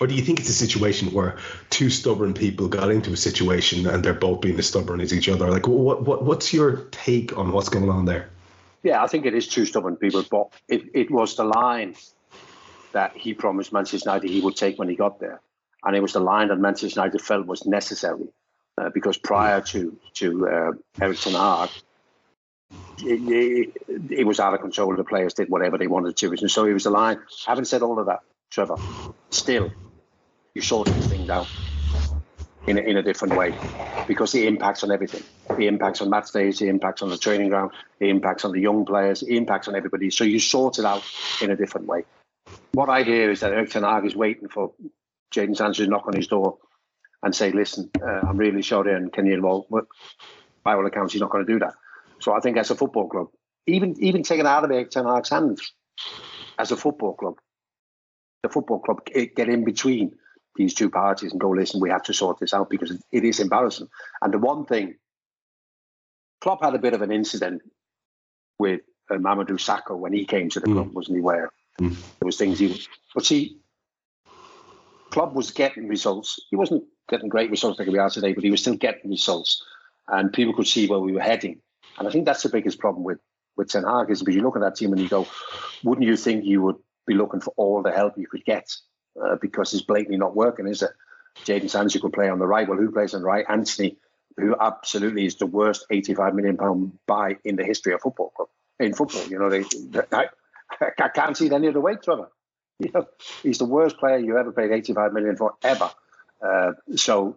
Or 0.00 0.06
do 0.06 0.14
you 0.14 0.22
think 0.22 0.40
it's 0.40 0.48
a 0.48 0.54
situation 0.54 1.12
where 1.12 1.36
two 1.70 1.88
stubborn 1.88 2.34
people 2.34 2.68
got 2.68 2.90
into 2.90 3.12
a 3.12 3.16
situation 3.16 3.86
and 3.86 4.04
they're 4.04 4.12
both 4.12 4.40
being 4.40 4.58
as 4.58 4.66
stubborn 4.66 5.00
as 5.00 5.12
each 5.12 5.28
other? 5.28 5.48
Like, 5.50 5.68
what, 5.68 6.02
what 6.02 6.24
what's 6.24 6.52
your 6.52 6.88
take 6.90 7.36
on 7.38 7.52
what's 7.52 7.68
going 7.68 7.88
on 7.88 8.04
there? 8.04 8.28
Yeah, 8.82 9.02
I 9.02 9.06
think 9.06 9.24
it 9.24 9.34
is 9.34 9.46
two 9.46 9.64
stubborn 9.64 9.96
people, 9.96 10.24
but 10.28 10.52
it, 10.68 10.90
it 10.94 11.10
was 11.10 11.36
the 11.36 11.44
line 11.44 11.94
that 12.92 13.16
he 13.16 13.34
promised 13.34 13.72
Manchester 13.72 14.10
United 14.10 14.30
he 14.30 14.40
would 14.40 14.56
take 14.56 14.78
when 14.78 14.88
he 14.88 14.96
got 14.96 15.20
there, 15.20 15.40
and 15.84 15.96
it 15.96 16.00
was 16.00 16.12
the 16.12 16.20
line 16.20 16.48
that 16.48 16.58
Manchester 16.58 17.00
United 17.00 17.20
felt 17.20 17.46
was 17.46 17.64
necessary 17.64 18.28
uh, 18.76 18.90
because 18.90 19.16
prior 19.16 19.60
to 19.60 19.96
to 20.14 20.48
uh, 20.48 20.72
Erik 21.00 21.18
ten 21.20 21.34
Hag, 21.34 21.70
it, 22.98 23.72
it, 24.10 24.26
was 24.26 24.40
out 24.40 24.54
of 24.54 24.60
control. 24.60 24.96
The 24.96 25.04
players 25.04 25.34
did 25.34 25.48
whatever 25.48 25.78
they 25.78 25.86
wanted 25.86 26.16
to, 26.18 26.30
and 26.30 26.50
so 26.50 26.64
he 26.64 26.72
was 26.72 26.84
the 26.84 26.90
line. 26.90 27.20
Having 27.46 27.64
said 27.64 27.82
all 27.82 27.98
of 27.98 28.06
that, 28.06 28.20
Trevor, 28.50 28.76
still 29.30 29.70
you 30.54 30.62
sort 30.62 30.86
these 30.86 31.06
thing 31.06 31.28
out 31.30 31.48
in 32.66 32.78
a, 32.78 32.80
in 32.80 32.96
a 32.96 33.02
different 33.02 33.34
way 33.34 33.52
because 34.06 34.34
it 34.34 34.44
impacts 34.44 34.84
on 34.84 34.92
everything. 34.92 35.22
It 35.58 35.64
impacts 35.64 36.00
on 36.00 36.10
match 36.10 36.32
days, 36.32 36.60
it 36.60 36.68
impacts 36.68 37.02
on 37.02 37.10
the 37.10 37.18
training 37.18 37.48
ground, 37.48 37.72
it 38.00 38.08
impacts 38.08 38.44
on 38.44 38.52
the 38.52 38.60
young 38.60 38.84
players, 38.84 39.22
it 39.22 39.34
impacts 39.34 39.68
on 39.68 39.74
everybody. 39.74 40.10
So 40.10 40.24
you 40.24 40.38
sort 40.38 40.78
it 40.78 40.84
out 40.84 41.02
in 41.40 41.50
a 41.50 41.56
different 41.56 41.86
way. 41.86 42.04
What 42.72 42.88
I 42.88 43.02
hear 43.02 43.30
is 43.30 43.40
that 43.40 43.52
Erik 43.52 43.70
Ten 43.70 43.82
Hag 43.82 44.04
is 44.04 44.16
waiting 44.16 44.48
for 44.48 44.72
Jadon 45.34 45.56
Sancho 45.56 45.84
to 45.84 45.90
knock 45.90 46.06
on 46.06 46.14
his 46.14 46.26
door 46.26 46.58
and 47.22 47.34
say, 47.34 47.50
"Listen, 47.52 47.90
uh, 48.02 48.20
I'm 48.28 48.36
really 48.36 48.62
sorry, 48.62 48.94
and 48.94 49.12
can 49.12 49.26
you 49.26 49.34
involve?" 49.34 49.66
But 49.70 49.86
by 50.64 50.74
all 50.74 50.86
accounts, 50.86 51.12
he's 51.12 51.22
not 51.22 51.30
going 51.30 51.46
to 51.46 51.52
do 51.52 51.60
that. 51.60 51.74
So 52.24 52.32
I 52.32 52.40
think 52.40 52.56
as 52.56 52.70
a 52.70 52.74
football 52.74 53.06
club, 53.06 53.26
even 53.66 54.02
even 54.02 54.22
taken 54.22 54.46
out 54.46 54.64
of 54.64 54.70
Erik 54.70 54.90
Ten 54.90 55.04
Hag's 55.04 55.28
hands, 55.28 55.74
as 56.58 56.72
a 56.72 56.76
football 56.76 57.12
club, 57.12 57.34
the 58.42 58.48
football 58.48 58.78
club 58.78 59.04
get 59.04 59.48
in 59.50 59.62
between 59.62 60.14
these 60.56 60.72
two 60.72 60.88
parties 60.88 61.32
and 61.32 61.40
go, 61.40 61.50
listen, 61.50 61.80
we 61.80 61.90
have 61.90 62.04
to 62.04 62.14
sort 62.14 62.40
this 62.40 62.54
out 62.54 62.70
because 62.70 62.96
it 63.12 63.24
is 63.24 63.40
embarrassing. 63.40 63.88
And 64.22 64.32
the 64.32 64.38
one 64.38 64.64
thing, 64.64 64.94
Klopp 66.40 66.62
had 66.62 66.74
a 66.74 66.78
bit 66.78 66.94
of 66.94 67.02
an 67.02 67.12
incident 67.12 67.60
with 68.58 68.80
uh, 69.10 69.16
Mamadou 69.16 69.58
Sakho 69.58 69.98
when 69.98 70.14
he 70.14 70.24
came 70.24 70.48
to 70.48 70.60
the 70.60 70.66
mm. 70.66 70.72
club, 70.72 70.94
wasn't 70.94 71.16
he? 71.16 71.20
Where 71.20 71.50
mm. 71.78 71.90
there 71.90 72.26
was 72.26 72.38
things 72.38 72.58
he, 72.58 72.86
but 73.14 73.26
see, 73.26 73.58
Klopp 75.10 75.34
was 75.34 75.50
getting 75.50 75.88
results. 75.88 76.40
He 76.48 76.56
wasn't 76.56 76.84
getting 77.10 77.28
great 77.28 77.50
results 77.50 77.78
like 77.78 77.88
we 77.88 77.98
are 77.98 78.08
today, 78.08 78.32
but 78.32 78.44
he 78.44 78.50
was 78.50 78.62
still 78.62 78.76
getting 78.76 79.10
results 79.10 79.62
and 80.08 80.32
people 80.32 80.54
could 80.54 80.66
see 80.66 80.86
where 80.86 81.00
we 81.00 81.12
were 81.12 81.20
heading. 81.20 81.60
And 81.98 82.08
I 82.08 82.10
think 82.10 82.26
that's 82.26 82.42
the 82.42 82.48
biggest 82.48 82.78
problem 82.78 83.04
with 83.04 83.18
with 83.56 83.68
Ten 83.68 83.84
Hag 83.84 84.10
is 84.10 84.20
because 84.20 84.34
you 84.34 84.42
look 84.42 84.56
at 84.56 84.62
that 84.62 84.74
team 84.74 84.92
and 84.92 85.00
you 85.00 85.08
go, 85.08 85.26
wouldn't 85.84 86.06
you 86.06 86.16
think 86.16 86.44
you 86.44 86.60
would 86.62 86.76
be 87.06 87.14
looking 87.14 87.40
for 87.40 87.54
all 87.56 87.82
the 87.82 87.92
help 87.92 88.18
you 88.18 88.26
could 88.26 88.44
get 88.44 88.68
uh, 89.22 89.36
because 89.40 89.72
it's 89.72 89.84
blatantly 89.84 90.16
not 90.16 90.34
working, 90.34 90.66
is 90.66 90.82
it? 90.82 90.90
Jadon 91.44 91.70
Sancho 91.70 92.00
could 92.00 92.12
play 92.12 92.28
on 92.28 92.38
the 92.38 92.46
right. 92.46 92.68
Well, 92.68 92.78
who 92.78 92.90
plays 92.90 93.14
on 93.14 93.20
the 93.20 93.26
right? 93.26 93.44
Antony, 93.48 93.96
who 94.36 94.56
absolutely 94.60 95.26
is 95.26 95.36
the 95.36 95.46
worst 95.46 95.86
85 95.90 96.34
million 96.34 96.56
pound 96.56 96.98
buy 97.06 97.36
in 97.44 97.56
the 97.56 97.64
history 97.64 97.92
of 97.92 98.00
football 98.00 98.30
club. 98.30 98.48
In 98.80 98.94
football, 98.94 99.24
you 99.26 99.38
know, 99.38 99.50
they, 99.50 99.64
I, 100.12 100.26
I 101.00 101.08
can't 101.08 101.36
see 101.36 101.46
it 101.46 101.52
any 101.52 101.68
other 101.68 101.80
way, 101.80 101.96
Trevor. 101.96 102.30
You 102.80 102.90
know, 102.92 103.06
he's 103.44 103.58
the 103.58 103.66
worst 103.66 103.98
player 103.98 104.18
you 104.18 104.36
ever 104.36 104.50
paid 104.50 104.72
85 104.72 105.12
million 105.12 105.36
for 105.36 105.54
ever. 105.62 105.92
Uh, 106.44 106.72
so 106.96 107.36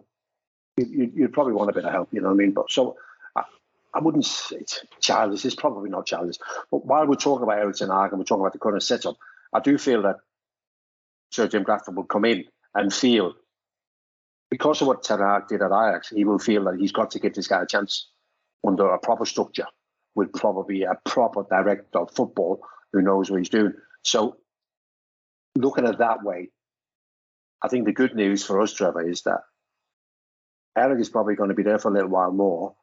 you, 0.76 1.12
would 1.14 1.32
probably 1.32 1.52
want 1.52 1.70
a 1.70 1.72
bit 1.72 1.84
of 1.84 1.92
help, 1.92 2.08
you 2.12 2.20
know 2.20 2.26
what 2.26 2.34
I 2.34 2.38
mean? 2.38 2.50
But 2.50 2.72
so 2.72 2.96
I, 3.98 4.02
wouldn't 4.02 4.24
say 4.24 4.56
it's 4.56 4.84
childish. 5.00 5.44
It's 5.44 5.54
probably 5.54 5.90
not 5.90 6.06
childish. 6.06 6.36
But 6.70 6.86
while 6.86 7.06
we're 7.06 7.16
talking 7.16 7.42
about 7.42 7.58
Erik 7.58 7.76
Ten 7.76 7.88
Hag 7.88 8.10
and 8.10 8.18
we're 8.18 8.24
talking 8.24 8.42
about 8.42 8.52
the 8.52 8.58
current 8.58 8.82
setup, 8.82 9.16
I 9.52 9.60
do 9.60 9.76
feel 9.78 10.02
that 10.02 10.16
Sir 11.30 11.48
Jim 11.48 11.62
Grafton 11.62 11.94
will 11.94 12.04
come 12.04 12.24
in 12.24 12.44
and 12.74 12.92
feel 12.92 13.34
because 14.50 14.80
of 14.80 14.88
what 14.88 15.02
Ten 15.02 15.18
Hag 15.18 15.48
did 15.48 15.62
at 15.62 15.72
Ajax, 15.72 16.10
he 16.10 16.24
will 16.24 16.38
feel 16.38 16.64
that 16.64 16.78
he's 16.78 16.92
got 16.92 17.10
to 17.12 17.18
give 17.18 17.34
this 17.34 17.48
guy 17.48 17.62
a 17.62 17.66
chance 17.66 18.08
under 18.66 18.88
a 18.88 18.98
proper 18.98 19.24
structure 19.24 19.66
with 20.14 20.32
probably 20.32 20.82
a 20.82 20.98
proper 21.04 21.44
director 21.48 21.98
of 21.98 22.10
football 22.14 22.60
who 22.92 23.02
knows 23.02 23.30
what 23.30 23.38
he's 23.38 23.50
doing. 23.50 23.74
So, 24.02 24.36
looking 25.54 25.84
at 25.84 25.94
it 25.94 25.98
that 25.98 26.22
way, 26.22 26.50
I 27.62 27.68
think 27.68 27.84
the 27.84 27.92
good 27.92 28.14
news 28.14 28.44
for 28.44 28.60
us, 28.60 28.72
Trevor, 28.72 29.08
is 29.08 29.22
that 29.22 29.40
Erik 30.76 31.00
is 31.00 31.08
probably 31.08 31.34
going 31.34 31.50
to 31.50 31.54
be 31.54 31.62
there 31.62 31.78
for 31.78 31.90
a 31.90 31.94
little 31.94 32.10
while 32.10 32.32
more. 32.32 32.74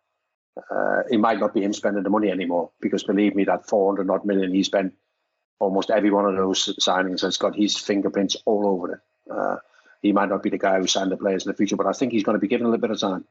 Uh, 0.58 1.04
it 1.10 1.20
might 1.20 1.40
not 1.40 1.54
be 1.54 1.64
him 1.64 1.74
spending 1.74 2.04
the 2.04 2.10
money 2.10 2.30
anymore 2.30 2.72
because 2.80 3.04
believe 3.04 3.36
me, 3.36 3.44
that 3.44 3.68
400 3.68 4.10
odd 4.10 4.26
million 4.26 4.54
he 4.54 4.64
spent, 4.64 4.94
almost 5.60 5.90
every 5.90 6.12
one 6.12 6.26
of 6.26 6.36
those 6.36 6.76
signings 6.80 7.22
has 7.22 7.38
got 7.38 7.56
his 7.56 7.78
fingerprints 7.78 8.38
all 8.46 8.68
over 8.68 8.94
it. 8.94 9.00
Uh, 9.30 9.58
he 10.02 10.12
might 10.12 10.30
not 10.30 10.44
be 10.44 10.50
the 10.50 10.58
guy 10.58 10.80
who 10.80 10.88
signed 10.88 11.12
the 11.12 11.18
players 11.18 11.46
in 11.46 11.52
the 11.52 11.58
future, 11.58 11.76
but 11.76 11.88
I 11.88 11.92
think 11.92 12.12
he's 12.12 12.24
going 12.24 12.36
to 12.36 12.40
be 12.40 12.48
given 12.48 12.66
a 12.66 12.70
little 12.70 12.82
bit 12.82 12.92
of 12.92 13.00
time. 13.00 13.26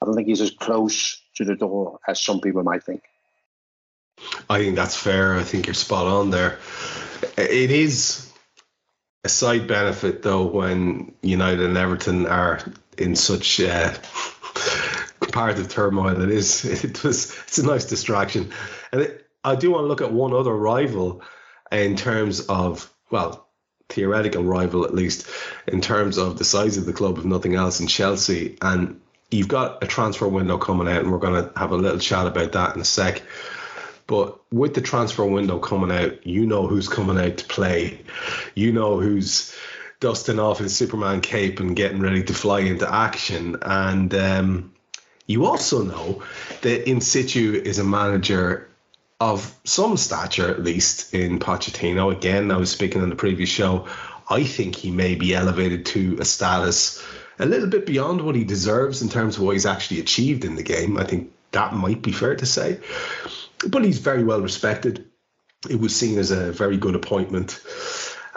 I 0.00 0.06
don't 0.06 0.14
think 0.14 0.28
he's 0.28 0.40
as 0.40 0.50
close 0.50 1.20
to 1.36 1.44
the 1.44 1.54
door 1.54 1.98
as 2.06 2.20
some 2.20 2.40
people 2.40 2.62
might 2.62 2.82
think. 2.82 3.02
I 4.48 4.58
think 4.58 4.76
that's 4.76 4.96
fair. 4.96 5.36
I 5.36 5.42
think 5.42 5.66
you're 5.66 5.74
spot 5.74 6.06
on 6.06 6.30
there. 6.30 6.58
It 7.36 7.70
is 7.70 8.32
a 9.24 9.28
side 9.28 9.66
benefit 9.66 10.22
though 10.22 10.44
when 10.44 11.14
United 11.22 11.60
and 11.60 11.76
Everton 11.76 12.26
are 12.26 12.60
in 12.98 13.16
such 13.16 13.60
uh, 13.60 13.94
comparative 15.34 15.68
turmoil. 15.68 16.22
It 16.22 16.30
is. 16.30 16.64
It 16.84 17.02
was. 17.02 17.36
It's 17.46 17.58
a 17.58 17.66
nice 17.66 17.84
distraction, 17.84 18.52
and 18.92 19.02
it, 19.02 19.26
I 19.42 19.56
do 19.56 19.72
want 19.72 19.84
to 19.84 19.88
look 19.88 20.00
at 20.00 20.12
one 20.12 20.32
other 20.32 20.54
rival 20.54 21.22
in 21.72 21.96
terms 21.96 22.40
of 22.42 22.92
well, 23.10 23.48
theoretical 23.88 24.44
rival 24.44 24.84
at 24.84 24.94
least 24.94 25.28
in 25.66 25.80
terms 25.80 26.18
of 26.18 26.38
the 26.38 26.44
size 26.44 26.76
of 26.76 26.86
the 26.86 26.92
club, 26.92 27.18
if 27.18 27.24
nothing 27.24 27.56
else, 27.56 27.80
in 27.80 27.88
Chelsea. 27.88 28.56
And 28.62 29.00
you've 29.30 29.48
got 29.48 29.82
a 29.82 29.86
transfer 29.88 30.28
window 30.28 30.56
coming 30.56 30.86
out, 30.88 31.02
and 31.02 31.10
we're 31.10 31.18
going 31.18 31.42
to 31.42 31.58
have 31.58 31.72
a 31.72 31.76
little 31.76 31.98
chat 31.98 32.28
about 32.28 32.52
that 32.52 32.76
in 32.76 32.80
a 32.80 32.84
sec. 32.84 33.22
But 34.06 34.38
with 34.52 34.74
the 34.74 34.82
transfer 34.82 35.24
window 35.24 35.58
coming 35.58 35.90
out, 35.90 36.24
you 36.24 36.46
know 36.46 36.68
who's 36.68 36.88
coming 36.88 37.18
out 37.18 37.38
to 37.38 37.44
play. 37.46 38.02
You 38.54 38.72
know 38.72 39.00
who's 39.00 39.56
dusting 39.98 40.38
off 40.38 40.58
his 40.58 40.76
Superman 40.76 41.22
cape 41.22 41.58
and 41.58 41.74
getting 41.74 42.00
ready 42.00 42.22
to 42.22 42.34
fly 42.34 42.60
into 42.60 42.92
action. 42.92 43.56
And 43.62 44.14
um, 44.14 44.73
you 45.26 45.46
also 45.46 45.82
know 45.82 46.22
that 46.62 46.88
In 46.88 47.00
Situ 47.00 47.60
is 47.64 47.78
a 47.78 47.84
manager 47.84 48.68
of 49.20 49.54
some 49.64 49.96
stature, 49.96 50.48
at 50.48 50.62
least 50.62 51.14
in 51.14 51.38
Pochettino. 51.38 52.12
Again, 52.12 52.50
I 52.50 52.56
was 52.56 52.70
speaking 52.70 53.02
on 53.02 53.10
the 53.10 53.16
previous 53.16 53.48
show. 53.48 53.86
I 54.28 54.44
think 54.44 54.74
he 54.74 54.90
may 54.90 55.14
be 55.14 55.34
elevated 55.34 55.86
to 55.86 56.18
a 56.20 56.24
status 56.24 57.02
a 57.38 57.46
little 57.46 57.68
bit 57.68 57.86
beyond 57.86 58.20
what 58.20 58.34
he 58.34 58.44
deserves 58.44 59.02
in 59.02 59.08
terms 59.08 59.36
of 59.36 59.42
what 59.42 59.52
he's 59.52 59.66
actually 59.66 60.00
achieved 60.00 60.44
in 60.44 60.56
the 60.56 60.62
game. 60.62 60.98
I 60.98 61.04
think 61.04 61.32
that 61.52 61.72
might 61.72 62.02
be 62.02 62.12
fair 62.12 62.36
to 62.36 62.46
say 62.46 62.80
but 63.68 63.84
he's 63.84 63.98
very 63.98 64.24
well 64.24 64.40
respected. 64.40 65.06
It 65.68 65.80
was 65.80 65.96
seen 65.96 66.18
as 66.18 66.30
a 66.30 66.52
very 66.52 66.76
good 66.76 66.94
appointment. 66.94 67.60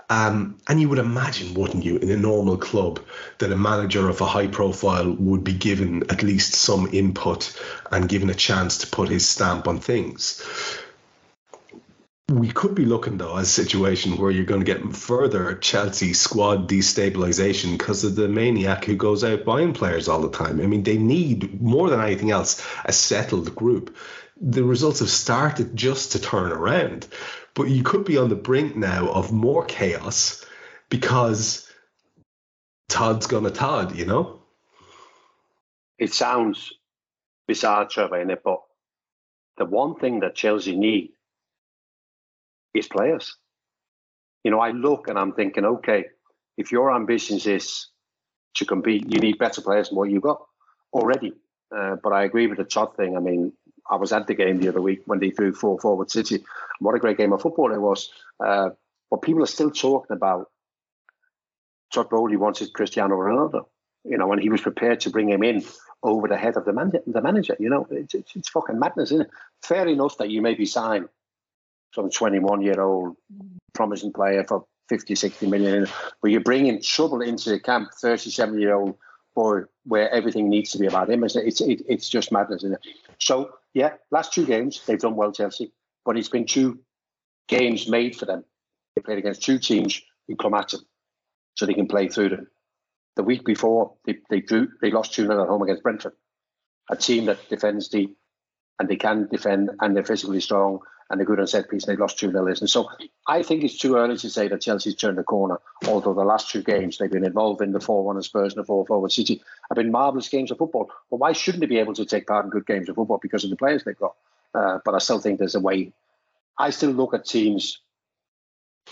Um, 0.10 0.58
and 0.70 0.80
you 0.80 0.88
would 0.88 0.99
imagine, 0.99 1.53
wouldn't 1.53 1.84
you, 1.84 1.97
in 1.97 2.10
a 2.10 2.18
normal 2.18 2.58
club, 2.58 3.01
that 3.39 3.51
a 3.51 3.58
manager 3.58 4.08
of 4.08 4.22
a 4.22 4.26
high 4.26 4.47
profile 4.47 5.12
would 5.12 5.43
be 5.43 5.53
given 5.53 6.10
at 6.10 6.24
least 6.24 6.53
some 6.53 6.88
input 6.93 7.53
and 7.91 8.08
given 8.08 8.30
a 8.30 8.34
chance 8.34 8.78
to 8.80 8.88
put 8.88 9.10
his 9.10 9.28
stamp 9.28 9.68
on 9.68 9.80
things. 9.80 10.41
We 12.30 12.49
could 12.49 12.76
be 12.76 12.86
looking 12.86 13.18
though 13.18 13.38
at 13.38 13.43
a 13.43 13.45
situation 13.45 14.18
where 14.18 14.32
you're 14.32 14.43
going 14.43 14.60
to 14.60 14.66
get 14.66 14.95
further 14.95 15.55
Chelsea 15.55 16.14
squad 16.14 16.68
destabilization 16.68 17.78
because 17.78 18.03
of 18.03 18.18
the 18.18 18.28
maniac 18.28 18.84
who 18.84 18.97
goes 18.97 19.24
out 19.24 19.45
buying 19.45 19.74
players 19.74 20.10
all 20.10 20.20
the 20.20 20.30
time. 20.30 20.60
I 20.60 20.68
mean, 20.68 20.84
they 20.84 20.97
need 20.97 21.62
more 21.62 21.89
than 21.89 22.01
anything 22.01 22.32
else 22.32 22.66
a 22.84 22.91
settled 22.91 23.55
group 23.55 23.95
the 24.41 24.63
results 24.63 24.99
have 24.99 25.09
started 25.09 25.75
just 25.75 26.11
to 26.11 26.21
turn 26.21 26.51
around. 26.51 27.07
But 27.53 27.69
you 27.69 27.83
could 27.83 28.05
be 28.05 28.17
on 28.17 28.29
the 28.29 28.35
brink 28.35 28.75
now 28.75 29.09
of 29.09 29.31
more 29.31 29.65
chaos 29.65 30.45
because 30.89 31.69
Todd's 32.89 33.27
gonna 33.27 33.51
Todd, 33.51 33.95
you 33.95 34.05
know? 34.05 34.41
It 35.97 36.13
sounds 36.13 36.73
bizarre, 37.47 37.88
Trevor, 37.88 38.23
but 38.43 38.61
the 39.57 39.65
one 39.65 39.95
thing 39.95 40.19
that 40.19 40.35
Chelsea 40.35 40.75
need 40.75 41.11
is 42.73 42.88
players. 42.88 43.35
You 44.43 44.51
know, 44.51 44.59
I 44.59 44.71
look 44.71 45.07
and 45.07 45.17
I'm 45.17 45.33
thinking, 45.33 45.65
okay, 45.65 46.05
if 46.57 46.71
your 46.71 46.95
ambitions 46.95 47.47
is 47.47 47.88
to 48.55 48.65
compete, 48.65 49.11
you 49.11 49.19
need 49.19 49.39
better 49.39 49.61
players 49.61 49.89
than 49.89 49.97
what 49.97 50.09
you've 50.09 50.23
got 50.23 50.45
already. 50.93 51.33
Uh, 51.75 51.95
but 52.01 52.13
I 52.13 52.23
agree 52.23 52.47
with 52.47 52.59
the 52.59 52.63
Todd 52.63 52.95
thing. 52.95 53.17
I 53.17 53.19
mean, 53.19 53.51
I 53.89 53.95
was 53.95 54.11
at 54.11 54.27
the 54.27 54.33
game 54.33 54.59
the 54.59 54.69
other 54.69 54.81
week 54.81 55.01
when 55.05 55.19
they 55.19 55.29
threw 55.29 55.53
four 55.53 55.79
forward 55.79 56.11
City. 56.11 56.43
What 56.79 56.95
a 56.95 56.99
great 56.99 57.17
game 57.17 57.33
of 57.33 57.41
football 57.41 57.73
it 57.73 57.79
was. 57.79 58.09
Uh, 58.39 58.71
but 59.09 59.21
people 59.21 59.43
are 59.43 59.47
still 59.47 59.71
talking 59.71 60.15
about 60.15 60.49
Todd 61.93 62.09
Boehly 62.09 62.38
wanted 62.38 62.73
Cristiano 62.73 63.15
Ronaldo, 63.15 63.65
you 64.03 64.17
know, 64.17 64.31
and 64.31 64.41
he 64.41 64.49
was 64.49 64.61
prepared 64.61 64.99
to 65.01 65.09
bring 65.09 65.29
him 65.29 65.43
in 65.43 65.63
over 66.03 66.27
the 66.27 66.38
head 66.38 66.57
of 66.57 66.65
the, 66.65 66.73
man- 66.73 66.91
the 67.05 67.21
manager. 67.21 67.55
You 67.59 67.69
know, 67.69 67.88
it's, 67.89 68.13
it's, 68.13 68.35
it's 68.35 68.49
fucking 68.49 68.79
madness, 68.79 69.11
isn't 69.11 69.27
it? 69.27 69.31
Fair 69.63 69.88
enough 69.88 70.17
that 70.17 70.29
you 70.29 70.41
maybe 70.41 70.65
sign 70.65 71.07
some 71.93 72.09
21 72.09 72.61
year 72.61 72.81
old 72.81 73.15
promising 73.73 74.11
player 74.11 74.43
for 74.43 74.65
50, 74.89 75.15
60 75.15 75.47
million, 75.47 75.88
but 76.21 76.31
you're 76.31 76.41
bringing 76.41 76.81
trouble 76.81 77.21
into 77.21 77.49
the 77.49 77.59
camp, 77.59 77.89
37 77.93 78.59
year 78.59 78.75
old 78.75 78.97
boy, 79.38 79.61
where 79.85 80.09
everything 80.11 80.49
needs 80.49 80.71
to 80.71 80.79
be 80.79 80.88
about 80.88 81.11
him. 81.11 81.23
It's, 81.23 81.35
it's, 81.35 81.61
it's 81.61 82.09
just 82.09 82.31
madness, 82.31 82.63
it? 82.63 82.79
So 83.19 83.51
yeah, 83.71 83.93
last 84.09 84.33
two 84.33 84.47
games 84.47 84.81
they've 84.88 84.99
done 84.99 85.15
well, 85.15 85.31
Chelsea, 85.31 85.71
but 86.03 86.17
it's 86.17 86.27
been 86.27 86.47
two 86.47 86.79
games 87.47 87.88
made 87.88 88.15
for 88.15 88.25
them. 88.25 88.43
They 88.95 89.03
played 89.03 89.19
against 89.19 89.43
two 89.43 89.59
teams 89.59 90.01
who 90.27 90.35
come 90.38 90.55
at 90.55 90.69
them, 90.69 90.81
so 91.53 91.67
they 91.67 91.75
can 91.75 91.88
play 91.88 92.07
through 92.07 92.29
them. 92.29 92.47
The 93.15 93.21
week 93.21 93.45
before 93.45 93.93
they 94.05 94.17
they 94.27 94.41
drew, 94.41 94.69
they 94.81 94.89
lost 94.89 95.13
two 95.13 95.27
0 95.27 95.43
at 95.43 95.47
home 95.47 95.61
against 95.61 95.83
Brentford, 95.83 96.13
a 96.89 96.95
team 96.95 97.25
that 97.25 97.47
defends 97.47 97.89
deep 97.89 98.17
and 98.79 98.89
they 98.89 98.95
can 98.95 99.27
defend 99.27 99.69
and 99.79 99.95
they're 99.95 100.03
physically 100.03 100.41
strong 100.41 100.79
and 101.09 101.19
they're 101.19 101.27
good 101.27 101.39
on 101.39 101.47
set 101.47 101.69
piece 101.69 101.85
and 101.85 101.95
they 101.95 102.01
lost 102.01 102.17
2 102.19 102.31
0 102.31 102.47
And 102.47 102.69
so 102.69 102.89
I 103.28 103.43
think 103.43 103.63
it's 103.63 103.78
too 103.78 103.97
early 103.97 104.15
to 104.17 104.30
say 104.30 104.47
that 104.47 104.61
Chelsea's 104.61 104.95
turned 104.95 105.17
the 105.17 105.23
corner, 105.23 105.59
although 105.88 106.13
the 106.13 106.23
last 106.23 106.49
two 106.49 106.63
games 106.63 106.97
they've 106.97 107.11
been 107.11 107.25
involved 107.25 107.61
in 107.61 107.73
the 107.73 107.80
4 107.82 108.05
1 108.05 108.15
of 108.15 108.25
Spurs 108.25 108.53
and 108.53 108.63
the 108.63 108.65
4 108.65 108.86
4 108.86 109.09
City 109.09 109.41
have 109.69 109.75
been 109.75 109.91
marvellous 109.91 110.30
games 110.30 110.49
of 110.49 110.57
football. 110.57 110.89
But 111.11 111.17
why 111.17 111.34
shouldn't 111.34 111.59
they 111.59 111.67
be 111.67 111.80
able 111.80 111.93
to 111.95 112.05
take 112.05 112.28
part 112.28 112.45
in 112.45 112.51
good 112.51 112.65
games 112.65 112.88
of 112.88 112.95
football 112.95 113.19
because 113.21 113.43
of 113.43 113.49
the 113.49 113.57
players 113.57 113.84
they've 113.84 113.97
got? 113.97 114.15
Uh, 114.55 114.80
but 114.86 114.95
I 114.95 114.99
still 114.99 115.19
think 115.19 115.39
there's 115.39 115.55
a 115.55 115.59
way. 115.59 115.91
I 116.57 116.69
still 116.69 116.91
look 116.91 117.13
at 117.13 117.25
teams. 117.25 117.82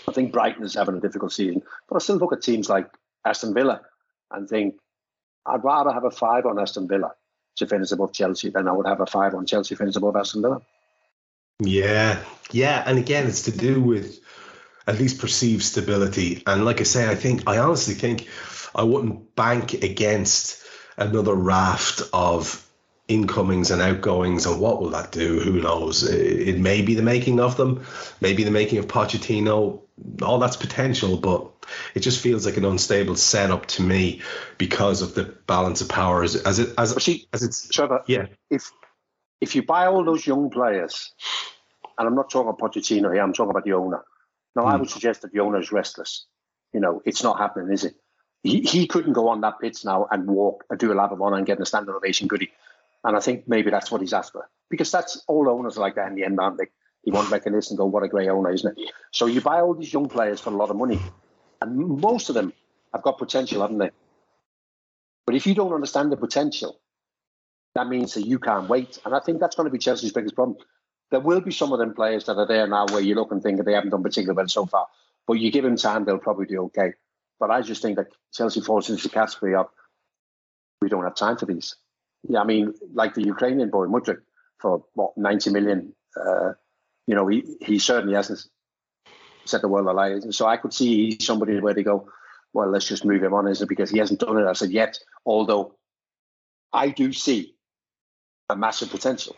I 0.06 0.12
think 0.12 0.32
Brighton 0.32 0.64
is 0.64 0.74
having 0.74 0.96
a 0.96 1.00
difficult 1.00 1.32
season, 1.32 1.62
but 1.88 1.96
I 1.96 1.98
still 2.00 2.16
look 2.16 2.34
at 2.34 2.42
teams 2.42 2.68
like 2.68 2.90
Aston 3.24 3.54
Villa 3.54 3.80
and 4.30 4.46
think 4.46 4.74
I'd 5.46 5.64
rather 5.64 5.92
have 5.92 6.04
a 6.04 6.10
five 6.10 6.44
on 6.44 6.58
Aston 6.58 6.86
Villa 6.86 7.12
to 7.56 7.66
finish 7.66 7.90
above 7.90 8.12
Chelsea 8.12 8.50
than 8.50 8.68
I 8.68 8.72
would 8.72 8.86
have 8.86 9.00
a 9.00 9.06
five 9.06 9.34
on 9.34 9.46
Chelsea 9.46 9.74
to 9.74 9.78
finish 9.78 9.96
above 9.96 10.14
Aston 10.14 10.42
Villa. 10.42 10.60
Yeah, 11.60 12.22
yeah, 12.50 12.82
and 12.86 12.98
again, 12.98 13.26
it's 13.26 13.42
to 13.42 13.56
do 13.56 13.80
with 13.80 14.20
at 14.86 14.98
least 14.98 15.20
perceived 15.20 15.62
stability. 15.62 16.42
And 16.46 16.64
like 16.64 16.80
I 16.80 16.84
say, 16.84 17.10
I 17.10 17.14
think 17.14 17.48
I 17.48 17.58
honestly 17.58 17.94
think 17.94 18.28
I 18.74 18.82
wouldn't 18.82 19.34
bank 19.34 19.72
against 19.72 20.62
another 20.96 21.34
raft 21.34 22.02
of 22.12 22.62
incomings 23.08 23.70
and 23.70 23.80
outgoings, 23.80 24.46
and 24.46 24.60
what 24.60 24.80
will 24.80 24.90
that 24.90 25.12
do? 25.12 25.40
Who 25.40 25.60
knows? 25.60 26.02
It 26.02 26.58
may 26.58 26.82
be 26.82 26.94
the 26.94 27.02
making 27.02 27.40
of 27.40 27.56
them, 27.56 27.86
maybe 28.20 28.44
the 28.44 28.50
making 28.50 28.78
of 28.78 28.86
Pochettino. 28.86 29.80
All 30.20 30.38
that's 30.38 30.58
potential, 30.58 31.16
but 31.16 31.50
it 31.94 32.00
just 32.00 32.20
feels 32.20 32.44
like 32.44 32.58
an 32.58 32.66
unstable 32.66 33.16
setup 33.16 33.64
to 33.66 33.82
me 33.82 34.20
because 34.58 35.00
of 35.00 35.14
the 35.14 35.24
balance 35.46 35.80
of 35.80 35.88
power 35.88 36.22
as, 36.22 36.34
it 36.34 36.74
as, 36.76 37.02
see, 37.02 37.26
as 37.32 37.42
it's 37.42 37.66
Trevor. 37.70 38.02
Yeah, 38.06 38.26
if 38.50 38.70
if 39.40 39.54
you 39.54 39.62
buy 39.62 39.86
all 39.86 40.04
those 40.04 40.26
young 40.26 40.50
players, 40.50 41.12
and 41.98 42.08
I'm 42.08 42.14
not 42.14 42.30
talking 42.30 42.48
about 42.48 42.60
Pochettino 42.60 43.12
here, 43.12 43.22
I'm 43.22 43.32
talking 43.32 43.50
about 43.50 43.64
the 43.64 43.72
owner. 43.72 44.04
Now, 44.54 44.62
mm. 44.62 44.68
I 44.68 44.72
hmm. 44.72 44.80
would 44.80 44.90
suggest 44.90 45.22
that 45.22 45.32
the 45.32 45.40
owner 45.40 45.60
is 45.60 45.72
restless. 45.72 46.26
You 46.72 46.80
know, 46.80 47.02
it's 47.04 47.22
not 47.22 47.38
happening, 47.38 47.72
is 47.72 47.84
it? 47.84 47.94
He, 48.42 48.60
he 48.60 48.86
couldn't 48.86 49.12
go 49.12 49.28
on 49.28 49.40
that 49.40 49.60
pitch 49.60 49.84
now 49.84 50.06
and 50.10 50.26
walk 50.26 50.64
and 50.70 50.78
do 50.78 50.92
a 50.92 50.94
lap 50.94 51.12
of 51.12 51.20
honor 51.20 51.36
and 51.36 51.46
get 51.46 51.60
a 51.60 51.66
standing 51.66 51.94
ovation, 51.94 52.28
could 52.28 52.42
he? 52.42 52.50
And 53.04 53.16
I 53.16 53.20
think 53.20 53.48
maybe 53.48 53.70
that's 53.70 53.90
what 53.90 54.00
he's 54.00 54.12
after. 54.12 54.48
Because 54.70 54.90
that's 54.90 55.22
all 55.26 55.48
owners 55.48 55.76
are 55.76 55.80
like 55.80 55.94
that 55.96 56.08
in 56.08 56.14
the 56.14 56.24
end, 56.24 56.38
aren't 56.40 56.58
they? 56.58 56.66
You 57.04 57.12
want 57.12 57.26
to 57.26 57.32
make 57.32 57.46
a 57.46 57.50
list 57.50 57.70
and 57.70 57.78
go, 57.78 57.86
what 57.86 58.02
a 58.02 58.08
great 58.08 58.28
owner, 58.28 58.50
isn't 58.50 58.78
it? 58.78 58.90
So 59.12 59.26
you 59.26 59.40
buy 59.40 59.60
all 59.60 59.74
these 59.74 59.92
young 59.92 60.08
players 60.08 60.40
for 60.40 60.50
a 60.50 60.56
lot 60.56 60.70
of 60.70 60.76
money. 60.76 61.00
And 61.60 61.76
most 62.00 62.28
of 62.28 62.34
them 62.34 62.52
have 62.92 63.02
got 63.02 63.18
potential, 63.18 63.62
haven't 63.62 63.78
they? 63.78 63.90
But 65.24 65.34
if 65.34 65.46
you 65.46 65.54
don't 65.54 65.72
understand 65.72 66.10
the 66.12 66.16
potential, 66.16 66.80
that 67.76 67.88
means 67.88 68.14
that 68.14 68.26
you 68.26 68.38
can't 68.38 68.68
wait. 68.68 68.98
And 69.04 69.14
I 69.14 69.20
think 69.20 69.38
that's 69.38 69.54
going 69.54 69.66
to 69.66 69.70
be 69.70 69.78
Chelsea's 69.78 70.12
biggest 70.12 70.34
problem. 70.34 70.56
There 71.10 71.20
will 71.20 71.40
be 71.40 71.52
some 71.52 71.72
of 71.72 71.78
them 71.78 71.94
players 71.94 72.24
that 72.24 72.38
are 72.38 72.46
there 72.46 72.66
now 72.66 72.86
where 72.86 73.02
you 73.02 73.14
look 73.14 73.30
and 73.30 73.42
think 73.42 73.58
that 73.58 73.64
they 73.64 73.74
haven't 73.74 73.90
done 73.90 74.02
particularly 74.02 74.36
well 74.36 74.48
so 74.48 74.64
far. 74.64 74.86
But 75.26 75.34
you 75.34 75.50
give 75.50 75.64
them 75.64 75.76
time, 75.76 76.04
they'll 76.04 76.18
probably 76.18 76.46
do 76.46 76.62
okay. 76.64 76.94
But 77.38 77.50
I 77.50 77.60
just 77.60 77.82
think 77.82 77.96
that 77.96 78.08
Chelsea 78.32 78.62
falls 78.62 78.88
into 78.88 79.02
the 79.02 79.08
category 79.10 79.54
of 79.54 79.66
we 80.80 80.88
don't 80.88 81.04
have 81.04 81.14
time 81.14 81.36
for 81.36 81.44
these. 81.44 81.76
Yeah, 82.28 82.40
I 82.40 82.44
mean, 82.44 82.72
like 82.94 83.14
the 83.14 83.22
Ukrainian 83.22 83.70
boy, 83.70 83.86
Mudryk 83.86 84.22
for 84.58 84.84
what, 84.94 85.16
90 85.18 85.50
million. 85.50 85.94
Uh, 86.18 86.52
you 87.06 87.14
know, 87.14 87.26
he, 87.26 87.44
he 87.60 87.78
certainly 87.78 88.14
hasn't 88.14 88.40
set 89.44 89.60
the 89.60 89.68
world 89.68 89.86
alight. 89.86 90.32
So 90.32 90.46
I 90.46 90.56
could 90.56 90.72
see 90.72 91.18
somebody 91.20 91.60
where 91.60 91.74
they 91.74 91.82
go, 91.82 92.08
well, 92.54 92.70
let's 92.70 92.88
just 92.88 93.04
move 93.04 93.22
him 93.22 93.34
on, 93.34 93.46
is 93.48 93.60
it? 93.60 93.68
Because 93.68 93.90
he 93.90 93.98
hasn't 93.98 94.20
done 94.20 94.38
it 94.38 94.48
as 94.48 94.62
of 94.62 94.72
yet. 94.72 94.98
Although 95.26 95.76
I 96.72 96.88
do 96.88 97.12
see 97.12 97.55
a 98.48 98.56
massive 98.56 98.90
potential. 98.90 99.36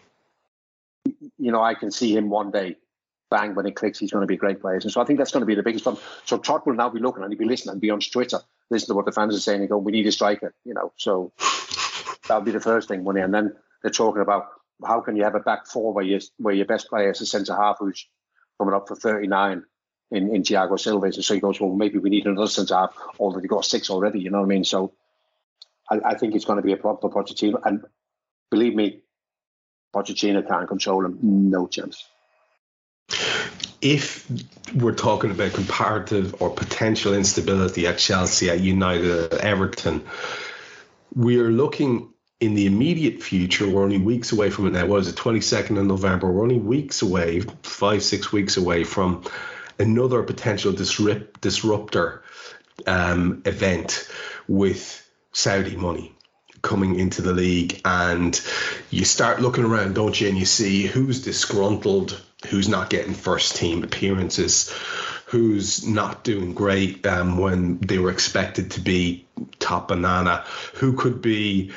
You 1.39 1.53
know, 1.53 1.63
I 1.63 1.75
can 1.75 1.91
see 1.91 2.15
him 2.15 2.29
one 2.29 2.51
day, 2.51 2.77
bang, 3.31 3.55
when 3.55 3.67
it 3.67 3.77
clicks, 3.77 3.99
he's 3.99 4.11
going 4.11 4.23
to 4.23 4.27
be 4.27 4.35
a 4.35 4.39
great 4.39 4.61
player. 4.61 4.77
And 4.77 4.91
so 4.91 5.01
I 5.01 5.05
think 5.05 5.19
that's 5.19 5.33
going 5.33 5.43
to 5.43 5.47
be 5.47 5.55
the 5.55 5.63
biggest 5.63 5.85
problem. 5.85 6.03
So 6.25 6.39
Todd 6.39 6.63
will 6.67 6.75
now 6.75 6.91
be 6.91 7.01
looking 7.01 7.23
and 7.23 7.33
he'll 7.33 7.39
be 7.39 7.47
listening 7.47 7.73
and 7.73 7.81
be 7.81 7.91
on 7.91 8.01
Twitter, 8.01 8.41
listen 8.71 8.89
to 8.89 8.95
what 8.95 9.07
the 9.07 9.13
fans 9.13 9.35
are 9.35 9.41
saying 9.41 9.61
and 9.61 9.69
go, 9.69 9.79
we 9.79 9.93
need 9.93 10.07
a 10.07 10.13
striker, 10.13 10.55
you 10.65 10.75
know. 10.75 10.93
So 10.97 11.33
that'll 12.27 12.43
be 12.43 12.51
the 12.51 12.61
first 12.61 12.89
thing, 12.89 13.05
money. 13.05 13.21
And 13.21 13.33
then 13.33 13.55
they're 13.83 13.91
talking 13.91 14.23
about 14.23 14.49
how 14.87 15.01
can 15.01 15.17
you 15.17 15.25
have 15.25 15.35
a 15.35 15.41
back 15.41 15.67
four 15.67 15.93
where, 15.93 16.05
you, 16.05 16.21
where 16.37 16.55
your 16.55 16.67
best 16.67 16.89
player 16.89 17.11
is 17.11 17.21
a 17.21 17.27
centre 17.27 17.57
half 17.57 17.79
who's 17.81 18.07
coming 18.59 18.75
up 18.75 18.89
for 18.89 18.97
39 18.97 19.65
in, 20.11 20.35
in 20.35 20.43
Thiago 20.43 20.79
Silva. 20.79 21.07
And 21.07 21.25
so 21.25 21.35
he 21.35 21.41
goes, 21.41 21.61
well, 21.61 21.73
maybe 21.73 21.99
we 21.99 22.11
need 22.11 22.27
another 22.27 22.49
centre 22.49 22.75
half, 22.75 22.95
although 23.19 23.41
they 23.41 23.49
got 23.49 23.65
six 23.65 23.91
already, 23.91 24.21
you 24.21 24.31
know 24.31 24.39
what 24.39 24.47
I 24.47 24.49
mean? 24.49 24.65
So 24.65 24.93
I, 25.91 26.01
I 26.05 26.15
think 26.15 26.35
it's 26.35 26.45
going 26.45 26.59
to 26.59 26.63
be 26.63 26.73
a 26.73 26.77
problem 26.77 27.11
for 27.11 27.23
Pochettino. 27.23 27.61
And 27.65 27.85
believe 28.51 28.75
me, 28.75 29.01
Pochettino 29.95 30.47
can't 30.47 30.69
control 30.69 31.05
him. 31.05 31.19
No 31.23 31.67
chance. 31.67 32.05
If 33.81 34.29
we're 34.75 34.95
talking 34.95 35.31
about 35.31 35.53
comparative 35.53 36.41
or 36.43 36.51
potential 36.51 37.15
instability 37.15 37.87
at 37.87 37.99
Chelsea, 37.99 38.51
at 38.51 38.61
United, 38.61 39.33
at 39.33 39.41
Everton, 39.41 40.05
we 41.15 41.39
are 41.41 41.51
looking 41.51 42.13
in 42.41 42.55
the 42.55 42.67
immediate 42.67 43.23
future. 43.23 43.69
We're 43.69 43.83
only 43.83 43.99
weeks 43.99 44.33
away 44.33 44.51
from 44.51 44.67
it 44.67 44.73
now. 44.73 44.87
What 44.87 45.01
is 45.01 45.09
it, 45.09 45.17
22nd 45.17 45.79
of 45.79 45.87
November? 45.87 46.31
We're 46.31 46.43
only 46.43 46.59
weeks 46.59 47.03
away, 47.03 47.41
five, 47.63 48.03
six 48.03 48.33
weeks 48.33 48.57
away 48.57 48.85
from 48.85 49.25
another 49.79 50.23
potential 50.23 50.73
disrupt, 50.73 51.41
disruptor 51.41 52.23
um, 52.87 53.43
event 53.45 54.09
with 54.49 55.09
Saudi 55.33 55.77
money 55.77 56.15
coming 56.63 56.99
into 56.99 57.23
the 57.23 57.33
league 57.33 57.81
and 57.85 58.41
you 58.91 59.05
start 59.05 59.41
looking 59.41 59.65
around 59.65 59.95
don't 59.95 60.21
you 60.21 60.29
and 60.29 60.39
you 60.39 60.45
see 60.45 60.87
who's 60.87 61.23
disgruntled 61.23 62.21
who's 62.49 62.69
not 62.69 62.91
getting 62.91 63.15
first 63.15 63.57
team 63.57 63.83
appearances 63.85 64.73
who's 65.27 65.87
not 65.87 66.25
doing 66.25 66.55
great 66.55 67.07
um, 67.07 67.39
when 67.39 67.79
they 67.79 67.99
were 67.99 68.11
expected 68.11 68.71
to 68.71 68.81
be 68.81 69.27
top 69.59 69.89
banana 69.89 70.45
who 70.75 70.95
could 70.95 71.21
be 71.21 71.71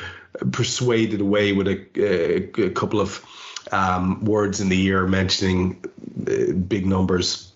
persuaded 0.51 1.21
away 1.21 1.53
with 1.53 1.67
a, 1.67 1.85
a, 1.95 2.65
a 2.65 2.69
couple 2.71 2.99
of 2.99 3.23
um, 3.71 4.23
words 4.25 4.59
in 4.59 4.69
the 4.69 4.77
year 4.77 5.07
mentioning 5.07 5.83
uh, 6.27 6.53
big 6.53 6.85
numbers. 6.85 7.51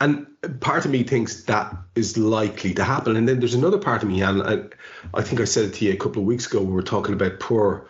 And 0.00 0.26
part 0.60 0.84
of 0.84 0.90
me 0.90 1.02
thinks 1.02 1.44
that 1.44 1.74
is 1.94 2.16
likely 2.16 2.74
to 2.74 2.84
happen. 2.84 3.16
And 3.16 3.28
then 3.28 3.40
there's 3.40 3.54
another 3.54 3.78
part 3.78 4.02
of 4.02 4.08
me, 4.08 4.22
and 4.22 4.42
I, 4.42 5.18
I 5.18 5.22
think 5.22 5.40
I 5.40 5.44
said 5.44 5.66
it 5.66 5.74
to 5.74 5.84
you 5.84 5.92
a 5.92 5.96
couple 5.96 6.22
of 6.22 6.26
weeks 6.26 6.46
ago. 6.46 6.60
We 6.62 6.72
were 6.72 6.82
talking 6.82 7.14
about 7.14 7.40
poor 7.40 7.88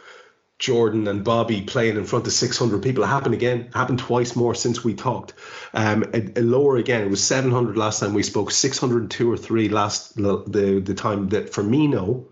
Jordan 0.59 1.09
and 1.09 1.25
Bobby 1.25 1.63
playing 1.63 1.97
in 1.97 2.05
front 2.05 2.27
of 2.27 2.33
600 2.33 2.83
people. 2.83 3.05
It 3.05 3.07
happened 3.07 3.35
again, 3.35 3.71
happened 3.73 3.99
twice 3.99 4.37
more 4.37 4.55
since 4.55 4.85
we 4.85 4.95
talked. 4.95 5.33
Um, 5.73 6.05
a, 6.13 6.41
a 6.41 6.43
lower 6.43 6.77
again, 6.77 7.03
it 7.03 7.11
was 7.11 7.25
700 7.25 7.77
last 7.77 8.01
time 8.01 8.15
we 8.15 8.23
spoke, 8.23 8.51
602 8.51 9.31
or 9.31 9.37
three 9.37 9.69
last 9.69 10.17
the 10.17 10.83
the 10.85 10.95
time 10.95 11.29
that 11.31 11.53
Firmino 11.53 12.27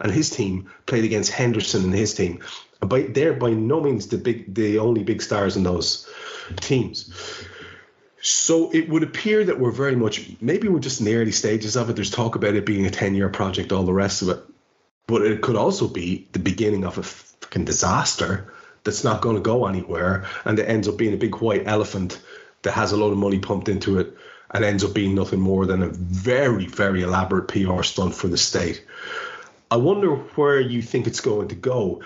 and 0.00 0.12
his 0.12 0.28
team 0.28 0.70
played 0.86 1.04
against 1.04 1.30
Henderson 1.30 1.84
and 1.84 1.94
his 1.94 2.12
team. 2.14 2.40
By 2.80 3.02
they're 3.02 3.32
by 3.32 3.50
no 3.50 3.80
means 3.80 4.08
the 4.08 4.18
big, 4.18 4.54
the 4.54 4.78
only 4.78 5.04
big 5.04 5.22
stars 5.22 5.56
in 5.56 5.62
those 5.62 6.06
teams. 6.56 7.46
So 8.24 8.70
it 8.70 8.88
would 8.88 9.02
appear 9.02 9.42
that 9.42 9.58
we're 9.58 9.72
very 9.72 9.96
much, 9.96 10.30
maybe 10.40 10.68
we're 10.68 10.78
just 10.78 11.00
in 11.00 11.06
the 11.06 11.16
early 11.16 11.32
stages 11.32 11.76
of 11.76 11.90
it. 11.90 11.96
There's 11.96 12.08
talk 12.08 12.36
about 12.36 12.54
it 12.54 12.64
being 12.64 12.86
a 12.86 12.90
10 12.90 13.16
year 13.16 13.28
project, 13.28 13.72
all 13.72 13.82
the 13.82 13.92
rest 13.92 14.22
of 14.22 14.28
it. 14.28 14.38
But 15.08 15.22
it 15.22 15.42
could 15.42 15.56
also 15.56 15.88
be 15.88 16.28
the 16.30 16.38
beginning 16.38 16.84
of 16.84 16.98
a 16.98 17.02
fucking 17.02 17.64
disaster 17.64 18.52
that's 18.84 19.02
not 19.02 19.22
going 19.22 19.34
to 19.34 19.42
go 19.42 19.66
anywhere 19.66 20.24
and 20.44 20.56
it 20.56 20.68
ends 20.68 20.86
up 20.86 20.96
being 20.96 21.14
a 21.14 21.18
big 21.18 21.36
white 21.36 21.66
elephant 21.66 22.22
that 22.62 22.72
has 22.72 22.92
a 22.92 22.96
lot 22.96 23.10
of 23.10 23.18
money 23.18 23.40
pumped 23.40 23.68
into 23.68 23.98
it 23.98 24.16
and 24.52 24.64
ends 24.64 24.84
up 24.84 24.94
being 24.94 25.16
nothing 25.16 25.40
more 25.40 25.66
than 25.66 25.82
a 25.82 25.88
very, 25.88 26.66
very 26.66 27.02
elaborate 27.02 27.48
PR 27.48 27.82
stunt 27.82 28.14
for 28.14 28.28
the 28.28 28.38
state. 28.38 28.84
I 29.68 29.76
wonder 29.76 30.14
where 30.14 30.60
you 30.60 30.80
think 30.80 31.08
it's 31.08 31.20
going 31.20 31.48
to 31.48 31.56
go. 31.56 32.02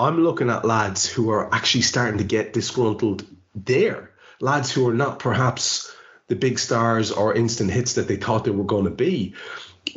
I'm 0.00 0.24
looking 0.24 0.50
at 0.50 0.64
lads 0.64 1.06
who 1.06 1.30
are 1.30 1.54
actually 1.54 1.82
starting 1.82 2.18
to 2.18 2.24
get 2.24 2.52
disgruntled 2.52 3.24
there 3.54 4.10
lads 4.44 4.70
who 4.70 4.86
are 4.86 4.94
not 4.94 5.18
perhaps 5.18 5.90
the 6.28 6.36
big 6.36 6.58
stars 6.58 7.10
or 7.10 7.34
instant 7.34 7.70
hits 7.70 7.94
that 7.94 8.06
they 8.06 8.16
thought 8.16 8.44
they 8.44 8.50
were 8.50 8.64
going 8.64 8.84
to 8.84 8.90
be. 8.90 9.34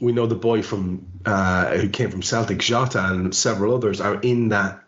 We 0.02 0.14
know 0.14 0.26
the 0.26 0.36
boy 0.36 0.64
from 0.64 1.06
uh, 1.26 1.76
who 1.76 1.90
came 1.90 2.12
from 2.12 2.22
Celtic, 2.22 2.60
Jota, 2.60 3.06
and 3.06 3.36
several 3.36 3.76
others 3.76 4.00
are 4.00 4.20
in 4.22 4.50
that 4.50 4.84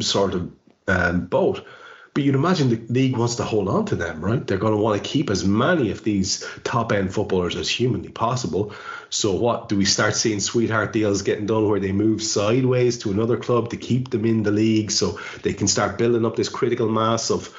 sort 0.00 0.34
of 0.34 0.50
um, 0.88 1.26
boat. 1.26 1.66
But 2.14 2.24
you'd 2.24 2.34
imagine 2.34 2.70
the 2.70 2.80
league 2.90 3.18
wants 3.18 3.34
to 3.34 3.44
hold 3.44 3.68
on 3.68 3.84
to 3.86 3.96
them, 3.96 4.24
right? 4.24 4.46
They're 4.46 4.56
going 4.56 4.72
to 4.72 4.80
want 4.80 5.02
to 5.02 5.06
keep 5.06 5.28
as 5.28 5.44
many 5.44 5.90
of 5.90 6.02
these 6.02 6.46
top 6.64 6.90
end 6.90 7.12
footballers 7.12 7.56
as 7.56 7.68
humanly 7.68 8.08
possible. 8.08 8.72
So, 9.10 9.34
what 9.34 9.68
do 9.68 9.76
we 9.76 9.84
start 9.84 10.16
seeing 10.16 10.40
sweetheart 10.40 10.94
deals 10.94 11.20
getting 11.20 11.44
done 11.44 11.68
where 11.68 11.80
they 11.80 11.92
move 11.92 12.22
sideways 12.22 12.96
to 13.00 13.10
another 13.10 13.36
club 13.36 13.68
to 13.70 13.76
keep 13.76 14.08
them 14.08 14.24
in 14.24 14.42
the 14.42 14.50
league 14.50 14.90
so 14.90 15.20
they 15.42 15.52
can 15.52 15.68
start 15.68 15.98
building 15.98 16.24
up 16.24 16.36
this 16.36 16.48
critical 16.48 16.88
mass 16.88 17.30
of 17.30 17.54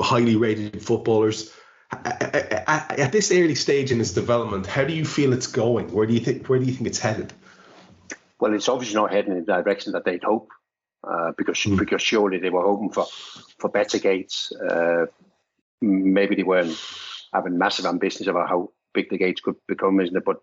highly 0.00 0.36
rated 0.36 0.82
footballers. 0.82 1.52
At 1.92 3.12
this 3.12 3.30
early 3.30 3.54
stage 3.54 3.92
in 3.92 4.00
its 4.00 4.12
development, 4.12 4.66
how 4.66 4.84
do 4.84 4.92
you 4.92 5.04
feel 5.04 5.32
it's 5.32 5.46
going? 5.46 5.92
Where 5.92 6.06
do 6.06 6.14
you 6.14 6.20
think 6.20 6.46
where 6.48 6.58
do 6.58 6.64
you 6.64 6.72
think 6.72 6.88
it's 6.88 6.98
headed? 6.98 7.32
Well, 8.40 8.54
it's 8.54 8.68
obviously 8.68 8.96
not 8.96 9.12
heading 9.12 9.32
in 9.32 9.44
the 9.44 9.52
direction 9.52 9.92
that 9.92 10.04
they'd 10.04 10.22
hope, 10.22 10.50
uh, 11.08 11.32
because 11.38 11.58
mm. 11.58 11.78
because 11.78 12.02
surely 12.02 12.38
they 12.38 12.50
were 12.50 12.62
hoping 12.62 12.90
for 12.90 13.06
for 13.58 13.70
better 13.70 13.98
gates. 13.98 14.52
Uh, 14.52 15.06
maybe 15.80 16.34
they 16.34 16.42
weren't 16.42 16.76
having 17.32 17.58
massive 17.58 17.86
ambitions 17.86 18.28
about 18.28 18.48
how 18.48 18.70
big 18.92 19.10
the 19.10 19.18
gates 19.18 19.40
could 19.40 19.56
become, 19.68 20.00
isn't 20.00 20.16
it? 20.16 20.24
But 20.24 20.38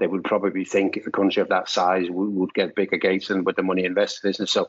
they 0.00 0.06
would 0.06 0.24
probably 0.24 0.64
think 0.64 0.96
a 0.96 1.10
country 1.10 1.40
of 1.40 1.50
that 1.50 1.68
size 1.68 2.10
would, 2.10 2.30
would 2.30 2.54
get 2.54 2.74
bigger 2.74 2.96
gates 2.96 3.28
than 3.28 3.44
with 3.44 3.56
the 3.56 3.62
money 3.62 3.84
invested, 3.84 4.28
isn't 4.30 4.44
it? 4.44 4.48
So 4.48 4.68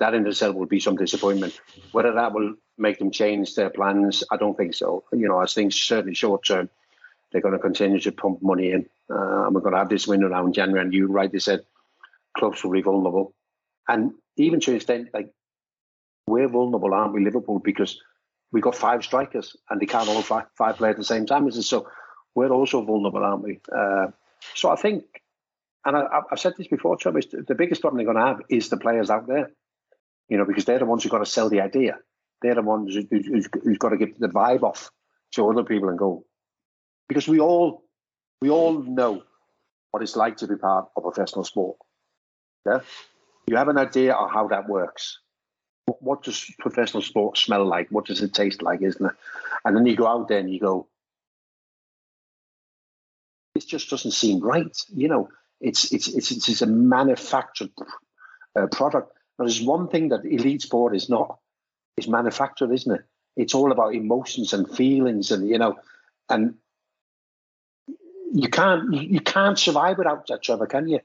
that 0.00 0.14
in 0.14 0.26
itself 0.26 0.56
will 0.56 0.66
be 0.66 0.80
some 0.80 0.96
disappointment. 0.96 1.60
Whether 1.92 2.12
that 2.12 2.32
will 2.32 2.54
make 2.78 2.98
them 2.98 3.10
change 3.10 3.54
their 3.54 3.70
plans, 3.70 4.24
I 4.30 4.38
don't 4.38 4.56
think 4.56 4.74
so. 4.74 5.04
You 5.12 5.28
know, 5.28 5.38
I 5.38 5.46
think 5.46 5.72
certainly 5.72 6.14
short 6.14 6.44
term, 6.44 6.70
they're 7.30 7.42
going 7.42 7.54
to 7.54 7.60
continue 7.60 8.00
to 8.00 8.10
pump 8.10 8.42
money 8.42 8.72
in. 8.72 8.86
Uh, 9.10 9.44
and 9.44 9.54
we're 9.54 9.60
going 9.60 9.74
to 9.74 9.78
have 9.78 9.90
this 9.90 10.08
window 10.08 10.28
now 10.28 10.46
in 10.46 10.54
January. 10.54 10.84
And 10.84 10.94
you 10.94 11.06
rightly 11.06 11.38
said 11.38 11.64
clubs 12.36 12.64
will 12.64 12.72
be 12.72 12.80
vulnerable. 12.80 13.34
And 13.86 14.12
even 14.36 14.60
to 14.60 14.70
an 14.70 14.76
extent, 14.76 15.10
like, 15.12 15.32
we're 16.26 16.48
vulnerable, 16.48 16.94
aren't 16.94 17.12
we, 17.12 17.22
Liverpool? 17.22 17.58
Because 17.58 18.00
we've 18.52 18.62
got 18.62 18.74
five 18.74 19.04
strikers 19.04 19.54
and 19.68 19.80
they 19.80 19.86
can't 19.86 20.08
all 20.08 20.22
five, 20.22 20.46
five 20.56 20.76
play 20.76 20.90
at 20.90 20.96
the 20.96 21.04
same 21.04 21.26
time. 21.26 21.50
So 21.50 21.88
we're 22.34 22.50
also 22.50 22.82
vulnerable, 22.82 23.22
aren't 23.22 23.42
we? 23.42 23.60
Uh, 23.70 24.08
so 24.54 24.70
I 24.70 24.76
think 24.76 25.04
and 25.84 25.96
I, 25.96 26.20
have 26.28 26.38
said 26.38 26.54
this 26.58 26.68
before, 26.68 26.96
Chubb, 26.96 27.14
the 27.14 27.54
biggest 27.54 27.80
problem 27.80 27.98
they're 27.98 28.12
going 28.12 28.22
to 28.22 28.32
have 28.32 28.42
is 28.50 28.68
the 28.68 28.76
players 28.76 29.08
out 29.08 29.26
there, 29.26 29.50
you 30.30 30.38
know, 30.38 30.46
because 30.46 30.64
they're 30.64 30.78
the 30.78 30.86
ones 30.86 31.02
who've 31.02 31.12
got 31.12 31.18
to 31.18 31.26
sell 31.26 31.50
the 31.50 31.60
idea. 31.60 31.98
They're 32.40 32.54
the 32.54 32.62
ones 32.62 32.94
who, 32.94 33.04
who's, 33.10 33.48
who's 33.62 33.78
got 33.78 33.90
to 33.90 33.98
get 33.98 34.18
the 34.18 34.28
vibe 34.28 34.62
off 34.62 34.90
to 35.32 35.50
other 35.50 35.64
people 35.64 35.90
and 35.90 35.98
go, 35.98 36.24
because 37.08 37.28
we 37.28 37.40
all 37.40 37.84
we 38.40 38.48
all 38.48 38.82
know 38.82 39.22
what 39.90 40.02
it's 40.02 40.16
like 40.16 40.38
to 40.38 40.46
be 40.46 40.56
part 40.56 40.88
of 40.96 41.02
professional 41.02 41.44
sport. 41.44 41.76
Yeah, 42.64 42.80
you 43.46 43.56
have 43.56 43.68
an 43.68 43.76
idea 43.76 44.14
of 44.14 44.30
how 44.30 44.48
that 44.48 44.68
works. 44.68 45.18
What, 45.98 46.22
does 46.22 46.48
professional 46.60 47.02
sport 47.02 47.36
smell 47.36 47.66
like? 47.66 47.88
What 47.90 48.06
does 48.06 48.22
it 48.22 48.32
taste 48.32 48.62
like? 48.62 48.80
Isn't 48.80 49.04
it? 49.04 49.12
And 49.64 49.76
then 49.76 49.84
you 49.86 49.96
go 49.96 50.06
out 50.06 50.28
there 50.28 50.38
and 50.38 50.48
you 50.48 50.60
go, 50.60 50.86
this 53.56 53.64
just 53.64 53.90
doesn't 53.90 54.12
seem 54.12 54.38
right. 54.38 54.76
You 54.94 55.08
know, 55.08 55.28
it's 55.60 55.92
it's 55.92 56.06
it's 56.06 56.30
it's 56.30 56.62
a 56.62 56.66
manufactured 56.66 57.72
uh, 58.56 58.68
product. 58.68 59.12
There's 59.46 59.62
one 59.62 59.88
thing 59.88 60.08
that 60.08 60.24
elite 60.24 60.62
sport 60.62 60.94
is 60.94 61.08
not 61.08 61.38
is 61.96 62.08
manufactured, 62.08 62.72
isn't 62.72 62.94
it? 62.94 63.02
It's 63.36 63.54
all 63.54 63.72
about 63.72 63.94
emotions 63.94 64.52
and 64.52 64.68
feelings, 64.68 65.30
and 65.30 65.48
you 65.48 65.58
know, 65.58 65.78
and 66.28 66.54
you 68.32 68.48
can't 68.48 68.92
you 68.94 69.20
can't 69.20 69.58
survive 69.58 69.98
without 69.98 70.26
that, 70.28 70.42
Trevor, 70.42 70.66
can 70.66 70.88
you? 70.88 71.00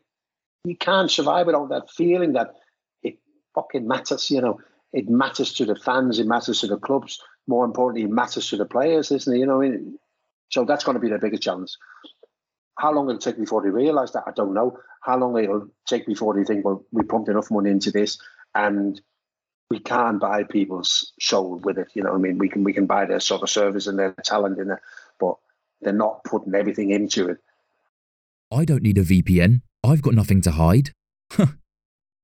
You 0.63 0.75
can't 0.75 1.09
survive 1.09 1.45
without 1.45 1.69
that 1.69 1.89
feeling 1.91 2.33
that 2.33 2.55
it 3.03 3.19
fucking 3.53 3.87
matters. 3.87 4.29
You 4.31 4.41
know, 4.41 4.59
it 4.91 5.09
matters 5.09 5.53
to 5.55 5.65
the 5.65 5.75
fans, 5.75 6.19
it 6.19 6.27
matters 6.27 6.61
to 6.61 6.67
the 6.67 6.77
clubs. 6.77 7.21
More 7.47 7.65
importantly, 7.65 8.09
it 8.09 8.11
matters 8.11 8.49
to 8.49 8.57
the 8.57 8.65
players, 8.65 9.11
isn't 9.11 9.33
it? 9.33 9.39
You 9.39 9.45
know, 9.45 9.81
so 10.49 10.65
that's 10.65 10.83
going 10.83 10.95
to 10.95 11.01
be 11.01 11.09
the 11.09 11.19
biggest 11.19 11.43
challenge. 11.43 11.77
How 12.77 12.93
long 12.93 13.09
it'll 13.09 13.19
take 13.19 13.37
before 13.37 13.61
they 13.61 13.69
realise 13.69 14.11
that, 14.11 14.23
I 14.27 14.31
don't 14.31 14.53
know. 14.53 14.77
How 15.01 15.17
long 15.17 15.37
it'll 15.41 15.69
take 15.87 16.05
before 16.05 16.33
they 16.33 16.43
think, 16.43 16.65
well, 16.65 16.83
we 16.91 17.03
pumped 17.03 17.29
enough 17.29 17.49
money 17.51 17.69
into 17.69 17.91
this, 17.91 18.17
and 18.53 18.99
we 19.69 19.79
can 19.79 20.19
buy 20.19 20.43
people's 20.43 21.13
soul 21.19 21.59
with 21.63 21.77
it. 21.77 21.87
You 21.93 22.03
know, 22.03 22.13
I 22.13 22.17
mean, 22.17 22.37
we 22.37 22.49
can 22.49 22.63
we 22.63 22.73
can 22.73 22.85
buy 22.85 23.05
their 23.05 23.19
sort 23.19 23.43
of 23.43 23.49
service 23.49 23.87
and 23.87 23.97
their 23.97 24.13
talent 24.23 24.59
in 24.59 24.71
it, 24.71 24.79
but 25.19 25.35
they're 25.81 25.93
not 25.93 26.23
putting 26.23 26.53
everything 26.53 26.91
into 26.91 27.29
it. 27.29 27.37
I 28.51 28.65
don't 28.65 28.83
need 28.83 28.97
a 28.97 29.03
VPN. 29.03 29.61
I've 29.83 30.01
got 30.01 30.13
nothing 30.13 30.41
to 30.41 30.51
hide. 30.51 30.91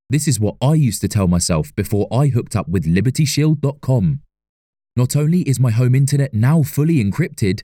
this 0.10 0.28
is 0.28 0.40
what 0.40 0.56
I 0.62 0.74
used 0.74 1.02
to 1.02 1.08
tell 1.08 1.28
myself 1.28 1.74
before 1.76 2.08
I 2.12 2.28
hooked 2.28 2.56
up 2.56 2.68
with 2.68 2.86
LibertyShield.com. 2.86 4.22
Not 4.96 5.16
only 5.16 5.42
is 5.42 5.60
my 5.60 5.72
home 5.72 5.96
internet 5.96 6.34
now 6.34 6.64
fully 6.64 7.04
encrypted, 7.04 7.64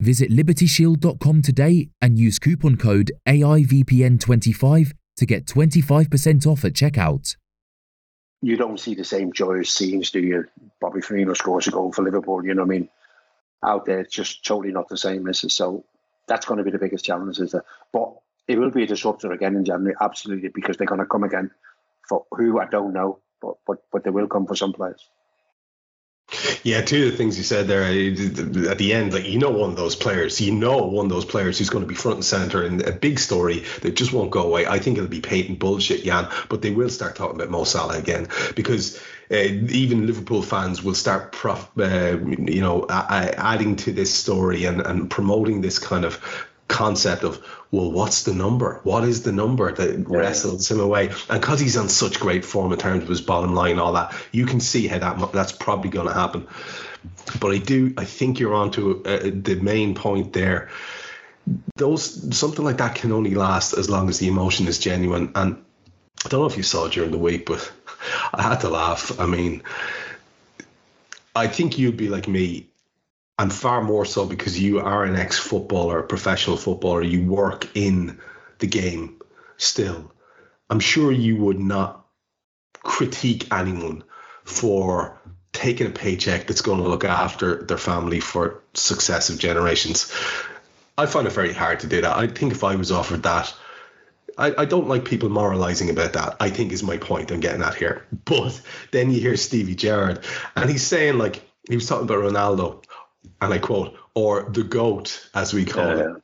Visit 0.00 0.30
libertyshield.com 0.30 1.42
today 1.42 1.88
and 2.02 2.18
use 2.18 2.38
coupon 2.38 2.76
code 2.76 3.12
AIVPN25 3.26 4.92
to 5.16 5.26
get 5.26 5.46
25% 5.46 6.46
off 6.46 6.64
at 6.64 6.74
checkout. 6.74 7.36
You 8.42 8.56
don't 8.56 8.78
see 8.78 8.94
the 8.94 9.04
same 9.04 9.32
joyous 9.32 9.72
scenes, 9.72 10.10
do 10.10 10.20
you? 10.20 10.44
Bobby 10.80 11.00
Firmino 11.00 11.34
scores 11.34 11.66
a 11.66 11.70
goal 11.70 11.92
for 11.92 12.02
Liverpool, 12.02 12.44
you 12.44 12.54
know 12.54 12.62
what 12.62 12.74
I 12.74 12.78
mean? 12.78 12.88
Out 13.64 13.86
there, 13.86 14.00
it's 14.00 14.14
just 14.14 14.44
totally 14.44 14.72
not 14.72 14.88
the 14.88 14.98
same, 14.98 15.26
is 15.28 15.42
it? 15.42 15.50
So 15.50 15.84
that's 16.28 16.44
going 16.44 16.58
to 16.58 16.64
be 16.64 16.70
the 16.70 16.78
biggest 16.78 17.04
challenge, 17.04 17.38
is 17.38 17.54
it? 17.54 17.62
But 17.92 18.12
it 18.46 18.58
will 18.58 18.70
be 18.70 18.82
a 18.82 18.86
disruptor 18.86 19.32
again 19.32 19.56
in 19.56 19.64
January, 19.64 19.96
absolutely, 20.00 20.50
because 20.50 20.76
they're 20.76 20.86
going 20.86 21.00
to 21.00 21.06
come 21.06 21.24
again 21.24 21.50
for 22.06 22.26
who 22.32 22.60
I 22.60 22.66
don't 22.66 22.92
know, 22.92 23.20
but 23.40 23.56
but 23.66 23.78
but 23.90 24.04
they 24.04 24.10
will 24.10 24.28
come 24.28 24.46
for 24.46 24.54
some 24.54 24.72
players. 24.72 25.08
Yeah, 26.62 26.80
two 26.80 27.06
of 27.06 27.12
the 27.12 27.16
things 27.16 27.38
you 27.38 27.44
said 27.44 27.68
there 27.68 27.82
at 27.82 28.78
the 28.78 28.92
end, 28.92 29.12
like 29.12 29.24
you 29.24 29.38
know, 29.38 29.50
one 29.50 29.70
of 29.70 29.76
those 29.76 29.96
players, 29.96 30.40
you 30.40 30.52
know, 30.52 30.78
one 30.78 31.06
of 31.06 31.10
those 31.10 31.24
players 31.24 31.58
who's 31.58 31.70
going 31.70 31.84
to 31.84 31.88
be 31.88 31.94
front 31.94 32.16
and 32.16 32.24
center 32.24 32.64
in 32.64 32.86
a 32.86 32.92
big 32.92 33.18
story 33.18 33.64
that 33.82 33.96
just 33.96 34.12
won't 34.12 34.30
go 34.30 34.42
away. 34.42 34.66
I 34.66 34.78
think 34.78 34.98
it'll 34.98 35.08
be 35.08 35.20
patent 35.20 35.58
bullshit, 35.58 36.04
Jan, 36.04 36.28
but 36.48 36.62
they 36.62 36.70
will 36.70 36.88
start 36.88 37.16
talking 37.16 37.36
about 37.36 37.50
Mo 37.50 37.64
Salah 37.64 37.98
again 37.98 38.28
because 38.54 39.00
uh, 39.30 39.36
even 39.36 40.06
Liverpool 40.06 40.42
fans 40.42 40.82
will 40.82 40.94
start, 40.94 41.32
prof, 41.32 41.68
uh, 41.78 42.18
you 42.26 42.60
know, 42.60 42.86
adding 42.88 43.76
to 43.76 43.92
this 43.92 44.14
story 44.14 44.64
and, 44.64 44.80
and 44.80 45.10
promoting 45.10 45.60
this 45.60 45.78
kind 45.78 46.04
of 46.04 46.20
concept 46.68 47.22
of 47.22 47.44
well 47.70 47.90
what's 47.90 48.24
the 48.24 48.34
number? 48.34 48.80
What 48.82 49.04
is 49.04 49.22
the 49.22 49.32
number 49.32 49.72
that 49.72 49.98
yeah. 49.98 50.04
wrestles 50.06 50.70
him 50.70 50.80
away? 50.80 51.08
And 51.28 51.40
because 51.40 51.60
he's 51.60 51.76
on 51.76 51.88
such 51.88 52.18
great 52.20 52.44
form 52.44 52.72
in 52.72 52.78
terms 52.78 53.02
of 53.02 53.08
his 53.08 53.20
bottom 53.20 53.54
line 53.54 53.78
all 53.78 53.92
that 53.92 54.14
you 54.32 54.46
can 54.46 54.60
see 54.60 54.86
how 54.86 54.98
that 54.98 55.32
that's 55.32 55.52
probably 55.52 55.90
going 55.90 56.08
to 56.08 56.14
happen. 56.14 56.46
But 57.40 57.52
i 57.52 57.58
do 57.58 57.94
i 57.96 58.04
think 58.04 58.40
you're 58.40 58.54
on 58.54 58.70
to 58.72 59.04
uh, 59.04 59.30
the 59.32 59.58
main 59.62 59.94
point 59.94 60.32
there. 60.32 60.70
Those 61.76 62.36
something 62.36 62.64
like 62.64 62.78
that 62.78 62.96
can 62.96 63.12
only 63.12 63.34
last 63.34 63.72
as 63.74 63.88
long 63.88 64.08
as 64.08 64.18
the 64.18 64.28
emotion 64.28 64.66
is 64.66 64.78
genuine. 64.78 65.32
And 65.34 65.62
i 66.24 66.28
don't 66.28 66.40
know 66.40 66.46
if 66.46 66.56
you 66.56 66.62
saw 66.62 66.88
during 66.88 67.12
the 67.12 67.18
week 67.18 67.46
but 67.46 67.72
i 68.34 68.42
had 68.42 68.60
to 68.60 68.68
laugh. 68.68 69.18
I 69.20 69.26
mean 69.26 69.62
i 71.34 71.46
think 71.46 71.78
you'd 71.78 71.96
be 71.96 72.08
like 72.08 72.26
me 72.26 72.66
and 73.38 73.52
far 73.52 73.82
more 73.82 74.04
so 74.04 74.24
because 74.26 74.58
you 74.58 74.80
are 74.80 75.04
an 75.04 75.16
ex 75.16 75.38
footballer, 75.38 76.02
professional 76.02 76.56
footballer, 76.56 77.02
you 77.02 77.24
work 77.24 77.68
in 77.74 78.18
the 78.58 78.66
game 78.66 79.20
still. 79.56 80.12
I'm 80.70 80.80
sure 80.80 81.12
you 81.12 81.36
would 81.36 81.60
not 81.60 82.06
critique 82.82 83.52
anyone 83.52 84.04
for 84.44 85.20
taking 85.52 85.86
a 85.86 85.90
paycheck 85.90 86.46
that's 86.46 86.60
going 86.60 86.82
to 86.82 86.88
look 86.88 87.04
after 87.04 87.62
their 87.64 87.78
family 87.78 88.20
for 88.20 88.62
successive 88.74 89.38
generations. 89.38 90.12
I 90.98 91.06
find 91.06 91.26
it 91.26 91.32
very 91.32 91.52
hard 91.52 91.80
to 91.80 91.86
do 91.86 92.00
that. 92.00 92.16
I 92.16 92.26
think 92.26 92.52
if 92.52 92.64
I 92.64 92.76
was 92.76 92.92
offered 92.92 93.22
that, 93.24 93.52
I, 94.38 94.54
I 94.58 94.64
don't 94.64 94.88
like 94.88 95.04
people 95.04 95.28
moralizing 95.28 95.90
about 95.90 96.12
that. 96.14 96.36
I 96.40 96.50
think 96.50 96.72
is 96.72 96.82
my 96.82 96.98
point 96.98 97.30
I'm 97.30 97.40
getting 97.40 97.62
at 97.62 97.74
here. 97.74 98.06
But 98.24 98.60
then 98.92 99.10
you 99.10 99.20
hear 99.20 99.36
Stevie 99.36 99.74
Gerrard, 99.74 100.24
and 100.54 100.68
he's 100.68 100.86
saying 100.86 101.18
like 101.18 101.42
he 101.68 101.74
was 101.74 101.86
talking 101.86 102.04
about 102.04 102.18
Ronaldo 102.18 102.84
and 103.40 103.52
I 103.52 103.58
quote, 103.58 103.96
or 104.14 104.50
the 104.50 104.62
goat, 104.62 105.28
as 105.34 105.52
we 105.52 105.64
call 105.64 105.96
yeah. 105.96 106.02
him. 106.02 106.22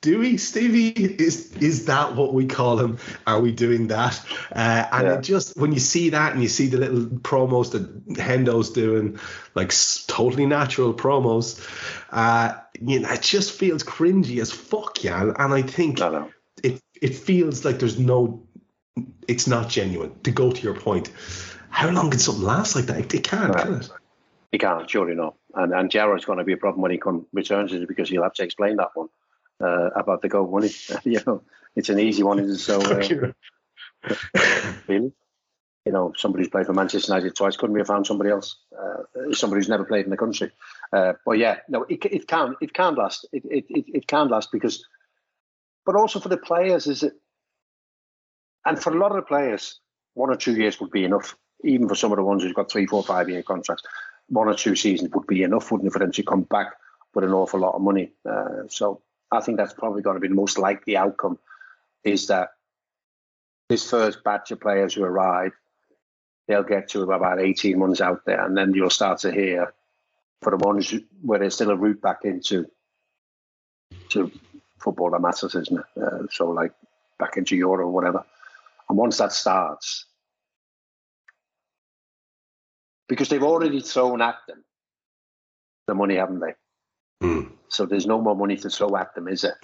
Do 0.00 0.20
we, 0.20 0.36
Stevie? 0.36 0.90
Is 0.90 1.52
is 1.56 1.86
that 1.86 2.14
what 2.14 2.32
we 2.32 2.46
call 2.46 2.78
him? 2.78 2.98
Are 3.26 3.40
we 3.40 3.50
doing 3.50 3.88
that? 3.88 4.24
Uh, 4.54 4.84
and 4.92 5.08
yeah. 5.08 5.14
it 5.14 5.22
just 5.22 5.56
when 5.56 5.72
you 5.72 5.80
see 5.80 6.10
that 6.10 6.34
and 6.34 6.42
you 6.42 6.48
see 6.48 6.68
the 6.68 6.78
little 6.78 7.06
promos 7.06 7.72
that 7.72 8.14
Hendo's 8.14 8.70
doing, 8.70 9.18
like 9.56 9.72
totally 10.06 10.46
natural 10.46 10.94
promos, 10.94 11.60
uh, 12.10 12.54
you 12.80 13.00
know, 13.00 13.10
it 13.10 13.22
just 13.22 13.58
feels 13.58 13.82
cringy 13.82 14.40
as 14.40 14.52
fuck, 14.52 15.02
yeah. 15.02 15.32
And 15.36 15.52
I 15.52 15.62
think 15.62 15.98
it 16.62 16.80
it 17.02 17.16
feels 17.16 17.64
like 17.64 17.80
there's 17.80 17.98
no, 17.98 18.46
it's 19.26 19.48
not 19.48 19.68
genuine. 19.68 20.14
To 20.22 20.30
go 20.30 20.52
to 20.52 20.62
your 20.62 20.74
point, 20.74 21.10
how 21.70 21.90
long 21.90 22.10
can 22.10 22.20
something 22.20 22.44
last 22.44 22.76
like 22.76 22.86
that? 22.86 23.12
It 23.12 23.24
can't, 23.24 23.52
right. 23.52 23.64
can 23.64 23.74
it? 23.74 23.90
He 24.50 24.58
can't, 24.58 24.88
surely 24.88 25.14
not. 25.14 25.34
And 25.54 25.72
and 25.72 25.90
Gerrard's 25.90 26.24
going 26.24 26.38
to 26.38 26.44
be 26.44 26.54
a 26.54 26.58
problem 26.58 26.82
when 26.82 26.90
he 26.90 26.98
come, 26.98 27.26
returns 27.32 27.72
it 27.72 27.86
because 27.86 28.08
he'll 28.08 28.22
have 28.22 28.34
to 28.34 28.44
explain 28.44 28.76
that 28.76 28.90
one 28.94 29.08
uh, 29.60 29.90
about 29.90 30.22
the 30.22 30.28
goal 30.28 30.50
money. 30.50 30.70
you 31.04 31.20
know, 31.26 31.42
it's 31.76 31.90
an 31.90 31.98
easy 31.98 32.22
one, 32.22 32.38
isn't 32.38 32.54
it? 32.54 32.58
So, 32.58 32.80
uh, 34.08 34.12
really, 34.88 35.12
you 35.84 35.92
know, 35.92 36.12
somebody 36.16 36.44
who's 36.44 36.50
played 36.50 36.66
for 36.66 36.72
Manchester 36.72 37.12
United 37.12 37.36
twice 37.36 37.56
couldn't 37.56 37.74
we 37.74 37.80
have 37.80 37.86
found 37.86 38.06
somebody 38.06 38.30
else? 38.30 38.56
Uh, 38.78 39.32
somebody 39.32 39.60
who's 39.60 39.68
never 39.68 39.84
played 39.84 40.04
in 40.04 40.10
the 40.10 40.16
country. 40.16 40.50
Uh, 40.92 41.14
but 41.26 41.32
yeah, 41.32 41.58
no, 41.68 41.84
it, 41.84 42.04
it 42.06 42.26
can 42.26 42.56
it 42.62 42.72
can 42.72 42.94
last. 42.94 43.26
It, 43.32 43.44
it 43.44 43.66
it 43.68 43.84
it 43.88 44.06
can 44.06 44.28
last 44.28 44.50
because, 44.50 44.84
but 45.84 45.94
also 45.94 46.20
for 46.20 46.30
the 46.30 46.38
players, 46.38 46.86
is 46.86 47.02
it? 47.02 47.12
And 48.64 48.82
for 48.82 48.94
a 48.94 48.98
lot 48.98 49.10
of 49.10 49.16
the 49.16 49.22
players, 49.22 49.80
one 50.14 50.30
or 50.30 50.36
two 50.36 50.54
years 50.54 50.80
would 50.80 50.90
be 50.90 51.04
enough 51.04 51.36
even 51.64 51.88
for 51.88 51.94
some 51.94 52.12
of 52.12 52.16
the 52.16 52.24
ones 52.24 52.42
who've 52.42 52.54
got 52.54 52.70
three, 52.70 52.86
four, 52.86 53.02
five 53.02 53.28
year 53.28 53.42
contracts, 53.42 53.84
one 54.28 54.48
or 54.48 54.54
two 54.54 54.74
seasons 54.74 55.10
would 55.12 55.26
be 55.26 55.42
enough, 55.42 55.70
wouldn't 55.70 55.88
it, 55.88 55.92
for 55.92 55.98
them 55.98 56.12
to 56.12 56.22
come 56.22 56.42
back 56.42 56.74
with 57.14 57.24
an 57.24 57.32
awful 57.32 57.60
lot 57.60 57.74
of 57.74 57.82
money. 57.82 58.12
Uh, 58.28 58.68
so 58.68 59.00
I 59.30 59.40
think 59.40 59.58
that's 59.58 59.72
probably 59.72 60.02
going 60.02 60.16
to 60.16 60.20
be 60.20 60.28
the 60.28 60.34
most 60.34 60.58
likely 60.58 60.96
outcome 60.96 61.38
is 62.04 62.28
that 62.28 62.50
this 63.68 63.88
first 63.88 64.24
batch 64.24 64.50
of 64.50 64.60
players 64.60 64.94
who 64.94 65.04
arrive, 65.04 65.52
they'll 66.46 66.62
get 66.62 66.88
to 66.90 67.02
about 67.02 67.40
18 67.40 67.78
months 67.78 68.00
out 68.00 68.24
there, 68.24 68.44
and 68.44 68.56
then 68.56 68.72
you'll 68.74 68.90
start 68.90 69.18
to 69.20 69.32
hear 69.32 69.74
for 70.40 70.50
the 70.50 70.64
ones 70.64 70.94
where 71.20 71.38
there's 71.38 71.54
still 71.54 71.70
a 71.70 71.76
route 71.76 72.00
back 72.00 72.20
into 72.24 72.70
to 74.10 74.30
football 74.78 75.10
that 75.10 75.20
matters, 75.20 75.54
isn't 75.54 75.80
it? 75.80 76.02
Uh, 76.02 76.26
so 76.30 76.50
like 76.50 76.72
back 77.18 77.36
into 77.36 77.56
Euro 77.56 77.86
or 77.86 77.90
whatever. 77.90 78.24
And 78.88 78.96
once 78.96 79.18
that 79.18 79.32
starts, 79.32 80.06
because 83.08 83.28
they've 83.28 83.42
already 83.42 83.80
thrown 83.80 84.22
at 84.22 84.36
them 84.46 84.64
the 85.88 85.94
money, 85.94 86.16
haven't 86.16 86.40
they? 86.40 86.54
Mm. 87.22 87.50
So 87.68 87.86
there's 87.86 88.06
no 88.06 88.20
more 88.20 88.36
money 88.36 88.56
to 88.58 88.70
throw 88.70 88.96
at 88.96 89.14
them, 89.14 89.26
is 89.26 89.42
it? 89.42 89.54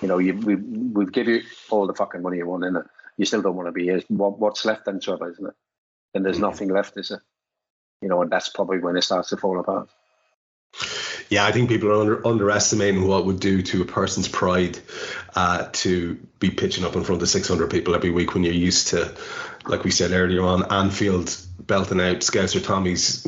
You 0.00 0.08
know, 0.08 0.18
you, 0.18 0.34
we, 0.34 0.54
we've 0.54 1.12
given 1.12 1.34
you 1.34 1.42
all 1.68 1.86
the 1.86 1.94
fucking 1.94 2.22
money 2.22 2.38
you 2.38 2.46
want 2.46 2.64
in 2.64 2.76
it. 2.76 2.84
You 3.18 3.26
still 3.26 3.42
don't 3.42 3.56
want 3.56 3.68
to 3.68 3.72
be 3.72 3.84
here. 3.84 4.02
What, 4.08 4.38
what's 4.38 4.64
left 4.64 4.86
then, 4.86 5.00
trouble, 5.00 5.28
isn't 5.28 5.46
it? 5.46 5.54
Then 6.14 6.22
there's 6.22 6.38
mm. 6.38 6.42
nothing 6.42 6.68
left, 6.68 6.96
is 6.96 7.10
it? 7.10 7.20
You 8.00 8.08
know, 8.08 8.22
and 8.22 8.30
that's 8.30 8.48
probably 8.48 8.78
when 8.78 8.96
it 8.96 9.02
starts 9.02 9.28
to 9.30 9.36
fall 9.36 9.60
apart. 9.60 9.88
Yeah, 11.30 11.46
I 11.46 11.52
think 11.52 11.68
people 11.68 11.90
are 11.90 12.00
under, 12.00 12.26
underestimating 12.26 13.06
what 13.06 13.20
it 13.20 13.26
would 13.26 13.40
do 13.40 13.62
to 13.62 13.82
a 13.82 13.86
person's 13.86 14.28
pride 14.28 14.78
uh, 15.34 15.68
to 15.72 16.14
be 16.38 16.50
pitching 16.50 16.84
up 16.84 16.96
in 16.96 17.04
front 17.04 17.22
of 17.22 17.28
600 17.28 17.70
people 17.70 17.94
every 17.94 18.10
week 18.10 18.34
when 18.34 18.44
you're 18.44 18.52
used 18.52 18.88
to, 18.88 19.14
like 19.66 19.84
we 19.84 19.90
said 19.90 20.12
earlier 20.12 20.42
on, 20.42 20.70
Anfield 20.72 21.36
belting 21.66 22.00
out 22.00 22.16
Scouser 22.18 22.62
Tommy's 22.62 23.26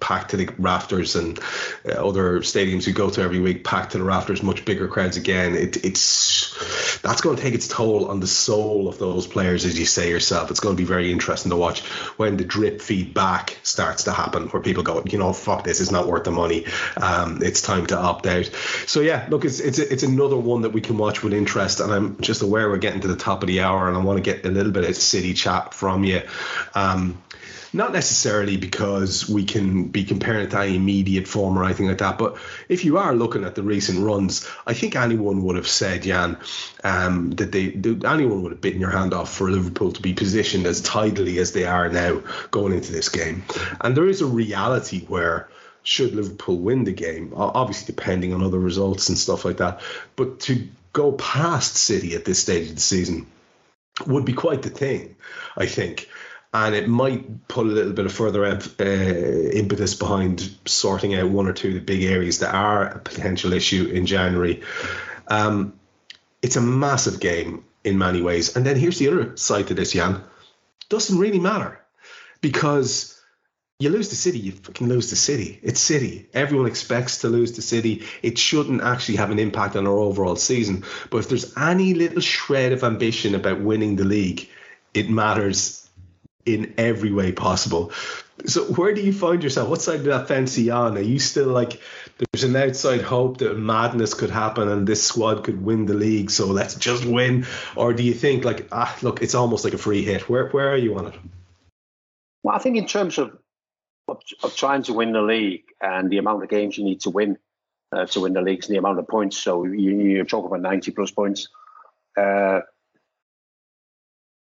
packed 0.00 0.30
to 0.30 0.36
the 0.36 0.48
rafters 0.58 1.16
and 1.16 1.38
uh, 1.86 1.92
other 1.92 2.40
stadiums 2.40 2.86
we 2.86 2.92
go 2.92 3.10
to 3.10 3.20
every 3.20 3.40
week 3.40 3.64
packed 3.64 3.92
to 3.92 3.98
the 3.98 4.04
rafters, 4.04 4.42
much 4.42 4.64
bigger 4.64 4.88
crowds 4.88 5.16
again. 5.16 5.54
It, 5.54 5.84
it's 5.84 7.00
that's 7.02 7.20
going 7.20 7.36
to 7.36 7.42
take 7.42 7.54
its 7.54 7.68
toll 7.68 8.08
on 8.08 8.20
the 8.20 8.26
soul 8.26 8.88
of 8.88 8.98
those 8.98 9.26
players, 9.26 9.64
as 9.64 9.78
you 9.78 9.86
say 9.86 10.08
yourself. 10.08 10.50
It's 10.50 10.60
going 10.60 10.76
to 10.76 10.80
be 10.80 10.86
very 10.86 11.12
interesting 11.12 11.50
to 11.50 11.56
watch 11.56 11.82
when 12.16 12.36
the 12.36 12.44
drip 12.44 12.80
feedback 12.80 13.58
starts 13.62 14.04
to 14.04 14.12
happen, 14.12 14.48
where 14.48 14.62
people 14.62 14.82
go, 14.82 15.02
you 15.06 15.18
know, 15.18 15.32
fuck 15.32 15.64
this, 15.64 15.80
it's 15.80 15.90
not 15.90 16.06
worth 16.06 16.24
the 16.24 16.30
money. 16.30 16.66
Um, 16.96 17.42
it's 17.42 17.60
time 17.60 17.86
to 17.86 17.98
opt 17.98 18.26
out. 18.26 18.46
So 18.86 19.00
yeah, 19.00 19.26
look, 19.28 19.44
it's 19.44 19.60
it's 19.60 19.78
it's 19.78 20.02
another 20.02 20.36
one 20.36 20.62
that 20.62 20.70
we 20.70 20.80
can 20.80 20.96
watch 20.96 21.22
with 21.22 21.34
interest, 21.34 21.80
and 21.80 21.92
I'm 21.92 22.20
just 22.20 22.42
aware 22.42 22.68
we're 22.68 22.78
getting 22.78 23.00
to 23.00 23.08
the 23.08 23.16
top 23.16 23.42
of 23.42 23.48
the 23.48 23.60
hour, 23.60 23.88
and 23.88 23.96
I 23.96 24.00
want 24.00 24.16
to 24.16 24.22
get 24.22 24.46
a 24.46 24.50
little 24.50 24.72
bit 24.72 24.84
of 24.84 24.96
city 24.96 25.34
chat 25.34 25.73
from 25.74 26.04
you. 26.04 26.22
Um, 26.74 27.22
not 27.74 27.92
necessarily 27.92 28.56
because 28.56 29.28
we 29.28 29.44
can 29.44 29.88
be 29.88 30.04
comparing 30.04 30.44
it 30.44 30.50
to 30.52 30.60
any 30.60 30.76
immediate 30.76 31.26
form 31.26 31.58
or 31.58 31.64
anything 31.64 31.88
like 31.88 31.98
that, 31.98 32.18
but 32.18 32.36
if 32.68 32.84
you 32.84 32.98
are 32.98 33.14
looking 33.14 33.42
at 33.42 33.56
the 33.56 33.62
recent 33.62 33.98
runs, 33.98 34.48
I 34.64 34.74
think 34.74 34.94
anyone 34.94 35.42
would 35.42 35.56
have 35.56 35.66
said, 35.66 36.04
Jan, 36.04 36.38
um, 36.84 37.32
that 37.32 37.50
they 37.50 37.72
anyone 38.08 38.42
would 38.42 38.52
have 38.52 38.60
bitten 38.60 38.80
your 38.80 38.90
hand 38.90 39.12
off 39.12 39.34
for 39.34 39.50
Liverpool 39.50 39.90
to 39.92 40.00
be 40.00 40.14
positioned 40.14 40.66
as 40.66 40.80
tidily 40.80 41.38
as 41.38 41.52
they 41.52 41.64
are 41.64 41.88
now 41.88 42.22
going 42.52 42.72
into 42.72 42.92
this 42.92 43.08
game. 43.08 43.42
And 43.80 43.96
there 43.96 44.06
is 44.06 44.20
a 44.20 44.26
reality 44.26 45.04
where 45.06 45.48
should 45.82 46.14
Liverpool 46.14 46.58
win 46.58 46.84
the 46.84 46.92
game, 46.92 47.32
obviously 47.34 47.92
depending 47.92 48.32
on 48.32 48.42
other 48.42 48.58
results 48.58 49.08
and 49.08 49.18
stuff 49.18 49.44
like 49.44 49.56
that, 49.56 49.80
but 50.14 50.40
to 50.40 50.68
go 50.92 51.10
past 51.12 51.76
City 51.76 52.14
at 52.14 52.24
this 52.24 52.38
stage 52.38 52.68
of 52.70 52.76
the 52.76 52.80
season 52.80 53.26
would 54.06 54.24
be 54.24 54.32
quite 54.32 54.62
the 54.62 54.70
thing, 54.70 55.16
I 55.56 55.66
think 55.66 56.08
and 56.54 56.76
it 56.76 56.88
might 56.88 57.48
put 57.48 57.66
a 57.66 57.68
little 57.68 57.92
bit 57.92 58.06
of 58.06 58.12
further 58.12 58.46
uh, 58.46 58.60
impetus 58.80 59.94
behind 59.94 60.56
sorting 60.64 61.16
out 61.16 61.28
one 61.28 61.48
or 61.48 61.52
two 61.52 61.68
of 61.68 61.74
the 61.74 61.80
big 61.80 62.04
areas 62.04 62.38
that 62.38 62.54
are 62.54 62.86
a 62.86 62.98
potential 63.00 63.52
issue 63.52 63.90
in 63.92 64.06
January. 64.06 64.62
Um, 65.26 65.78
it's 66.42 66.54
a 66.54 66.60
massive 66.60 67.18
game 67.18 67.64
in 67.82 67.98
many 67.98 68.22
ways. 68.22 68.54
And 68.54 68.64
then 68.64 68.76
here's 68.76 69.00
the 69.00 69.08
other 69.08 69.36
side 69.36 69.66
to 69.66 69.74
this, 69.74 69.92
Jan. 69.92 70.22
Doesn't 70.88 71.18
really 71.18 71.40
matter 71.40 71.80
because 72.40 73.13
you 73.80 73.90
lose 73.90 74.08
the 74.08 74.16
city, 74.16 74.38
you 74.38 74.52
fucking 74.52 74.88
lose 74.88 75.10
the 75.10 75.16
city. 75.16 75.58
It's 75.62 75.80
city. 75.80 76.28
Everyone 76.32 76.66
expects 76.66 77.18
to 77.18 77.28
lose 77.28 77.52
the 77.52 77.62
city. 77.62 78.04
It 78.22 78.38
shouldn't 78.38 78.82
actually 78.82 79.16
have 79.16 79.30
an 79.30 79.38
impact 79.38 79.74
on 79.74 79.86
our 79.86 79.98
overall 79.98 80.36
season. 80.36 80.84
But 81.10 81.18
if 81.18 81.28
there's 81.28 81.56
any 81.56 81.94
little 81.94 82.20
shred 82.20 82.72
of 82.72 82.84
ambition 82.84 83.34
about 83.34 83.60
winning 83.60 83.96
the 83.96 84.04
league, 84.04 84.48
it 84.94 85.10
matters 85.10 85.88
in 86.46 86.74
every 86.78 87.10
way 87.10 87.32
possible. 87.32 87.92
So 88.46 88.64
where 88.64 88.94
do 88.94 89.00
you 89.00 89.12
find 89.12 89.42
yourself? 89.42 89.68
What 89.68 89.82
side 89.82 90.00
of 90.00 90.04
that 90.04 90.28
fence 90.28 90.56
are 90.56 90.60
you 90.60 90.72
on? 90.72 90.96
Are 90.96 91.00
you 91.00 91.18
still 91.18 91.48
like 91.48 91.80
there's 92.32 92.44
an 92.44 92.54
outside 92.54 93.00
hope 93.00 93.38
that 93.38 93.58
madness 93.58 94.14
could 94.14 94.30
happen 94.30 94.68
and 94.68 94.86
this 94.86 95.02
squad 95.02 95.44
could 95.44 95.64
win 95.64 95.86
the 95.86 95.94
league, 95.94 96.30
so 96.30 96.46
let's 96.46 96.74
just 96.74 97.04
win? 97.04 97.46
Or 97.74 97.92
do 97.92 98.02
you 98.02 98.12
think 98.12 98.44
like 98.44 98.68
ah 98.70 98.94
look, 99.02 99.22
it's 99.22 99.34
almost 99.34 99.64
like 99.64 99.72
a 99.74 99.78
free 99.78 100.02
hit? 100.04 100.28
Where 100.28 100.48
where 100.48 100.70
are 100.70 100.76
you 100.76 100.96
on 100.98 101.06
it? 101.06 101.14
Well, 102.42 102.54
I 102.54 102.58
think 102.58 102.76
in 102.76 102.86
terms 102.86 103.16
of 103.16 103.38
of, 104.08 104.20
of 104.42 104.56
trying 104.56 104.82
to 104.84 104.92
win 104.92 105.12
the 105.12 105.22
league 105.22 105.64
and 105.80 106.10
the 106.10 106.18
amount 106.18 106.42
of 106.42 106.48
games 106.48 106.76
you 106.76 106.84
need 106.84 107.00
to 107.00 107.10
win 107.10 107.38
uh, 107.94 108.06
to 108.06 108.20
win 108.20 108.32
the 108.32 108.42
leagues 108.42 108.66
and 108.66 108.74
the 108.74 108.78
amount 108.78 108.98
of 108.98 109.08
points. 109.08 109.36
So 109.36 109.64
you, 109.64 109.96
you're 110.00 110.24
talking 110.24 110.46
about 110.46 110.60
90 110.60 110.90
plus 110.92 111.10
points. 111.10 111.48
Uh, 112.16 112.60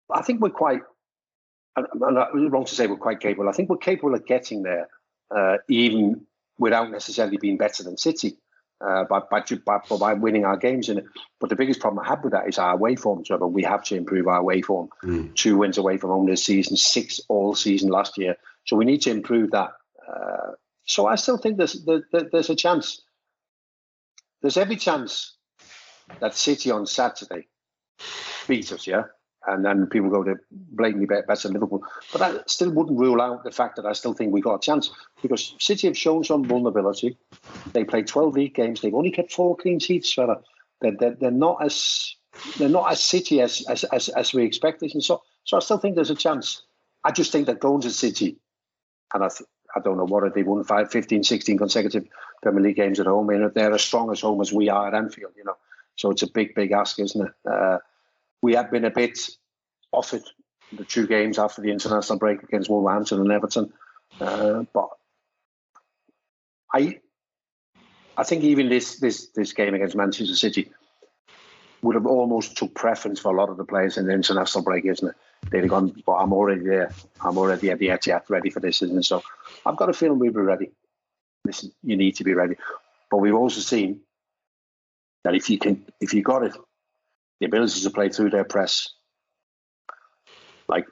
I 0.10 0.22
think 0.22 0.42
we're 0.42 0.50
quite 0.50 0.82
and, 1.76 1.88
and 1.94 2.52
wrong 2.52 2.66
to 2.66 2.76
say 2.76 2.88
we're 2.88 2.98
quite 2.98 3.20
capable. 3.20 3.50
I 3.50 3.54
think 3.54 3.70
we're 3.70 3.78
capable 3.78 4.14
of 4.14 4.26
getting 4.26 4.64
there, 4.64 4.90
uh, 5.36 5.58
even 5.70 6.26
without 6.58 6.92
necessarily 6.92 7.38
being 7.38 7.58
better 7.58 7.84
than 7.84 7.98
City. 7.98 8.38
Uh, 8.84 9.04
by, 9.04 9.20
by, 9.30 9.44
by, 9.64 9.78
by 10.00 10.14
winning 10.16 10.44
our 10.44 10.58
games 10.58 10.90
it. 10.90 11.06
But 11.40 11.52
the 11.52 11.56
biggest 11.56 11.80
problem 11.80 12.04
I 12.04 12.10
have 12.10 12.24
with 12.24 12.34
that 12.34 12.48
is 12.48 12.58
our 12.58 12.74
away 12.74 12.96
form, 12.96 13.24
Trevor. 13.24 13.46
We 13.46 13.62
have 13.62 13.84
to 13.84 13.96
improve 13.96 14.28
our 14.28 14.40
away 14.40 14.64
form. 14.64 14.90
Mm. 15.04 15.36
Two 15.36 15.60
wins 15.60 15.78
away 15.78 15.98
from 15.98 16.10
home 16.10 16.26
this 16.26 16.44
season, 16.44 16.76
six 16.76 17.22
all 17.30 17.54
season 17.54 17.92
last 17.92 18.18
year. 18.18 18.38
So 18.66 18.76
we 18.76 18.86
need 18.86 19.02
to 19.04 19.12
improve 19.12 19.52
that. 19.52 19.72
Uh, 20.08 20.52
so 20.86 21.08
I 21.08 21.16
still 21.16 21.38
think 21.38 21.58
there's 21.58 21.84
there, 21.86 22.04
there's 22.32 22.50
a 22.50 22.56
chance. 22.56 23.02
There's 24.42 24.58
every 24.58 24.76
chance 24.76 25.38
that 26.20 26.36
City 26.36 26.72
on 26.72 26.86
Saturday 26.86 27.48
beat 28.48 28.72
us, 28.72 28.88
yeah 28.88 29.04
and 29.48 29.66
then 29.66 29.88
people 29.88 30.10
go 30.10 30.24
to 30.24 30.36
blatantly 30.52 31.08
bet 31.08 31.28
better 31.28 31.50
Liverpool. 31.50 31.84
But 32.12 32.20
that 32.20 32.50
still 32.50 32.72
wouldn't 32.72 33.00
rule 33.00 33.22
out 33.22 33.44
the 33.44 33.52
fact 33.52 33.76
that 33.78 33.86
I 33.86 33.94
still 33.94 34.14
think 34.14 34.32
we 34.32 34.42
got 34.42 34.56
a 34.56 34.60
chance 34.60 34.92
because 35.22 35.56
City 35.60 35.88
have 35.88 35.98
shown 35.98 36.24
some 36.24 36.46
vulnerability. 36.46 37.18
They 37.74 37.84
played 37.84 38.08
12 38.08 38.34
league 38.36 38.56
games. 38.56 38.82
They've 38.82 38.94
only 38.94 39.12
kept 39.12 39.34
four 39.34 39.58
clean 39.58 39.80
sheets. 39.80 40.16
They're, 40.16 40.92
they're, 40.92 41.16
they're 41.16 41.32
not 41.32 41.64
as 41.64 42.16
they're 42.58 42.70
not 42.70 42.92
as 42.92 43.04
City 43.04 43.42
as 43.42 43.66
as, 43.68 43.84
as, 43.86 44.10
as 44.10 44.34
we 44.34 44.46
expected. 44.46 44.94
And 44.94 45.04
so, 45.04 45.22
so 45.44 45.58
I 45.58 45.60
still 45.60 45.78
think 45.78 45.96
there's 45.96 46.12
a 46.12 46.16
chance. 46.16 46.62
I 47.04 47.12
just 47.12 47.32
think 47.32 47.48
that 47.48 47.60
going 47.60 47.82
to 47.82 47.90
City, 47.90 48.38
and 49.14 49.24
I, 49.24 49.30
th- 49.30 49.48
I 49.76 49.80
don't 49.80 49.98
know 49.98 50.06
what 50.06 50.34
they 50.34 50.44
won 50.44 50.64
five, 50.64 50.92
15, 50.92 51.24
16 51.24 51.58
consecutive 51.58 52.06
Premier 52.42 52.62
League 52.62 52.76
games 52.76 53.00
at 53.00 53.06
home. 53.06 53.30
And 53.30 53.54
they're 53.54 53.74
as 53.74 53.84
strong 53.84 54.12
as 54.12 54.22
home 54.22 54.42
as 54.42 54.52
we 54.52 54.70
are 54.70 54.88
at 54.88 54.94
Anfield, 54.94 55.34
you 55.38 55.44
know. 55.44 55.58
So 55.96 56.12
it's 56.12 56.24
a 56.24 56.32
big, 56.32 56.56
big 56.56 56.72
ask, 56.72 57.00
isn't 57.00 57.28
it? 57.28 57.34
Uh, 57.50 57.78
we 58.42 58.56
have 58.56 58.72
been 58.72 58.86
a 58.86 58.92
bit 58.92 59.20
off 59.92 60.14
it 60.14 60.24
the 60.74 60.86
two 60.86 61.06
games 61.06 61.38
after 61.38 61.62
the 61.62 61.72
international 61.72 62.18
break 62.18 62.44
against 62.44 62.70
Wolverhampton 62.70 63.20
and 63.20 63.32
Everton. 63.32 63.74
Uh, 64.20 64.64
but 64.74 64.90
I 66.74 67.00
I 68.18 68.24
think 68.24 68.44
even 68.44 68.70
this 68.70 69.00
this 69.00 69.28
this 69.28 69.54
game 69.54 69.74
against 69.74 69.96
Manchester 69.96 70.36
City 70.36 70.72
would 71.82 71.96
have 71.96 72.06
almost 72.06 72.58
took 72.58 72.74
preference 72.74 73.20
for 73.20 73.34
a 73.34 73.38
lot 73.38 73.50
of 73.50 73.58
the 73.58 73.66
players 73.66 73.98
in 73.98 74.06
the 74.06 74.14
international 74.14 74.64
break, 74.64 74.86
isn't 74.86 75.10
it? 75.10 75.16
They'd 75.50 75.62
have 75.62 75.70
gone, 75.70 76.02
but 76.06 76.14
I'm 76.14 76.34
already 76.34 76.62
there. 76.62 76.92
I'm 77.20 77.38
already 77.38 77.72
at 77.72 77.80
the 77.80 77.88
Etihad, 77.88 78.30
ready 78.30 78.50
for 78.50 78.60
this, 78.60 78.82
isn't? 78.82 79.06
So 79.06 79.24
I've 79.66 79.76
got 79.76 79.90
a 79.90 79.94
feeling 79.94 80.20
we'll 80.20 80.32
be 80.32 80.40
ready. 80.40 80.72
Listen, 81.44 81.72
you 81.84 81.98
need 81.98 82.16
to 82.18 82.24
be 82.24 82.34
ready. 82.34 82.56
But 83.10 83.18
we've 83.18 83.36
also 83.36 83.60
seen 83.60 84.02
that 85.24 85.36
if 85.36 85.50
you 85.50 85.58
can, 85.58 85.86
if 86.00 86.14
you 86.14 86.22
got 86.22 86.44
it, 86.44 86.56
the 87.40 87.48
ability 87.48 87.82
to 87.82 87.90
play 87.90 88.10
through 88.10 88.30
their 88.30 88.44
press, 88.44 88.90
like 90.68 90.86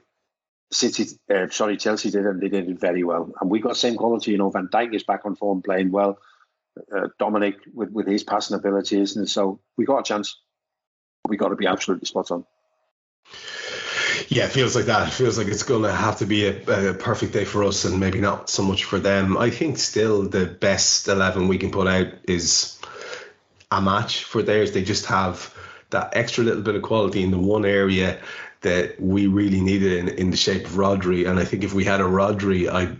City, 0.72 1.08
uh, 1.34 1.47
sorry, 1.50 1.78
Chelsea 1.78 2.12
did, 2.12 2.26
and 2.26 2.41
they 2.41 2.50
did 2.50 2.70
it 2.70 2.80
very 2.80 3.04
well. 3.04 3.32
And 3.39 3.50
we 3.50 3.60
got 3.60 3.78
same 3.78 3.95
quality. 3.95 4.32
You 4.32 4.38
know, 4.38 4.50
Van 4.50 4.68
Dijk 4.68 4.93
is 4.93 5.04
back 5.04 5.26
on 5.26 5.36
form, 5.36 5.62
playing 5.62 5.91
well. 5.91 6.20
Uh, 6.95 7.08
Dominik 7.20 7.56
with, 7.74 7.91
with 7.91 8.08
his 8.08 8.24
passing 8.24 8.56
abilities, 8.56 9.16
and 9.16 9.30
so 9.30 9.60
we 9.78 9.86
got 9.86 10.00
a 10.00 10.04
chance. 10.04 10.39
We 11.28 11.38
got 11.38 11.50
to 11.50 11.56
be 11.56 11.68
absolutely 11.68 12.06
spot 12.06 12.32
on. 12.32 12.45
Yeah, 14.30 14.46
it 14.46 14.52
feels 14.52 14.76
like 14.76 14.86
that. 14.86 15.08
It 15.08 15.12
feels 15.12 15.40
like 15.40 15.48
it's 15.48 15.64
going 15.64 15.82
to 15.84 15.92
have 15.92 16.20
to 16.20 16.28
be 16.28 16.46
a, 16.46 16.92
a, 16.92 16.94
perfect 16.94 17.34
day 17.34 17.46
for 17.46 17.64
us, 17.64 17.84
and 17.84 18.00
maybe 18.00 18.22
not 18.22 18.48
so 18.48 18.62
much 18.62 18.84
for 18.84 19.00
them. 19.00 19.36
I 19.36 19.50
think 19.50 19.80
still 19.80 20.22
the 20.22 20.46
best 20.46 21.08
eleven 21.08 21.48
we 21.48 21.58
can 21.58 21.72
put 21.72 21.88
out 21.88 22.08
is 22.26 22.80
a 23.72 23.82
match 23.82 24.24
for 24.24 24.44
theirs. 24.44 24.72
They 24.72 24.84
just 24.84 25.08
have 25.08 25.52
that 25.90 26.16
extra 26.16 26.44
little 26.44 26.62
bit 26.62 26.76
of 26.76 26.84
quality 26.84 27.24
in 27.24 27.32
the 27.32 27.40
one 27.40 27.66
area 27.66 28.20
that 28.62 29.02
we 29.02 29.26
really 29.26 29.62
needed 29.62 29.94
in, 29.94 30.10
in 30.10 30.30
the 30.30 30.38
shape 30.38 30.66
of 30.66 30.74
Rodri. 30.74 31.28
And 31.28 31.40
I 31.40 31.46
think 31.46 31.64
if 31.64 31.74
we 31.74 31.84
had 31.84 32.00
a 32.00 32.04
Rodri, 32.04 32.72
I'd 32.72 33.00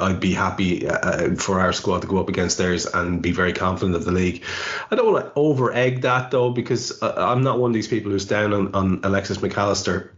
I'd 0.00 0.18
be 0.18 0.32
happy 0.32 0.88
uh, 0.88 1.34
for 1.34 1.60
our 1.60 1.74
squad 1.74 2.00
to 2.02 2.08
go 2.08 2.16
up 2.18 2.30
against 2.30 2.56
theirs 2.56 2.86
and 2.86 3.20
be 3.20 3.32
very 3.32 3.52
confident 3.52 3.96
of 3.96 4.06
the 4.06 4.12
league. 4.12 4.42
I 4.90 4.96
don't 4.96 5.12
want 5.12 5.26
to 5.26 5.32
over 5.36 5.74
egg 5.74 6.00
that 6.02 6.30
though, 6.30 6.50
because 6.50 7.02
uh, 7.02 7.14
I'm 7.18 7.42
not 7.42 7.58
one 7.58 7.70
of 7.70 7.74
these 7.74 7.88
people 7.88 8.12
who's 8.12 8.24
down 8.24 8.54
on, 8.54 8.74
on 8.74 9.00
Alexis 9.02 9.42
Mac 9.42 9.58
Allister 9.58 10.13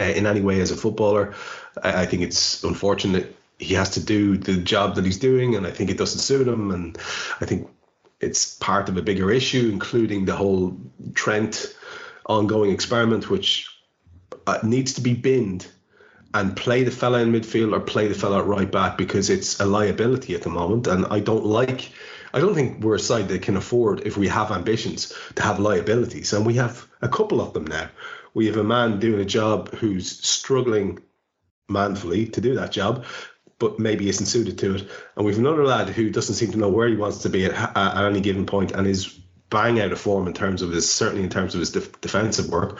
uh, 0.00 0.04
in 0.04 0.26
any 0.26 0.40
way 0.40 0.60
as 0.60 0.70
a 0.70 0.76
footballer. 0.76 1.34
I, 1.82 2.02
I 2.02 2.06
think 2.06 2.22
it's 2.22 2.62
unfortunate 2.64 3.36
he 3.58 3.74
has 3.74 3.90
to 3.90 4.00
do 4.00 4.36
the 4.36 4.56
job 4.56 4.96
that 4.96 5.04
he's 5.04 5.18
doing, 5.18 5.54
and 5.54 5.66
I 5.66 5.70
think 5.70 5.90
it 5.90 5.98
doesn't 5.98 6.20
suit 6.20 6.48
him. 6.48 6.70
And 6.70 6.98
I 7.40 7.46
think 7.46 7.68
it's 8.20 8.56
part 8.56 8.88
of 8.88 8.96
a 8.96 9.02
bigger 9.02 9.30
issue, 9.30 9.70
including 9.72 10.24
the 10.24 10.34
whole 10.34 10.76
Trent 11.14 11.74
ongoing 12.26 12.70
experiment, 12.70 13.30
which 13.30 13.68
uh, 14.46 14.58
needs 14.62 14.94
to 14.94 15.00
be 15.00 15.14
binned 15.14 15.66
and 16.34 16.56
play 16.56 16.82
the 16.82 16.90
fella 16.90 17.20
in 17.20 17.30
midfield 17.30 17.74
or 17.74 17.80
play 17.80 18.08
the 18.08 18.14
fella 18.14 18.38
at 18.38 18.46
right 18.46 18.70
back 18.70 18.96
because 18.96 19.28
it's 19.28 19.60
a 19.60 19.66
liability 19.66 20.34
at 20.34 20.42
the 20.42 20.48
moment. 20.48 20.86
And 20.86 21.06
I 21.06 21.20
don't 21.20 21.44
like, 21.44 21.92
I 22.32 22.40
don't 22.40 22.54
think 22.54 22.82
we're 22.82 22.94
a 22.94 23.00
side 23.00 23.28
that 23.28 23.42
can 23.42 23.56
afford, 23.56 24.00
if 24.06 24.16
we 24.16 24.28
have 24.28 24.50
ambitions, 24.50 25.12
to 25.34 25.42
have 25.42 25.58
liabilities. 25.58 26.32
And 26.32 26.46
we 26.46 26.54
have 26.54 26.86
a 27.00 27.08
couple 27.08 27.40
of 27.40 27.52
them 27.52 27.66
now. 27.66 27.88
We 28.34 28.46
have 28.46 28.56
a 28.56 28.64
man 28.64 28.98
doing 28.98 29.20
a 29.20 29.24
job 29.24 29.70
who's 29.74 30.24
struggling 30.24 31.00
manfully 31.68 32.26
to 32.26 32.40
do 32.40 32.54
that 32.54 32.72
job, 32.72 33.04
but 33.58 33.78
maybe 33.78 34.08
isn't 34.08 34.26
suited 34.26 34.58
to 34.58 34.76
it. 34.76 34.88
And 35.16 35.26
we've 35.26 35.38
another 35.38 35.64
lad 35.64 35.88
who 35.90 36.10
doesn't 36.10 36.34
seem 36.34 36.52
to 36.52 36.58
know 36.58 36.70
where 36.70 36.88
he 36.88 36.96
wants 36.96 37.18
to 37.18 37.28
be 37.28 37.44
at, 37.44 37.76
at 37.76 38.04
any 38.04 38.20
given 38.20 38.46
point 38.46 38.72
and 38.72 38.86
is 38.86 39.18
bang 39.50 39.80
out 39.80 39.92
of 39.92 40.00
form 40.00 40.26
in 40.26 40.32
terms 40.32 40.62
of 40.62 40.70
his, 40.70 40.90
certainly 40.90 41.22
in 41.22 41.30
terms 41.30 41.54
of 41.54 41.60
his 41.60 41.70
def- 41.70 42.00
defensive 42.00 42.48
work. 42.48 42.78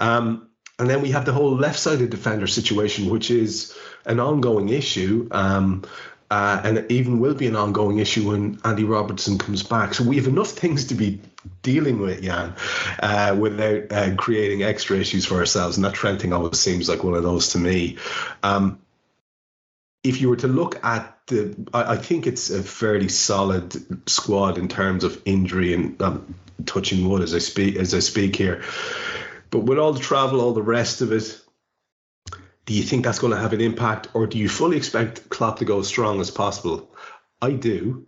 Um, 0.00 0.48
and 0.78 0.90
then 0.90 1.00
we 1.00 1.12
have 1.12 1.24
the 1.24 1.32
whole 1.32 1.54
left-sided 1.54 2.10
defender 2.10 2.48
situation, 2.48 3.08
which 3.08 3.30
is 3.30 3.76
an 4.04 4.18
ongoing 4.18 4.68
issue. 4.68 5.28
Um, 5.30 5.84
uh, 6.32 6.62
and 6.64 6.78
it 6.78 6.90
even 6.90 7.20
will 7.20 7.34
be 7.34 7.46
an 7.46 7.54
ongoing 7.54 7.98
issue 7.98 8.30
when 8.30 8.58
Andy 8.64 8.84
Robertson 8.84 9.36
comes 9.36 9.62
back. 9.62 9.92
So 9.92 10.02
we 10.02 10.16
have 10.16 10.26
enough 10.26 10.48
things 10.48 10.86
to 10.86 10.94
be 10.94 11.20
dealing 11.60 12.00
with, 12.00 12.22
Jan, 12.22 12.54
uh, 13.00 13.36
without 13.38 13.92
uh, 13.92 14.14
creating 14.16 14.62
extra 14.62 14.96
issues 14.96 15.26
for 15.26 15.34
ourselves. 15.34 15.76
And 15.76 15.84
that 15.84 15.92
Trent 15.92 16.22
thing 16.22 16.32
always 16.32 16.58
seems 16.58 16.88
like 16.88 17.04
one 17.04 17.12
of 17.12 17.22
those 17.22 17.48
to 17.48 17.58
me. 17.58 17.98
Um, 18.42 18.80
if 20.02 20.22
you 20.22 20.30
were 20.30 20.36
to 20.36 20.48
look 20.48 20.82
at 20.82 21.18
the, 21.26 21.54
I, 21.74 21.92
I, 21.92 21.96
think 21.98 22.26
it's 22.26 22.48
a 22.48 22.62
fairly 22.62 23.10
solid 23.10 24.08
squad 24.08 24.56
in 24.56 24.68
terms 24.68 25.04
of 25.04 25.20
injury 25.26 25.74
and 25.74 26.00
um, 26.00 26.34
touching 26.64 27.06
wood 27.10 27.20
as 27.20 27.34
I 27.34 27.40
speak 27.40 27.76
as 27.76 27.92
I 27.92 27.98
speak 27.98 28.36
here. 28.36 28.64
But 29.50 29.64
with 29.64 29.78
all 29.78 29.92
the 29.92 30.00
travel, 30.00 30.40
all 30.40 30.54
the 30.54 30.62
rest 30.62 31.02
of 31.02 31.12
it, 31.12 31.38
do 32.66 32.74
you 32.74 32.82
think 32.82 33.04
that's 33.04 33.18
going 33.18 33.32
to 33.32 33.38
have 33.38 33.52
an 33.52 33.60
impact, 33.60 34.08
or 34.14 34.26
do 34.26 34.38
you 34.38 34.48
fully 34.48 34.76
expect 34.76 35.28
Klopp 35.28 35.58
to 35.58 35.64
go 35.64 35.80
as 35.80 35.88
strong 35.88 36.20
as 36.20 36.30
possible? 36.30 36.94
I 37.40 37.52
do, 37.52 38.06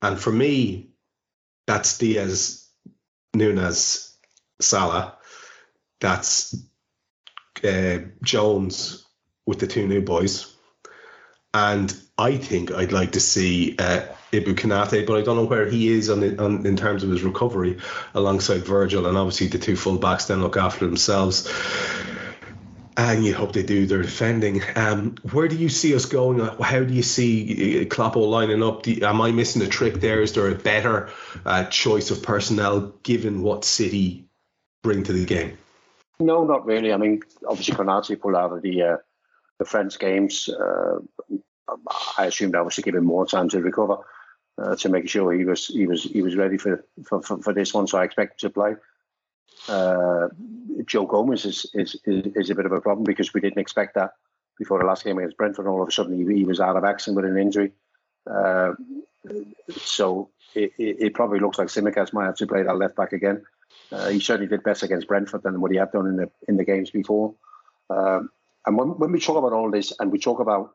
and 0.00 0.18
for 0.18 0.32
me, 0.32 0.90
that's 1.66 1.98
Diaz, 1.98 2.66
Nunez, 3.34 4.16
Salah. 4.60 5.16
That's 6.00 6.56
uh, 7.62 7.98
Jones 8.22 9.06
with 9.46 9.60
the 9.60 9.66
two 9.66 9.86
new 9.86 10.00
boys, 10.00 10.54
and 11.52 11.94
I 12.16 12.36
think 12.36 12.72
I'd 12.72 12.92
like 12.92 13.12
to 13.12 13.20
see 13.20 13.76
uh, 13.78 14.06
Ibou 14.32 14.54
Konate, 14.54 15.06
but 15.06 15.16
I 15.16 15.22
don't 15.22 15.36
know 15.36 15.44
where 15.44 15.68
he 15.68 15.88
is 15.88 16.08
on, 16.08 16.20
the, 16.20 16.42
on, 16.42 16.66
in 16.66 16.76
terms 16.76 17.04
of 17.04 17.10
his 17.10 17.22
recovery 17.22 17.78
alongside 18.14 18.64
Virgil, 18.64 19.06
and 19.06 19.18
obviously 19.18 19.48
the 19.48 19.58
two 19.58 19.74
fullbacks 19.74 20.26
then 20.26 20.40
look 20.40 20.56
after 20.56 20.86
themselves. 20.86 21.52
And 22.96 23.24
you 23.24 23.34
hope 23.34 23.52
they 23.52 23.62
do 23.62 23.86
their 23.86 24.02
defending. 24.02 24.62
Um, 24.76 25.14
where 25.30 25.48
do 25.48 25.56
you 25.56 25.70
see 25.70 25.94
us 25.94 26.04
going? 26.04 26.40
How 26.40 26.84
do 26.84 26.92
you 26.92 27.02
see 27.02 27.80
uh, 27.80 27.84
Kloppo 27.86 28.28
lining 28.28 28.62
up? 28.62 28.86
Am 28.86 29.20
I 29.20 29.32
missing 29.32 29.62
a 29.62 29.66
trick 29.66 29.94
there? 29.94 30.20
Is 30.20 30.34
there 30.34 30.48
a 30.48 30.54
better 30.54 31.08
uh, 31.46 31.64
choice 31.64 32.10
of 32.10 32.22
personnel 32.22 32.92
given 33.02 33.42
what 33.42 33.64
City 33.64 34.26
bring 34.82 35.04
to 35.04 35.12
the 35.12 35.24
game? 35.24 35.56
No, 36.20 36.44
not 36.44 36.66
really. 36.66 36.92
I 36.92 36.98
mean, 36.98 37.22
obviously 37.48 37.74
Konate 37.74 38.20
pulled 38.20 38.36
out 38.36 38.52
of 38.52 38.62
the 38.62 38.82
uh, 38.82 38.96
the 39.58 39.64
French 39.64 39.98
games. 39.98 40.48
Uh, 40.48 40.98
I 42.18 42.26
assumed 42.26 42.54
obviously 42.54 42.82
give 42.82 42.94
him 42.94 43.04
more 43.04 43.26
time 43.26 43.48
to 43.50 43.60
recover 43.60 43.98
uh, 44.58 44.76
to 44.76 44.88
make 44.88 45.08
sure 45.08 45.32
he 45.32 45.44
was 45.44 45.66
he 45.66 45.86
was 45.86 46.02
he 46.02 46.22
was 46.22 46.36
ready 46.36 46.58
for 46.58 46.84
for, 47.04 47.22
for, 47.22 47.42
for 47.42 47.52
this 47.52 47.72
one. 47.72 47.86
So 47.86 47.98
I 47.98 48.04
expect 48.04 48.42
him 48.42 48.50
to 48.50 48.54
play. 48.54 48.74
Uh, 49.68 50.28
Joe 50.86 51.06
Gomez 51.06 51.44
is, 51.44 51.66
is, 51.74 51.96
is 52.04 52.50
a 52.50 52.54
bit 52.54 52.66
of 52.66 52.72
a 52.72 52.80
problem 52.80 53.04
because 53.04 53.32
we 53.32 53.40
didn't 53.40 53.60
expect 53.60 53.94
that 53.94 54.12
before 54.58 54.78
the 54.78 54.84
last 54.84 55.04
game 55.04 55.18
against 55.18 55.36
Brentford. 55.36 55.66
All 55.66 55.82
of 55.82 55.88
a 55.88 55.92
sudden, 55.92 56.16
he, 56.16 56.38
he 56.38 56.44
was 56.44 56.60
out 56.60 56.76
of 56.76 56.84
action 56.84 57.14
with 57.14 57.24
an 57.24 57.38
injury. 57.38 57.72
Uh, 58.28 58.72
so 59.76 60.30
it, 60.54 60.72
it, 60.78 60.96
it, 61.00 61.14
probably 61.14 61.40
looks 61.40 61.58
like 61.58 61.68
Tsimikas 61.68 62.12
might 62.12 62.26
have 62.26 62.36
to 62.36 62.46
play 62.46 62.62
that 62.62 62.76
left 62.76 62.96
back 62.96 63.12
again. 63.12 63.44
Uh, 63.90 64.08
he 64.08 64.20
certainly 64.20 64.48
did 64.48 64.62
better 64.62 64.86
against 64.86 65.08
Brentford 65.08 65.42
than 65.42 65.60
what 65.60 65.70
he 65.70 65.76
had 65.76 65.92
done 65.92 66.06
in 66.06 66.16
the 66.16 66.30
in 66.48 66.56
the 66.56 66.64
games 66.64 66.90
before. 66.90 67.34
Um, 67.90 68.30
and 68.66 68.76
when, 68.76 68.88
when 68.90 69.12
we 69.12 69.20
talk 69.20 69.36
about 69.36 69.52
all 69.52 69.70
this, 69.70 69.92
and 69.98 70.12
we 70.12 70.18
talk 70.18 70.40
about 70.40 70.74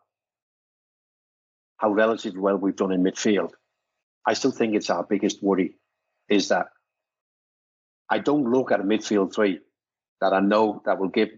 how 1.77 1.91
relatively 1.91 2.39
well 2.39 2.57
we've 2.57 2.75
done 2.75 2.91
in 2.91 3.03
midfield, 3.03 3.51
I 4.25 4.33
still 4.33 4.51
think 4.51 4.75
it's 4.75 4.89
our 4.89 5.03
biggest 5.03 5.41
worry 5.41 5.75
is 6.27 6.49
that 6.49 6.67
I 8.10 8.20
don't 8.20 8.51
look 8.51 8.72
at 8.72 8.80
a 8.80 8.84
midfield 8.84 9.34
three 9.34 9.60
that 10.22 10.34
I 10.34 10.39
know 10.39 10.82
that 10.86 10.99
will 10.99 11.10
give 11.10 11.30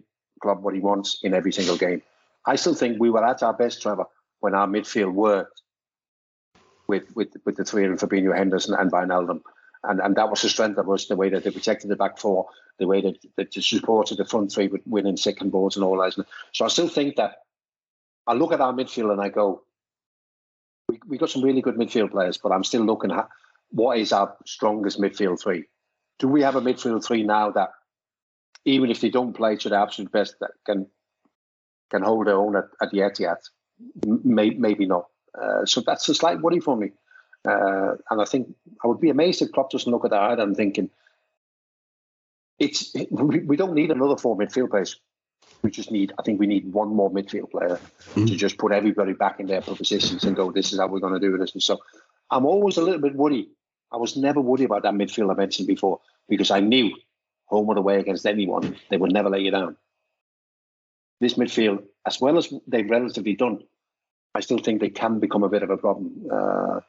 Klopp 0.42 0.62
what 0.62 0.74
he 0.74 0.80
wants 0.80 1.20
in 1.24 1.34
every 1.34 1.52
single 1.52 1.78
game. 1.78 2.02
I 2.46 2.56
still 2.56 2.74
think 2.74 3.00
we 3.00 3.10
were 3.10 3.26
at 3.26 3.44
our 3.44 3.54
best, 3.54 3.82
Trevor, 3.82 4.06
when 4.40 4.56
our 4.56 4.68
midfield 4.68 5.14
worked 5.14 5.62
with 6.88 7.04
with 7.16 7.36
with 7.46 7.56
the 7.56 7.66
three 7.66 7.86
and 7.86 8.00
Fabinho 8.00 8.36
Henderson 8.36 8.76
and 8.76 8.92
Wijnaldum. 8.92 9.42
And 9.84 10.00
and 10.02 10.16
that 10.16 10.30
was 10.30 10.42
the 10.42 10.50
strength 10.50 10.78
of 10.78 10.90
us, 10.90 11.06
the 11.06 11.16
way 11.16 11.30
that 11.30 11.44
they 11.44 11.52
protected 11.52 11.90
the 11.90 11.96
back 11.96 12.18
four, 12.18 12.48
the 12.80 12.88
way 12.88 13.02
that, 13.02 13.18
that 13.38 13.54
they 13.54 13.62
supported 13.62 14.18
the 14.18 14.26
front 14.26 14.52
three 14.52 14.68
with 14.68 14.82
winning 14.86 15.18
second 15.18 15.52
balls 15.52 15.76
and 15.76 15.86
all 15.86 15.98
that. 15.98 16.26
So 16.54 16.66
I 16.66 16.68
still 16.68 16.90
think 16.90 17.16
that 17.16 17.44
I 18.28 18.34
look 18.34 18.52
at 18.52 18.62
our 18.62 18.74
midfield 18.74 19.12
and 19.12 19.22
I 19.22 19.30
go, 19.30 19.64
we, 20.90 21.00
we 21.08 21.18
got 21.18 21.30
some 21.30 21.44
really 21.44 21.62
good 21.62 21.76
midfield 21.76 22.12
players, 22.12 22.38
but 22.38 22.52
I'm 22.52 22.64
still 22.64 22.84
looking 22.84 23.12
at 23.12 23.30
what 23.72 23.98
is 23.98 24.12
our 24.12 24.36
strongest 24.46 25.00
midfield 25.00 25.42
three. 25.42 25.66
Do 26.20 26.28
we 26.28 26.42
have 26.44 26.56
a 26.56 26.62
midfield 26.62 27.06
three 27.06 27.24
now 27.24 27.52
that, 27.52 27.72
even 28.66 28.92
if 28.92 29.02
they 29.02 29.10
don't 29.10 29.34
play 29.34 29.56
to 29.58 29.70
the 29.70 29.80
absolute 29.80 30.12
best, 30.12 30.36
that 30.42 30.52
can 30.66 30.88
can 31.90 32.04
hold 32.04 32.28
their 32.28 32.38
own 32.38 32.56
at, 32.56 32.66
at 32.82 32.92
the 32.92 33.00
Etihad? 33.00 33.38
May, 34.06 34.52
maybe 34.52 34.86
not. 34.86 35.08
Uh, 35.40 35.66
so 35.66 35.82
that's 35.82 36.08
a 36.10 36.14
slight 36.14 36.42
worry 36.42 36.60
for 36.60 36.76
me. 36.76 36.92
Uh, 37.48 37.96
and 38.10 38.22
I 38.22 38.26
think 38.26 38.54
I 38.84 38.88
would 38.88 39.00
be 39.00 39.10
amazed 39.10 39.42
if 39.42 39.52
Klopp 39.52 39.72
doesn't 39.72 39.92
look 39.92 40.06
at 40.06 40.12
that 40.12 40.40
and 40.40 40.56
thinking, 40.56 40.90
it's 42.60 42.94
we, 43.10 43.40
we 43.40 43.58
don't 43.58 43.74
need 43.74 43.92
another 43.92 44.18
four 44.18 44.38
midfield 44.38 44.72
players 44.72 45.00
we 45.62 45.72
just 45.72 45.92
need, 45.92 46.14
I 46.18 46.22
think 46.22 46.40
we 46.40 46.48
need 46.48 46.72
one 46.72 46.96
more 46.96 47.12
midfield 47.12 47.52
player 47.52 47.80
mm-hmm. 48.12 48.26
to 48.26 48.36
just 48.36 48.58
put 48.58 48.72
everybody 48.72 49.14
back 49.14 49.40
in 49.40 49.48
their 49.48 49.62
positions 49.62 50.24
and 50.24 50.36
go, 50.36 50.52
this 50.52 50.72
is 50.72 50.80
how 50.80 50.88
we're 50.88 51.00
going 51.00 51.14
to 51.14 51.20
do 51.20 51.38
this. 51.38 51.54
And 51.54 51.64
so 51.64 51.80
I'm 52.32 52.46
always 52.46 52.78
a 52.78 52.82
little 52.82 53.02
bit 53.02 53.16
worried. 53.16 53.48
I 53.92 53.98
was 53.98 54.16
never 54.16 54.42
worried 54.42 54.66
about 54.66 54.84
that 54.84 54.94
midfield 54.94 55.32
I 55.32 55.36
mentioned 55.36 55.68
before 55.68 56.00
because 56.28 56.52
I 56.52 56.60
knew 56.60 56.96
home 57.46 57.70
or 57.70 57.78
away 57.78 58.00
against 58.00 58.26
anyone, 58.26 58.78
they 58.90 58.98
would 58.98 59.12
never 59.12 59.30
lay 59.30 59.40
you 59.40 59.52
down. 59.52 59.76
This 61.20 61.34
midfield, 61.34 61.84
as 62.06 62.22
well 62.22 62.38
as 62.38 62.54
they've 62.68 62.90
relatively 62.90 63.36
done, 63.36 63.64
I 64.36 64.42
still 64.42 64.60
think 64.60 64.80
they 64.80 64.90
can 64.90 65.20
become 65.20 65.44
a 65.44 65.50
bit 65.50 65.64
of 65.64 65.72
a 65.72 65.78
problem. 65.78 66.28
Uh, 66.32 66.80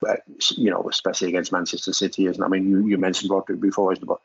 but, 0.00 0.20
you 0.56 0.70
know, 0.70 0.86
especially 0.90 1.28
against 1.28 1.52
Manchester 1.52 1.92
City. 1.92 2.26
Isn't 2.26 2.44
I 2.44 2.48
mean, 2.48 2.70
you, 2.70 2.86
you 2.86 2.98
mentioned 2.98 3.30
Rodri 3.30 3.58
before, 3.58 3.92
isn't 3.92 4.04
it? 4.04 4.06
But 4.06 4.20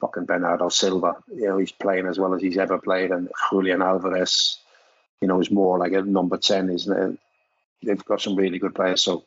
fucking 0.00 0.26
Bernardo 0.26 0.68
Silva. 0.68 1.16
You 1.34 1.48
know, 1.48 1.58
he's 1.58 1.72
playing 1.72 2.06
as 2.06 2.18
well 2.18 2.34
as 2.34 2.40
he's 2.40 2.58
ever 2.58 2.78
played, 2.78 3.10
and 3.10 3.28
Julian 3.50 3.82
Alvarez, 3.82 4.58
you 5.20 5.28
know, 5.28 5.40
is 5.40 5.50
more 5.50 5.78
like 5.78 5.92
a 5.92 6.02
number 6.02 6.36
ten, 6.36 6.70
isn't 6.70 6.96
it? 6.96 7.18
They've 7.82 8.04
got 8.04 8.20
some 8.20 8.36
really 8.36 8.58
good 8.58 8.74
players. 8.74 9.02
So, 9.02 9.24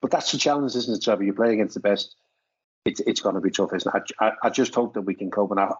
but 0.00 0.10
that's 0.10 0.32
the 0.32 0.38
challenge, 0.38 0.74
isn't 0.74 0.94
it, 0.94 1.02
Trevor? 1.02 1.24
You 1.24 1.34
play 1.34 1.52
against 1.52 1.74
the 1.74 1.80
best. 1.80 2.14
It's 2.84 3.00
it's 3.00 3.20
going 3.20 3.34
to 3.34 3.40
be 3.40 3.50
tough, 3.50 3.74
isn't 3.74 3.94
it? 3.94 4.02
I, 4.18 4.26
I, 4.26 4.32
I 4.44 4.50
just 4.50 4.74
hope 4.74 4.94
that 4.94 5.02
we 5.02 5.14
can 5.14 5.30
cope. 5.30 5.50
And 5.50 5.60
I, 5.60 5.72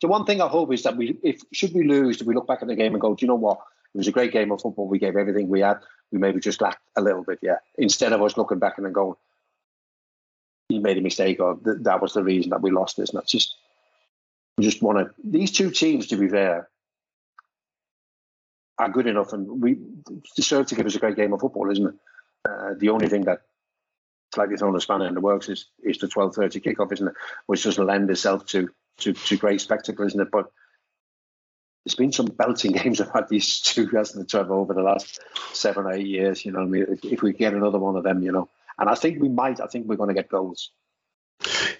the 0.00 0.08
one 0.08 0.24
thing 0.24 0.40
I 0.40 0.48
hope 0.48 0.72
is 0.72 0.82
that 0.84 0.96
we, 0.96 1.18
if 1.22 1.40
should 1.52 1.74
we 1.74 1.86
lose, 1.86 2.22
we 2.22 2.34
look 2.34 2.46
back 2.46 2.62
at 2.62 2.68
the 2.68 2.76
game 2.76 2.92
and 2.92 3.00
go, 3.00 3.14
do 3.14 3.24
you 3.24 3.28
know 3.28 3.34
what? 3.34 3.58
It 3.94 3.98
was 3.98 4.08
a 4.08 4.12
great 4.12 4.32
game 4.32 4.50
of 4.52 4.60
football. 4.60 4.88
We 4.88 4.98
gave 4.98 5.16
everything 5.16 5.48
we 5.48 5.60
had. 5.60 5.78
We 6.10 6.18
maybe 6.18 6.40
just 6.40 6.60
lacked 6.60 6.82
a 6.96 7.00
little 7.00 7.22
bit, 7.22 7.38
yeah. 7.42 7.58
Instead 7.78 8.12
of 8.12 8.22
us 8.22 8.36
looking 8.36 8.58
back 8.58 8.74
and 8.76 8.84
then 8.84 8.92
going, 8.92 9.14
he 10.68 10.78
made 10.78 10.98
a 10.98 11.00
mistake 11.00 11.40
or 11.40 11.56
th- 11.56 11.78
that 11.82 12.02
was 12.02 12.14
the 12.14 12.24
reason 12.24 12.50
that 12.50 12.62
we 12.62 12.70
lost 12.70 12.96
this. 12.96 13.10
And 13.10 13.18
that's 13.18 13.30
just, 13.30 13.54
we 14.58 14.64
just 14.64 14.82
want 14.82 14.98
to, 14.98 15.14
these 15.22 15.52
two 15.52 15.70
teams, 15.70 16.08
to 16.08 16.16
be 16.16 16.28
fair, 16.28 16.68
are 18.78 18.88
good 18.88 19.06
enough 19.06 19.32
and 19.32 19.62
we 19.62 19.78
deserve 20.34 20.66
to 20.66 20.74
give 20.74 20.86
us 20.86 20.96
a 20.96 20.98
great 20.98 21.16
game 21.16 21.32
of 21.32 21.40
football, 21.40 21.70
isn't 21.70 21.86
it? 21.86 21.94
Uh, 22.48 22.74
the 22.76 22.88
only 22.88 23.08
thing 23.08 23.22
that 23.22 23.42
slightly 24.34 24.56
thrown 24.56 24.76
a 24.76 24.80
spanner 24.80 25.06
in 25.06 25.14
the 25.14 25.20
works 25.20 25.48
is, 25.48 25.66
is 25.82 25.98
the 25.98 26.06
12.30 26.06 26.62
kickoff, 26.62 26.92
isn't 26.92 27.08
it? 27.08 27.14
Which 27.46 27.64
doesn't 27.64 27.86
lend 27.86 28.10
itself 28.10 28.46
to, 28.46 28.68
to, 28.98 29.12
to 29.12 29.36
great 29.36 29.60
spectacle, 29.60 30.06
isn't 30.06 30.20
it? 30.20 30.30
But 30.30 30.50
there's 31.84 31.94
been 31.94 32.12
some 32.12 32.26
belting 32.26 32.72
games 32.82 33.00
about 33.00 33.28
these 33.28 33.60
two, 33.60 33.86
hasn't 33.88 34.32
it, 34.32 34.36
over 34.36 34.74
the 34.74 34.82
last 34.82 35.20
seven 35.52 35.86
or 35.86 35.92
eight 35.92 36.06
years. 36.06 36.44
You 36.44 36.52
know, 36.52 36.60
I 36.60 36.64
mean, 36.64 36.86
if, 36.88 37.04
if, 37.04 37.22
we 37.22 37.32
get 37.32 37.54
another 37.54 37.78
one 37.78 37.96
of 37.96 38.04
them, 38.04 38.22
you 38.22 38.32
know, 38.32 38.48
and 38.78 38.88
I 38.88 38.94
think 38.94 39.20
we 39.20 39.28
might. 39.28 39.60
I 39.60 39.66
think 39.66 39.86
we're 39.86 39.96
going 39.96 40.08
to 40.08 40.14
get 40.14 40.28
goals. 40.28 40.70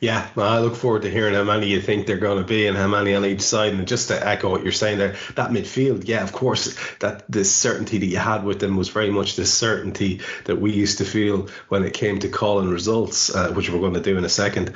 Yeah, 0.05 0.29
I 0.37 0.59
look 0.59 0.77
forward 0.77 1.01
to 1.03 1.11
hearing 1.11 1.33
how 1.33 1.45
many 1.45 1.69
you 1.69 1.81
think 1.81 2.07
they're 2.07 2.19
going 2.19 2.37
to 2.37 2.45
be 2.45 2.67
and 2.67 2.77
how 2.77 2.87
many 2.87 3.15
on 3.15 3.25
each 3.25 3.41
side. 3.41 3.73
And 3.73 3.89
just 3.89 4.09
to 4.09 4.29
echo 4.29 4.51
what 4.51 4.63
you're 4.63 4.71
saying 4.71 4.99
there, 4.99 5.17
that 5.37 5.49
midfield, 5.49 6.07
yeah, 6.07 6.23
of 6.23 6.31
course, 6.31 6.77
that 6.99 7.25
the 7.27 7.43
certainty 7.43 7.97
that 7.97 8.05
you 8.05 8.19
had 8.19 8.45
with 8.45 8.61
them 8.61 8.77
was 8.77 8.91
very 8.91 9.11
much 9.11 9.37
the 9.37 9.47
certainty 9.47 10.21
that 10.45 10.57
we 10.57 10.73
used 10.73 10.99
to 10.99 11.07
feel 11.07 11.49
when 11.69 11.85
it 11.85 11.95
came 11.95 12.19
to 12.19 12.29
calling 12.29 12.69
results, 12.69 13.35
uh, 13.35 13.51
which 13.53 13.71
we're 13.71 13.81
going 13.81 13.95
to 13.95 14.01
do 14.03 14.19
in 14.19 14.27
a 14.27 14.29
second. 14.29 14.75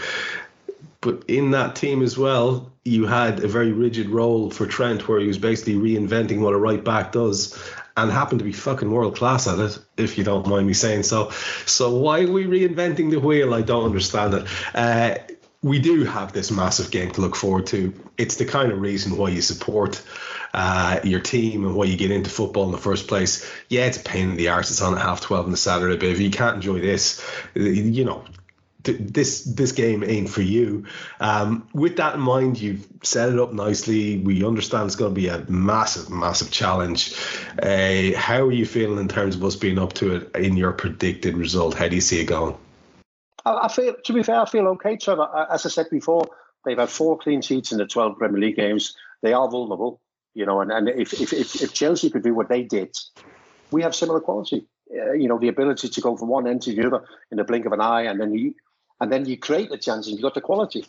But 1.03 1.25
in 1.29 1.51
that 1.51 1.77
team 1.77 2.03
as 2.03 2.17
well, 2.17 2.73
you 2.87 3.05
had 3.07 3.45
a 3.45 3.49
very 3.49 3.73
rigid 3.73 4.09
role 4.09 4.51
for 4.51 4.67
Trent 4.67 5.07
where 5.09 5.21
he 5.21 5.27
was 5.27 5.37
basically 5.37 5.75
reinventing 5.75 6.41
what 6.41 6.55
a 6.55 6.59
right 6.59 6.83
back 6.83 7.13
does 7.13 7.55
and 8.03 8.13
happen 8.13 8.39
to 8.39 8.45
be 8.45 8.53
fucking 8.53 8.91
world 8.91 9.17
class 9.17 9.47
at 9.47 9.59
it, 9.59 9.79
if 9.97 10.19
you 10.19 10.25
don't 10.25 10.47
mind 10.47 10.67
me 10.67 10.75
saying 10.75 11.03
so. 11.03 11.31
So 11.67 11.97
why 11.97 12.23
are 12.23 12.33
we 12.33 12.45
reinventing 12.45 13.11
the 13.11 13.21
wheel? 13.21 13.55
I 13.55 13.63
don't 13.63 13.85
understand 13.85 14.35
it. 14.35 14.47
Uh, 14.75 15.17
we 15.63 15.81
do 15.81 16.05
have 16.05 16.33
this 16.33 16.51
massive 16.51 16.91
game 16.91 17.11
to 17.13 17.21
look 17.21 17.35
forward 17.35 17.67
to. 17.69 17.93
It's 18.17 18.37
the 18.37 18.45
kind 18.45 18.71
of 18.71 18.81
reason 18.81 19.17
why 19.17 19.31
you 19.31 19.43
support 19.43 20.01
uh, 20.55 21.01
your 21.03 21.21
team 21.21 21.67
and 21.67 21.75
why 21.75 21.85
you 21.85 21.97
get 21.97 22.11
into 22.11 22.31
football 22.31 22.67
in 22.67 22.73
the 22.73 22.79
first 22.79 23.09
place. 23.09 23.51
Yeah, 23.69 23.87
it's 23.87 23.99
a 23.99 24.05
pain 24.05 24.31
in 24.31 24.37
the 24.37 24.49
arse. 24.49 24.71
It's 24.71 24.81
on 24.81 24.95
at 24.95 25.03
half 25.03 25.21
twelve 25.21 25.47
on 25.47 25.51
the 25.51 25.57
Saturday, 25.57 25.97
but 25.97 26.09
if 26.09 26.21
you 26.21 26.31
can't 26.31 26.57
enjoy 26.57 26.81
this, 26.81 27.25
you 27.55 28.05
know, 28.05 28.25
this 28.83 29.45
this 29.45 29.73
game 29.73 30.05
ain't 30.05 30.31
for 30.31 30.43
you. 30.43 30.87
Um, 31.21 31.69
with 31.75 31.97
that 31.97 32.15
in 32.15 32.21
mind, 32.21 32.61
you've 32.61 32.87
set 33.03 33.29
it 33.29 33.39
up 33.39 33.53
nicely. 33.53 34.19
We 34.19 34.45
understand 34.45 34.87
it's 34.87 34.97
going 34.97 35.15
to 35.15 35.21
be 35.21 35.29
a 35.29 35.45
massive, 35.49 36.11
massive 36.11 36.51
challenge. 36.51 37.15
Uh, 37.63 38.17
how 38.17 38.43
are 38.43 38.53
you 38.53 38.67
feeling 38.67 38.99
in 38.99 39.09
terms 39.09 39.35
of 39.35 39.45
us 39.45 39.57
being 39.57 39.79
up 39.79 39.95
to 39.95 40.17
it 40.17 40.37
in 40.37 40.57
your 40.57 40.73
predicted 40.73 41.37
result? 41.37 41.75
How 41.75 41.89
do 41.89 41.97
you 41.97 42.01
see 42.01 42.21
it 42.21 42.27
going? 42.27 42.57
I 43.45 43.69
feel, 43.69 43.95
to 44.05 44.13
be 44.13 44.23
fair, 44.23 44.41
I 44.41 44.45
feel 44.45 44.67
okay, 44.69 44.97
Trevor. 44.97 45.29
As 45.51 45.65
I 45.65 45.69
said 45.71 45.89
before, 45.91 46.29
they've 46.65 46.79
had 46.79 46.91
four 46.91 47.19
clean 47.19 47.41
sheets 47.41 47.73
in 47.73 47.79
the 47.79 47.87
12 47.87 48.19
Premier 48.19 48.41
League 48.41 48.57
games. 48.57 48.95
They 49.23 49.33
are 49.33 49.49
vulnerable, 49.49 50.01
you 50.35 50.45
know, 50.45 50.61
and, 50.61 50.71
and 50.71 50.89
if, 50.89 51.15
if, 51.15 51.33
if, 51.33 51.63
if 51.63 51.73
Chelsea 51.73 52.11
could 52.11 52.23
do 52.23 52.35
what 52.35 52.49
they 52.49 52.63
did, 52.63 52.95
we 53.71 53.83
have 53.83 53.95
similar 53.95 54.21
quality. 54.21 54.67
Uh, 54.91 55.13
you 55.13 55.29
know, 55.29 55.39
the 55.39 55.49
ability 55.49 55.89
to 55.89 56.01
go 56.01 56.17
from 56.17 56.29
one 56.29 56.47
end 56.47 56.63
to 56.63 56.75
the 56.75 56.87
other 56.87 57.05
in 57.31 57.37
the 57.37 57.45
blink 57.45 57.67
of 57.67 57.73
an 57.73 57.81
eye, 57.81 58.03
and 58.03 58.21
then 58.21 58.35
you 58.35 58.55
and 59.01 59.13
then 59.13 59.27
you 59.27 59.37
create 59.37 59.71
the 59.71 59.79
chances. 59.79 60.13
you've 60.13 60.23
got 60.23 60.35
the 60.35 60.41
quality. 60.41 60.85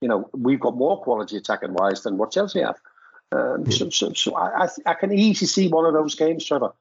You 0.00 0.08
know, 0.08 0.28
we've 0.32 0.60
got 0.60 0.76
more 0.76 1.00
quality 1.00 1.36
attacking 1.36 1.74
wise 1.74 2.02
than 2.02 2.18
what 2.18 2.32
Chelsea 2.32 2.60
have. 2.60 2.76
Um, 3.32 3.70
so, 3.70 3.90
so, 3.90 4.12
so 4.12 4.36
I, 4.36 4.68
I, 4.86 4.94
can 4.94 5.12
easily 5.12 5.48
see 5.48 5.68
one 5.68 5.86
of 5.86 5.94
those 5.94 6.14
games, 6.14 6.44
Trevor. 6.44 6.72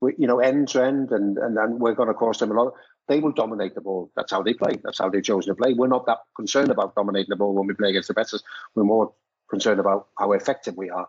We, 0.00 0.14
you 0.18 0.26
know, 0.26 0.38
end 0.38 0.68
to 0.68 0.84
end, 0.84 1.10
and 1.10 1.36
and, 1.38 1.58
and 1.58 1.80
we're 1.80 1.94
going 1.94 2.08
to 2.08 2.14
cost 2.14 2.40
them 2.40 2.50
a 2.50 2.54
lot. 2.54 2.74
They 3.08 3.18
will 3.18 3.32
dominate 3.32 3.74
the 3.74 3.80
ball. 3.80 4.10
That's 4.14 4.30
how 4.30 4.42
they 4.42 4.54
play. 4.54 4.78
That's 4.84 4.98
how 4.98 5.08
they've 5.08 5.22
chosen 5.22 5.54
to 5.54 5.60
play. 5.60 5.72
We're 5.72 5.88
not 5.88 6.06
that 6.06 6.18
concerned 6.36 6.70
about 6.70 6.94
dominating 6.94 7.30
the 7.30 7.36
ball 7.36 7.54
when 7.54 7.66
we 7.66 7.74
play 7.74 7.90
against 7.90 8.08
the 8.08 8.14
best. 8.14 8.40
We're 8.74 8.84
more 8.84 9.12
concerned 9.48 9.80
about 9.80 10.08
how 10.16 10.32
effective 10.32 10.76
we 10.76 10.90
are. 10.90 11.08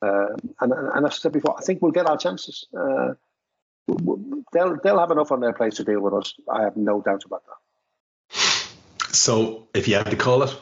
Uh, 0.00 0.34
and, 0.60 0.72
and, 0.72 0.88
and 0.94 1.06
as 1.06 1.14
I 1.14 1.16
said 1.16 1.32
before, 1.32 1.58
I 1.58 1.62
think 1.62 1.82
we'll 1.82 1.90
get 1.90 2.06
our 2.06 2.16
chances. 2.16 2.66
Uh, 2.76 3.14
they'll 4.52 4.76
they'll 4.82 4.98
have 4.98 5.10
enough 5.10 5.32
on 5.32 5.40
their 5.40 5.52
plate 5.52 5.74
to 5.74 5.84
deal 5.84 6.00
with 6.00 6.14
us. 6.14 6.34
I 6.48 6.62
have 6.62 6.76
no 6.76 7.00
doubt 7.00 7.24
about 7.24 7.42
that. 7.46 7.59
So, 9.12 9.68
if 9.74 9.88
you 9.88 9.96
had 9.96 10.10
to 10.10 10.16
call 10.16 10.42
it, 10.42 10.56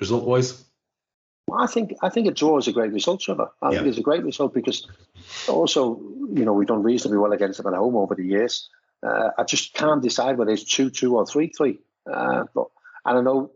result 0.00 0.24
wise, 0.24 0.64
well, 1.46 1.62
I 1.62 1.66
think 1.66 1.94
I 2.02 2.08
think 2.08 2.26
a 2.26 2.30
draw 2.30 2.58
is 2.58 2.68
a 2.68 2.72
great 2.72 2.92
result, 2.92 3.20
Trevor. 3.20 3.50
I 3.60 3.70
yeah. 3.70 3.78
think 3.78 3.88
it's 3.88 3.98
a 3.98 4.02
great 4.02 4.24
result 4.24 4.54
because 4.54 4.86
also, 5.48 6.00
you 6.32 6.44
know, 6.44 6.54
we've 6.54 6.68
done 6.68 6.82
reasonably 6.82 7.18
well 7.18 7.32
against 7.32 7.58
them 7.62 7.72
at 7.72 7.78
home 7.78 7.96
over 7.96 8.14
the 8.14 8.24
years. 8.24 8.68
Uh, 9.02 9.30
I 9.36 9.44
just 9.44 9.74
can't 9.74 10.02
decide 10.02 10.38
whether 10.38 10.52
it's 10.52 10.64
two 10.64 10.88
two 10.88 11.16
or 11.16 11.26
three 11.26 11.48
three. 11.48 11.80
Uh, 12.10 12.44
but 12.54 12.68
and 13.04 13.18
I 13.18 13.20
know 13.20 13.50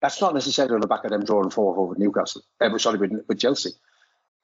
that's 0.00 0.20
not 0.20 0.34
necessarily 0.34 0.74
on 0.74 0.80
the 0.80 0.86
back 0.86 1.04
of 1.04 1.10
them 1.10 1.24
drawing 1.24 1.50
four 1.50 1.76
over 1.76 1.96
Newcastle. 1.98 2.42
Uh, 2.60 2.78
sorry, 2.78 2.98
with, 2.98 3.24
with 3.28 3.40
Chelsea. 3.40 3.70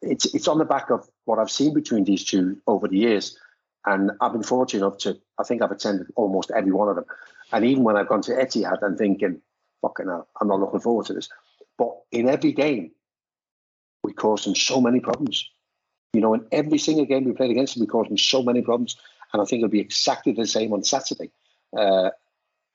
It's 0.00 0.34
it's 0.34 0.48
on 0.48 0.59
the 0.59 0.64
back 0.64 0.90
of 0.90 1.09
what 1.24 1.38
I've 1.38 1.50
seen 1.50 1.72
between 1.72 2.03
these 2.03 2.24
two 2.24 2.61
over 2.66 2.88
the 2.88 2.98
years, 2.98 3.38
and 3.86 4.11
I've 4.20 4.32
been 4.32 4.42
fortunate 4.42 4.84
enough 4.84 4.98
to. 4.98 5.20
I 5.38 5.44
think 5.44 5.62
I've 5.62 5.70
attended 5.70 6.09
almost 6.16 6.50
every 6.50 6.72
one 6.72 6.88
of 6.88 6.96
them. 6.96 7.05
And 7.53 7.64
even 7.64 7.84
when 7.84 7.96
I've 7.96 8.09
gone 8.09 8.22
to 8.22 8.32
Etihad, 8.32 8.82
I'm 8.82 8.96
thinking, 8.96 9.40
fucking 9.82 10.07
hell, 10.07 10.28
I'm 10.40 10.48
not 10.48 10.61
looking 10.61 10.80
forward 10.80 11.07
to 11.07 11.14
this. 11.14 11.28
But 11.78 11.90
in 12.11 12.28
every 12.28 12.53
game, 12.53 12.92
we 14.03 14.12
caused 14.12 14.46
them 14.46 14.55
so 14.55 14.80
many 14.80 15.00
problems. 15.00 15.48
You 16.12 16.20
know, 16.20 16.34
in 16.34 16.46
every 16.53 16.78
single 16.78 17.07
game 17.07 17.24
we 17.24 17.32
played 17.32 17.50
against 17.50 17.74
them, 17.74 17.82
we 17.82 17.86
caused 17.86 18.11
them 18.11 18.18
so 18.18 18.42
many 18.42 18.62
problems. 18.62 18.96
And 19.32 19.40
I 19.40 19.44
think 19.44 19.61
it'll 19.61 19.70
be 19.70 19.80
exactly 19.80 20.32
the 20.32 20.46
same 20.46 20.72
on 20.72 20.84
Saturday. 20.84 21.30
Uh, 21.76 22.11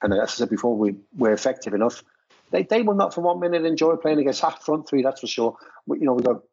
and 0.01 0.13
as 0.13 0.19
I 0.19 0.25
said 0.25 0.49
before, 0.49 0.75
we, 0.75 0.95
we're 1.15 1.33
effective 1.33 1.73
enough. 1.73 2.03
They, 2.51 2.63
they 2.63 2.81
will 2.81 2.95
not 2.95 3.13
for 3.13 3.21
one 3.21 3.39
minute 3.39 3.65
enjoy 3.65 3.95
playing 3.97 4.19
against 4.19 4.41
half 4.41 4.63
front 4.63 4.87
three, 4.87 5.01
that's 5.03 5.21
for 5.21 5.27
sure. 5.27 5.57
We, 5.85 5.99
you 5.99 6.05
know, 6.05 6.13
we've 6.13 6.25
got 6.25 6.43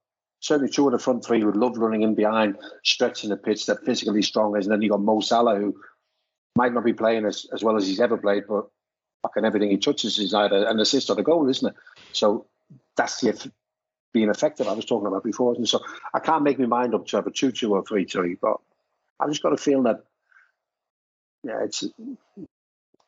certainly 0.40 0.70
two 0.70 0.86
of 0.86 0.92
the 0.92 0.98
front 0.98 1.24
three 1.24 1.40
who 1.40 1.52
love 1.52 1.78
running 1.78 2.02
in 2.02 2.14
behind, 2.14 2.58
stretching 2.82 3.30
the 3.30 3.36
pitch, 3.36 3.66
they're 3.66 3.76
physically 3.76 4.22
strong. 4.22 4.56
And 4.56 4.64
then 4.64 4.82
you've 4.82 4.90
got 4.90 5.00
Mo 5.00 5.20
Salah, 5.20 5.56
who 5.56 5.74
might 6.56 6.72
not 6.72 6.84
be 6.84 6.92
playing 6.92 7.26
as, 7.26 7.46
as 7.52 7.62
well 7.62 7.76
as 7.76 7.86
he's 7.86 8.00
ever 8.00 8.16
played, 8.16 8.44
but 8.48 8.66
fucking 9.22 9.44
everything 9.44 9.70
he 9.70 9.78
touches 9.78 10.18
is 10.18 10.34
either 10.34 10.66
an 10.66 10.80
assist 10.80 11.10
or 11.10 11.18
a 11.18 11.22
goal, 11.22 11.48
isn't 11.48 11.68
it? 11.68 11.74
So 12.12 12.46
that's 12.96 13.20
the 13.20 13.50
being 14.12 14.30
effective 14.30 14.68
I 14.68 14.72
was 14.72 14.84
talking 14.84 15.08
about 15.08 15.24
before. 15.24 15.54
And 15.54 15.68
so 15.68 15.80
I 16.12 16.20
can't 16.20 16.44
make 16.44 16.58
my 16.58 16.66
mind 16.66 16.94
up 16.94 17.06
to 17.08 17.16
have 17.16 17.26
a 17.26 17.30
2 17.30 17.52
2 17.52 17.74
or 17.74 17.84
3 17.84 18.04
3, 18.04 18.36
but 18.40 18.56
I've 19.18 19.28
just 19.28 19.42
got 19.42 19.52
a 19.52 19.56
feeling 19.56 19.84
that, 19.84 20.04
yeah, 21.42 21.64
it's 21.64 21.84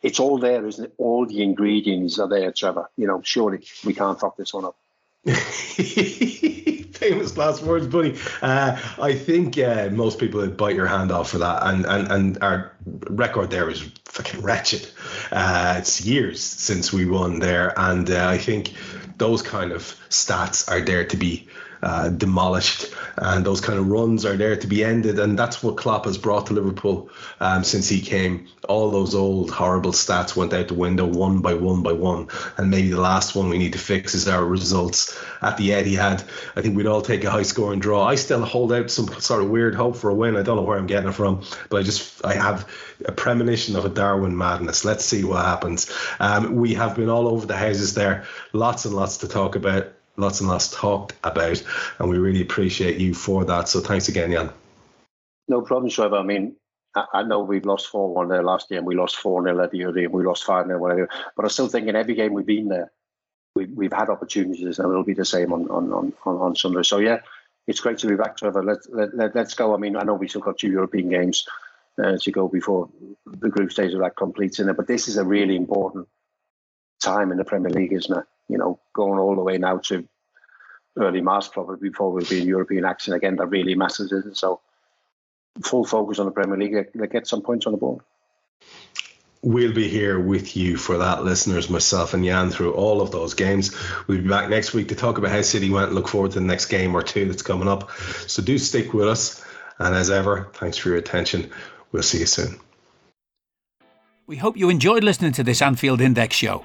it's 0.02 0.20
all 0.20 0.38
there, 0.38 0.66
isn't 0.66 0.84
it? 0.84 0.94
All 0.98 1.26
the 1.26 1.42
ingredients 1.42 2.18
are 2.18 2.28
there, 2.28 2.52
Trevor. 2.52 2.90
You 2.96 3.06
know, 3.06 3.22
surely 3.24 3.64
we 3.84 3.94
can't 3.94 4.20
fuck 4.20 4.36
this 4.36 4.52
one 4.52 4.64
up. 4.64 4.76
famous 6.96 7.36
last 7.36 7.62
words, 7.62 7.86
buddy. 7.86 8.16
Uh, 8.42 8.78
I 9.00 9.14
think 9.14 9.58
uh, 9.58 9.88
most 9.90 10.18
people 10.18 10.40
would 10.40 10.56
bite 10.56 10.76
your 10.76 10.86
hand 10.86 11.10
off 11.10 11.30
for 11.30 11.38
that, 11.38 11.62
and 11.64 11.84
and 11.84 12.12
and 12.12 12.38
our 12.42 12.72
record 13.10 13.50
there 13.50 13.68
is 13.68 13.80
fucking 14.04 14.42
wretched. 14.42 14.88
Uh, 15.32 15.76
it's 15.78 16.04
years 16.04 16.40
since 16.40 16.92
we 16.92 17.06
won 17.06 17.40
there, 17.40 17.74
and 17.76 18.10
uh, 18.10 18.28
I 18.28 18.38
think 18.38 18.72
those 19.18 19.42
kind 19.42 19.72
of 19.72 19.82
stats 20.10 20.70
are 20.70 20.80
there 20.80 21.04
to 21.06 21.16
be 21.16 21.48
uh, 21.82 22.08
demolished, 22.08 22.86
and 23.16 23.44
those 23.44 23.60
kind 23.60 23.78
of 23.78 23.88
runs 23.88 24.24
are 24.24 24.36
there 24.36 24.56
to 24.56 24.66
be 24.66 24.84
ended. 24.84 25.18
And 25.18 25.38
that's 25.38 25.62
what 25.62 25.76
Klopp 25.76 26.04
has 26.04 26.18
brought 26.18 26.46
to 26.46 26.54
Liverpool 26.54 27.10
um, 27.40 27.64
since 27.64 27.88
he 27.88 28.00
came. 28.00 28.48
All 28.68 28.90
those 28.90 29.14
old 29.14 29.50
horrible 29.50 29.92
stats 29.92 30.36
went 30.36 30.52
out 30.52 30.68
the 30.68 30.74
window 30.74 31.06
one 31.06 31.40
by 31.40 31.54
one 31.54 31.82
by 31.82 31.92
one. 31.92 32.28
And 32.56 32.70
maybe 32.70 32.90
the 32.90 33.00
last 33.00 33.34
one 33.34 33.48
we 33.48 33.58
need 33.58 33.72
to 33.74 33.78
fix 33.78 34.14
is 34.14 34.28
our 34.28 34.44
results 34.44 35.18
at 35.42 35.56
the 35.56 35.70
Etihad. 35.70 36.24
I 36.56 36.62
think 36.62 36.76
we'd 36.76 36.86
all 36.86 37.02
take 37.02 37.24
a 37.24 37.30
high 37.30 37.42
scoring 37.42 37.80
draw. 37.80 38.04
I 38.04 38.16
still 38.16 38.44
hold 38.44 38.72
out 38.72 38.90
some 38.90 39.08
sort 39.20 39.42
of 39.42 39.50
weird 39.50 39.74
hope 39.74 39.96
for 39.96 40.10
a 40.10 40.14
win. 40.14 40.36
I 40.36 40.42
don't 40.42 40.56
know 40.56 40.62
where 40.62 40.78
I'm 40.78 40.86
getting 40.86 41.08
it 41.08 41.14
from, 41.14 41.42
but 41.70 41.78
I 41.78 41.82
just 41.82 42.24
I 42.24 42.34
have 42.34 42.68
a 43.04 43.12
premonition 43.12 43.76
of 43.76 43.84
a 43.84 43.90
Darwin 43.90 44.36
madness. 44.36 44.84
Let's 44.84 45.04
see 45.04 45.24
what 45.24 45.44
happens. 45.44 45.90
Um, 46.18 46.56
we 46.56 46.74
have 46.74 46.96
been 46.96 47.08
all 47.08 47.28
over 47.28 47.46
the 47.46 47.56
houses 47.56 47.94
there, 47.94 48.24
lots 48.52 48.84
and 48.84 48.94
lots 48.94 49.18
to 49.18 49.28
talk 49.28 49.54
about 49.56 49.92
lots 50.16 50.40
and 50.40 50.48
lots 50.48 50.70
talked 50.70 51.14
about, 51.24 51.62
and 51.98 52.08
we 52.08 52.18
really 52.18 52.42
appreciate 52.42 52.98
you 52.98 53.14
for 53.14 53.44
that. 53.44 53.68
So 53.68 53.80
thanks 53.80 54.08
again, 54.08 54.32
Jan. 54.32 54.50
No 55.48 55.62
problem, 55.62 55.90
Trevor. 55.90 56.16
I 56.16 56.22
mean, 56.22 56.56
I, 57.12 57.22
know 57.22 57.40
we've 57.40 57.66
lost 57.66 57.88
4 57.88 58.14
1 58.14 58.28
there 58.28 58.42
last 58.42 58.70
year, 58.70 58.78
and 58.78 58.86
we 58.86 58.94
lost 58.94 59.16
4 59.16 59.44
0 59.44 59.62
at 59.62 59.70
the 59.70 59.84
other 59.84 60.00
game, 60.00 60.12
we 60.12 60.24
lost 60.24 60.44
5 60.44 60.66
0, 60.66 60.78
whatever. 60.78 61.08
But 61.36 61.44
I 61.44 61.48
still 61.48 61.68
think 61.68 61.88
in 61.88 61.96
every 61.96 62.14
game 62.14 62.32
we've 62.32 62.46
been 62.46 62.68
there, 62.68 62.90
we, 63.54 63.66
we've 63.66 63.92
had 63.92 64.08
opportunities, 64.08 64.78
and 64.78 64.88
it'll 64.88 65.04
be 65.04 65.14
the 65.14 65.24
same 65.24 65.52
on, 65.52 65.68
on, 65.70 65.92
on, 65.92 66.12
on 66.24 66.56
Sunday. 66.56 66.82
So, 66.82 66.98
yeah, 66.98 67.20
it's 67.66 67.80
great 67.80 67.98
to 67.98 68.06
be 68.06 68.16
back, 68.16 68.36
Trevor. 68.36 68.62
Let's, 68.62 68.88
let, 68.90 69.14
let, 69.14 69.36
us 69.36 69.54
go. 69.54 69.74
I 69.74 69.78
mean, 69.78 69.96
I 69.96 70.02
know 70.02 70.14
we've 70.14 70.30
still 70.30 70.42
got 70.42 70.58
two 70.58 70.70
European 70.70 71.08
games 71.08 71.46
uh, 72.02 72.16
to 72.18 72.32
go 72.32 72.48
before 72.48 72.88
the 73.26 73.48
group 73.48 73.72
stage 73.72 73.92
of 73.92 74.00
that 74.00 74.16
completes 74.16 74.58
in 74.58 74.68
it, 74.68 74.76
but 74.76 74.86
this 74.86 75.08
is 75.08 75.16
a 75.16 75.24
really 75.24 75.56
important 75.56 76.08
time 77.02 77.30
in 77.30 77.38
the 77.38 77.44
Premier 77.44 77.70
League, 77.70 77.92
isn't 77.92 78.18
it? 78.18 78.24
You 78.48 78.58
know, 78.58 78.78
going 78.92 79.18
all 79.18 79.34
the 79.34 79.42
way 79.42 79.58
now 79.58 79.78
to 79.78 80.06
early 80.96 81.20
March 81.20 81.50
probably 81.50 81.88
before 81.88 82.12
we'll 82.12 82.24
be 82.24 82.40
in 82.40 82.48
European 82.48 82.84
action 82.84 83.12
again. 83.14 83.36
That 83.36 83.46
really 83.46 83.74
matters, 83.74 84.12
isn't 84.12 84.36
So 84.36 84.60
full 85.62 85.84
focus 85.84 86.18
on 86.18 86.26
the 86.26 86.32
Premier 86.32 86.56
League. 86.56 86.88
They 86.94 87.06
get 87.06 87.26
some 87.26 87.42
points 87.42 87.66
on 87.66 87.72
the 87.72 87.78
board. 87.78 88.02
We'll 89.42 89.74
be 89.74 89.88
here 89.88 90.18
with 90.18 90.56
you 90.56 90.76
for 90.76 90.98
that, 90.98 91.22
listeners, 91.22 91.70
myself 91.70 92.14
and 92.14 92.24
Jan, 92.24 92.50
through 92.50 92.72
all 92.72 93.00
of 93.00 93.12
those 93.12 93.34
games. 93.34 93.76
We'll 94.06 94.22
be 94.22 94.28
back 94.28 94.48
next 94.50 94.74
week 94.74 94.88
to 94.88 94.96
talk 94.96 95.18
about 95.18 95.30
how 95.30 95.42
City 95.42 95.70
went. 95.70 95.86
And 95.86 95.94
look 95.94 96.08
forward 96.08 96.32
to 96.32 96.40
the 96.40 96.46
next 96.46 96.66
game 96.66 96.94
or 96.94 97.02
two 97.02 97.26
that's 97.26 97.42
coming 97.42 97.68
up. 97.68 97.90
So 98.26 98.42
do 98.42 98.58
stick 98.58 98.92
with 98.92 99.06
us. 99.06 99.44
And 99.78 99.94
as 99.94 100.10
ever, 100.10 100.48
thanks 100.54 100.78
for 100.78 100.88
your 100.88 100.98
attention. 100.98 101.50
We'll 101.92 102.02
see 102.02 102.18
you 102.18 102.26
soon. 102.26 102.58
We 104.26 104.36
hope 104.36 104.56
you 104.56 104.68
enjoyed 104.68 105.04
listening 105.04 105.32
to 105.32 105.44
this 105.44 105.62
Anfield 105.62 106.00
Index 106.00 106.34
show. 106.34 106.64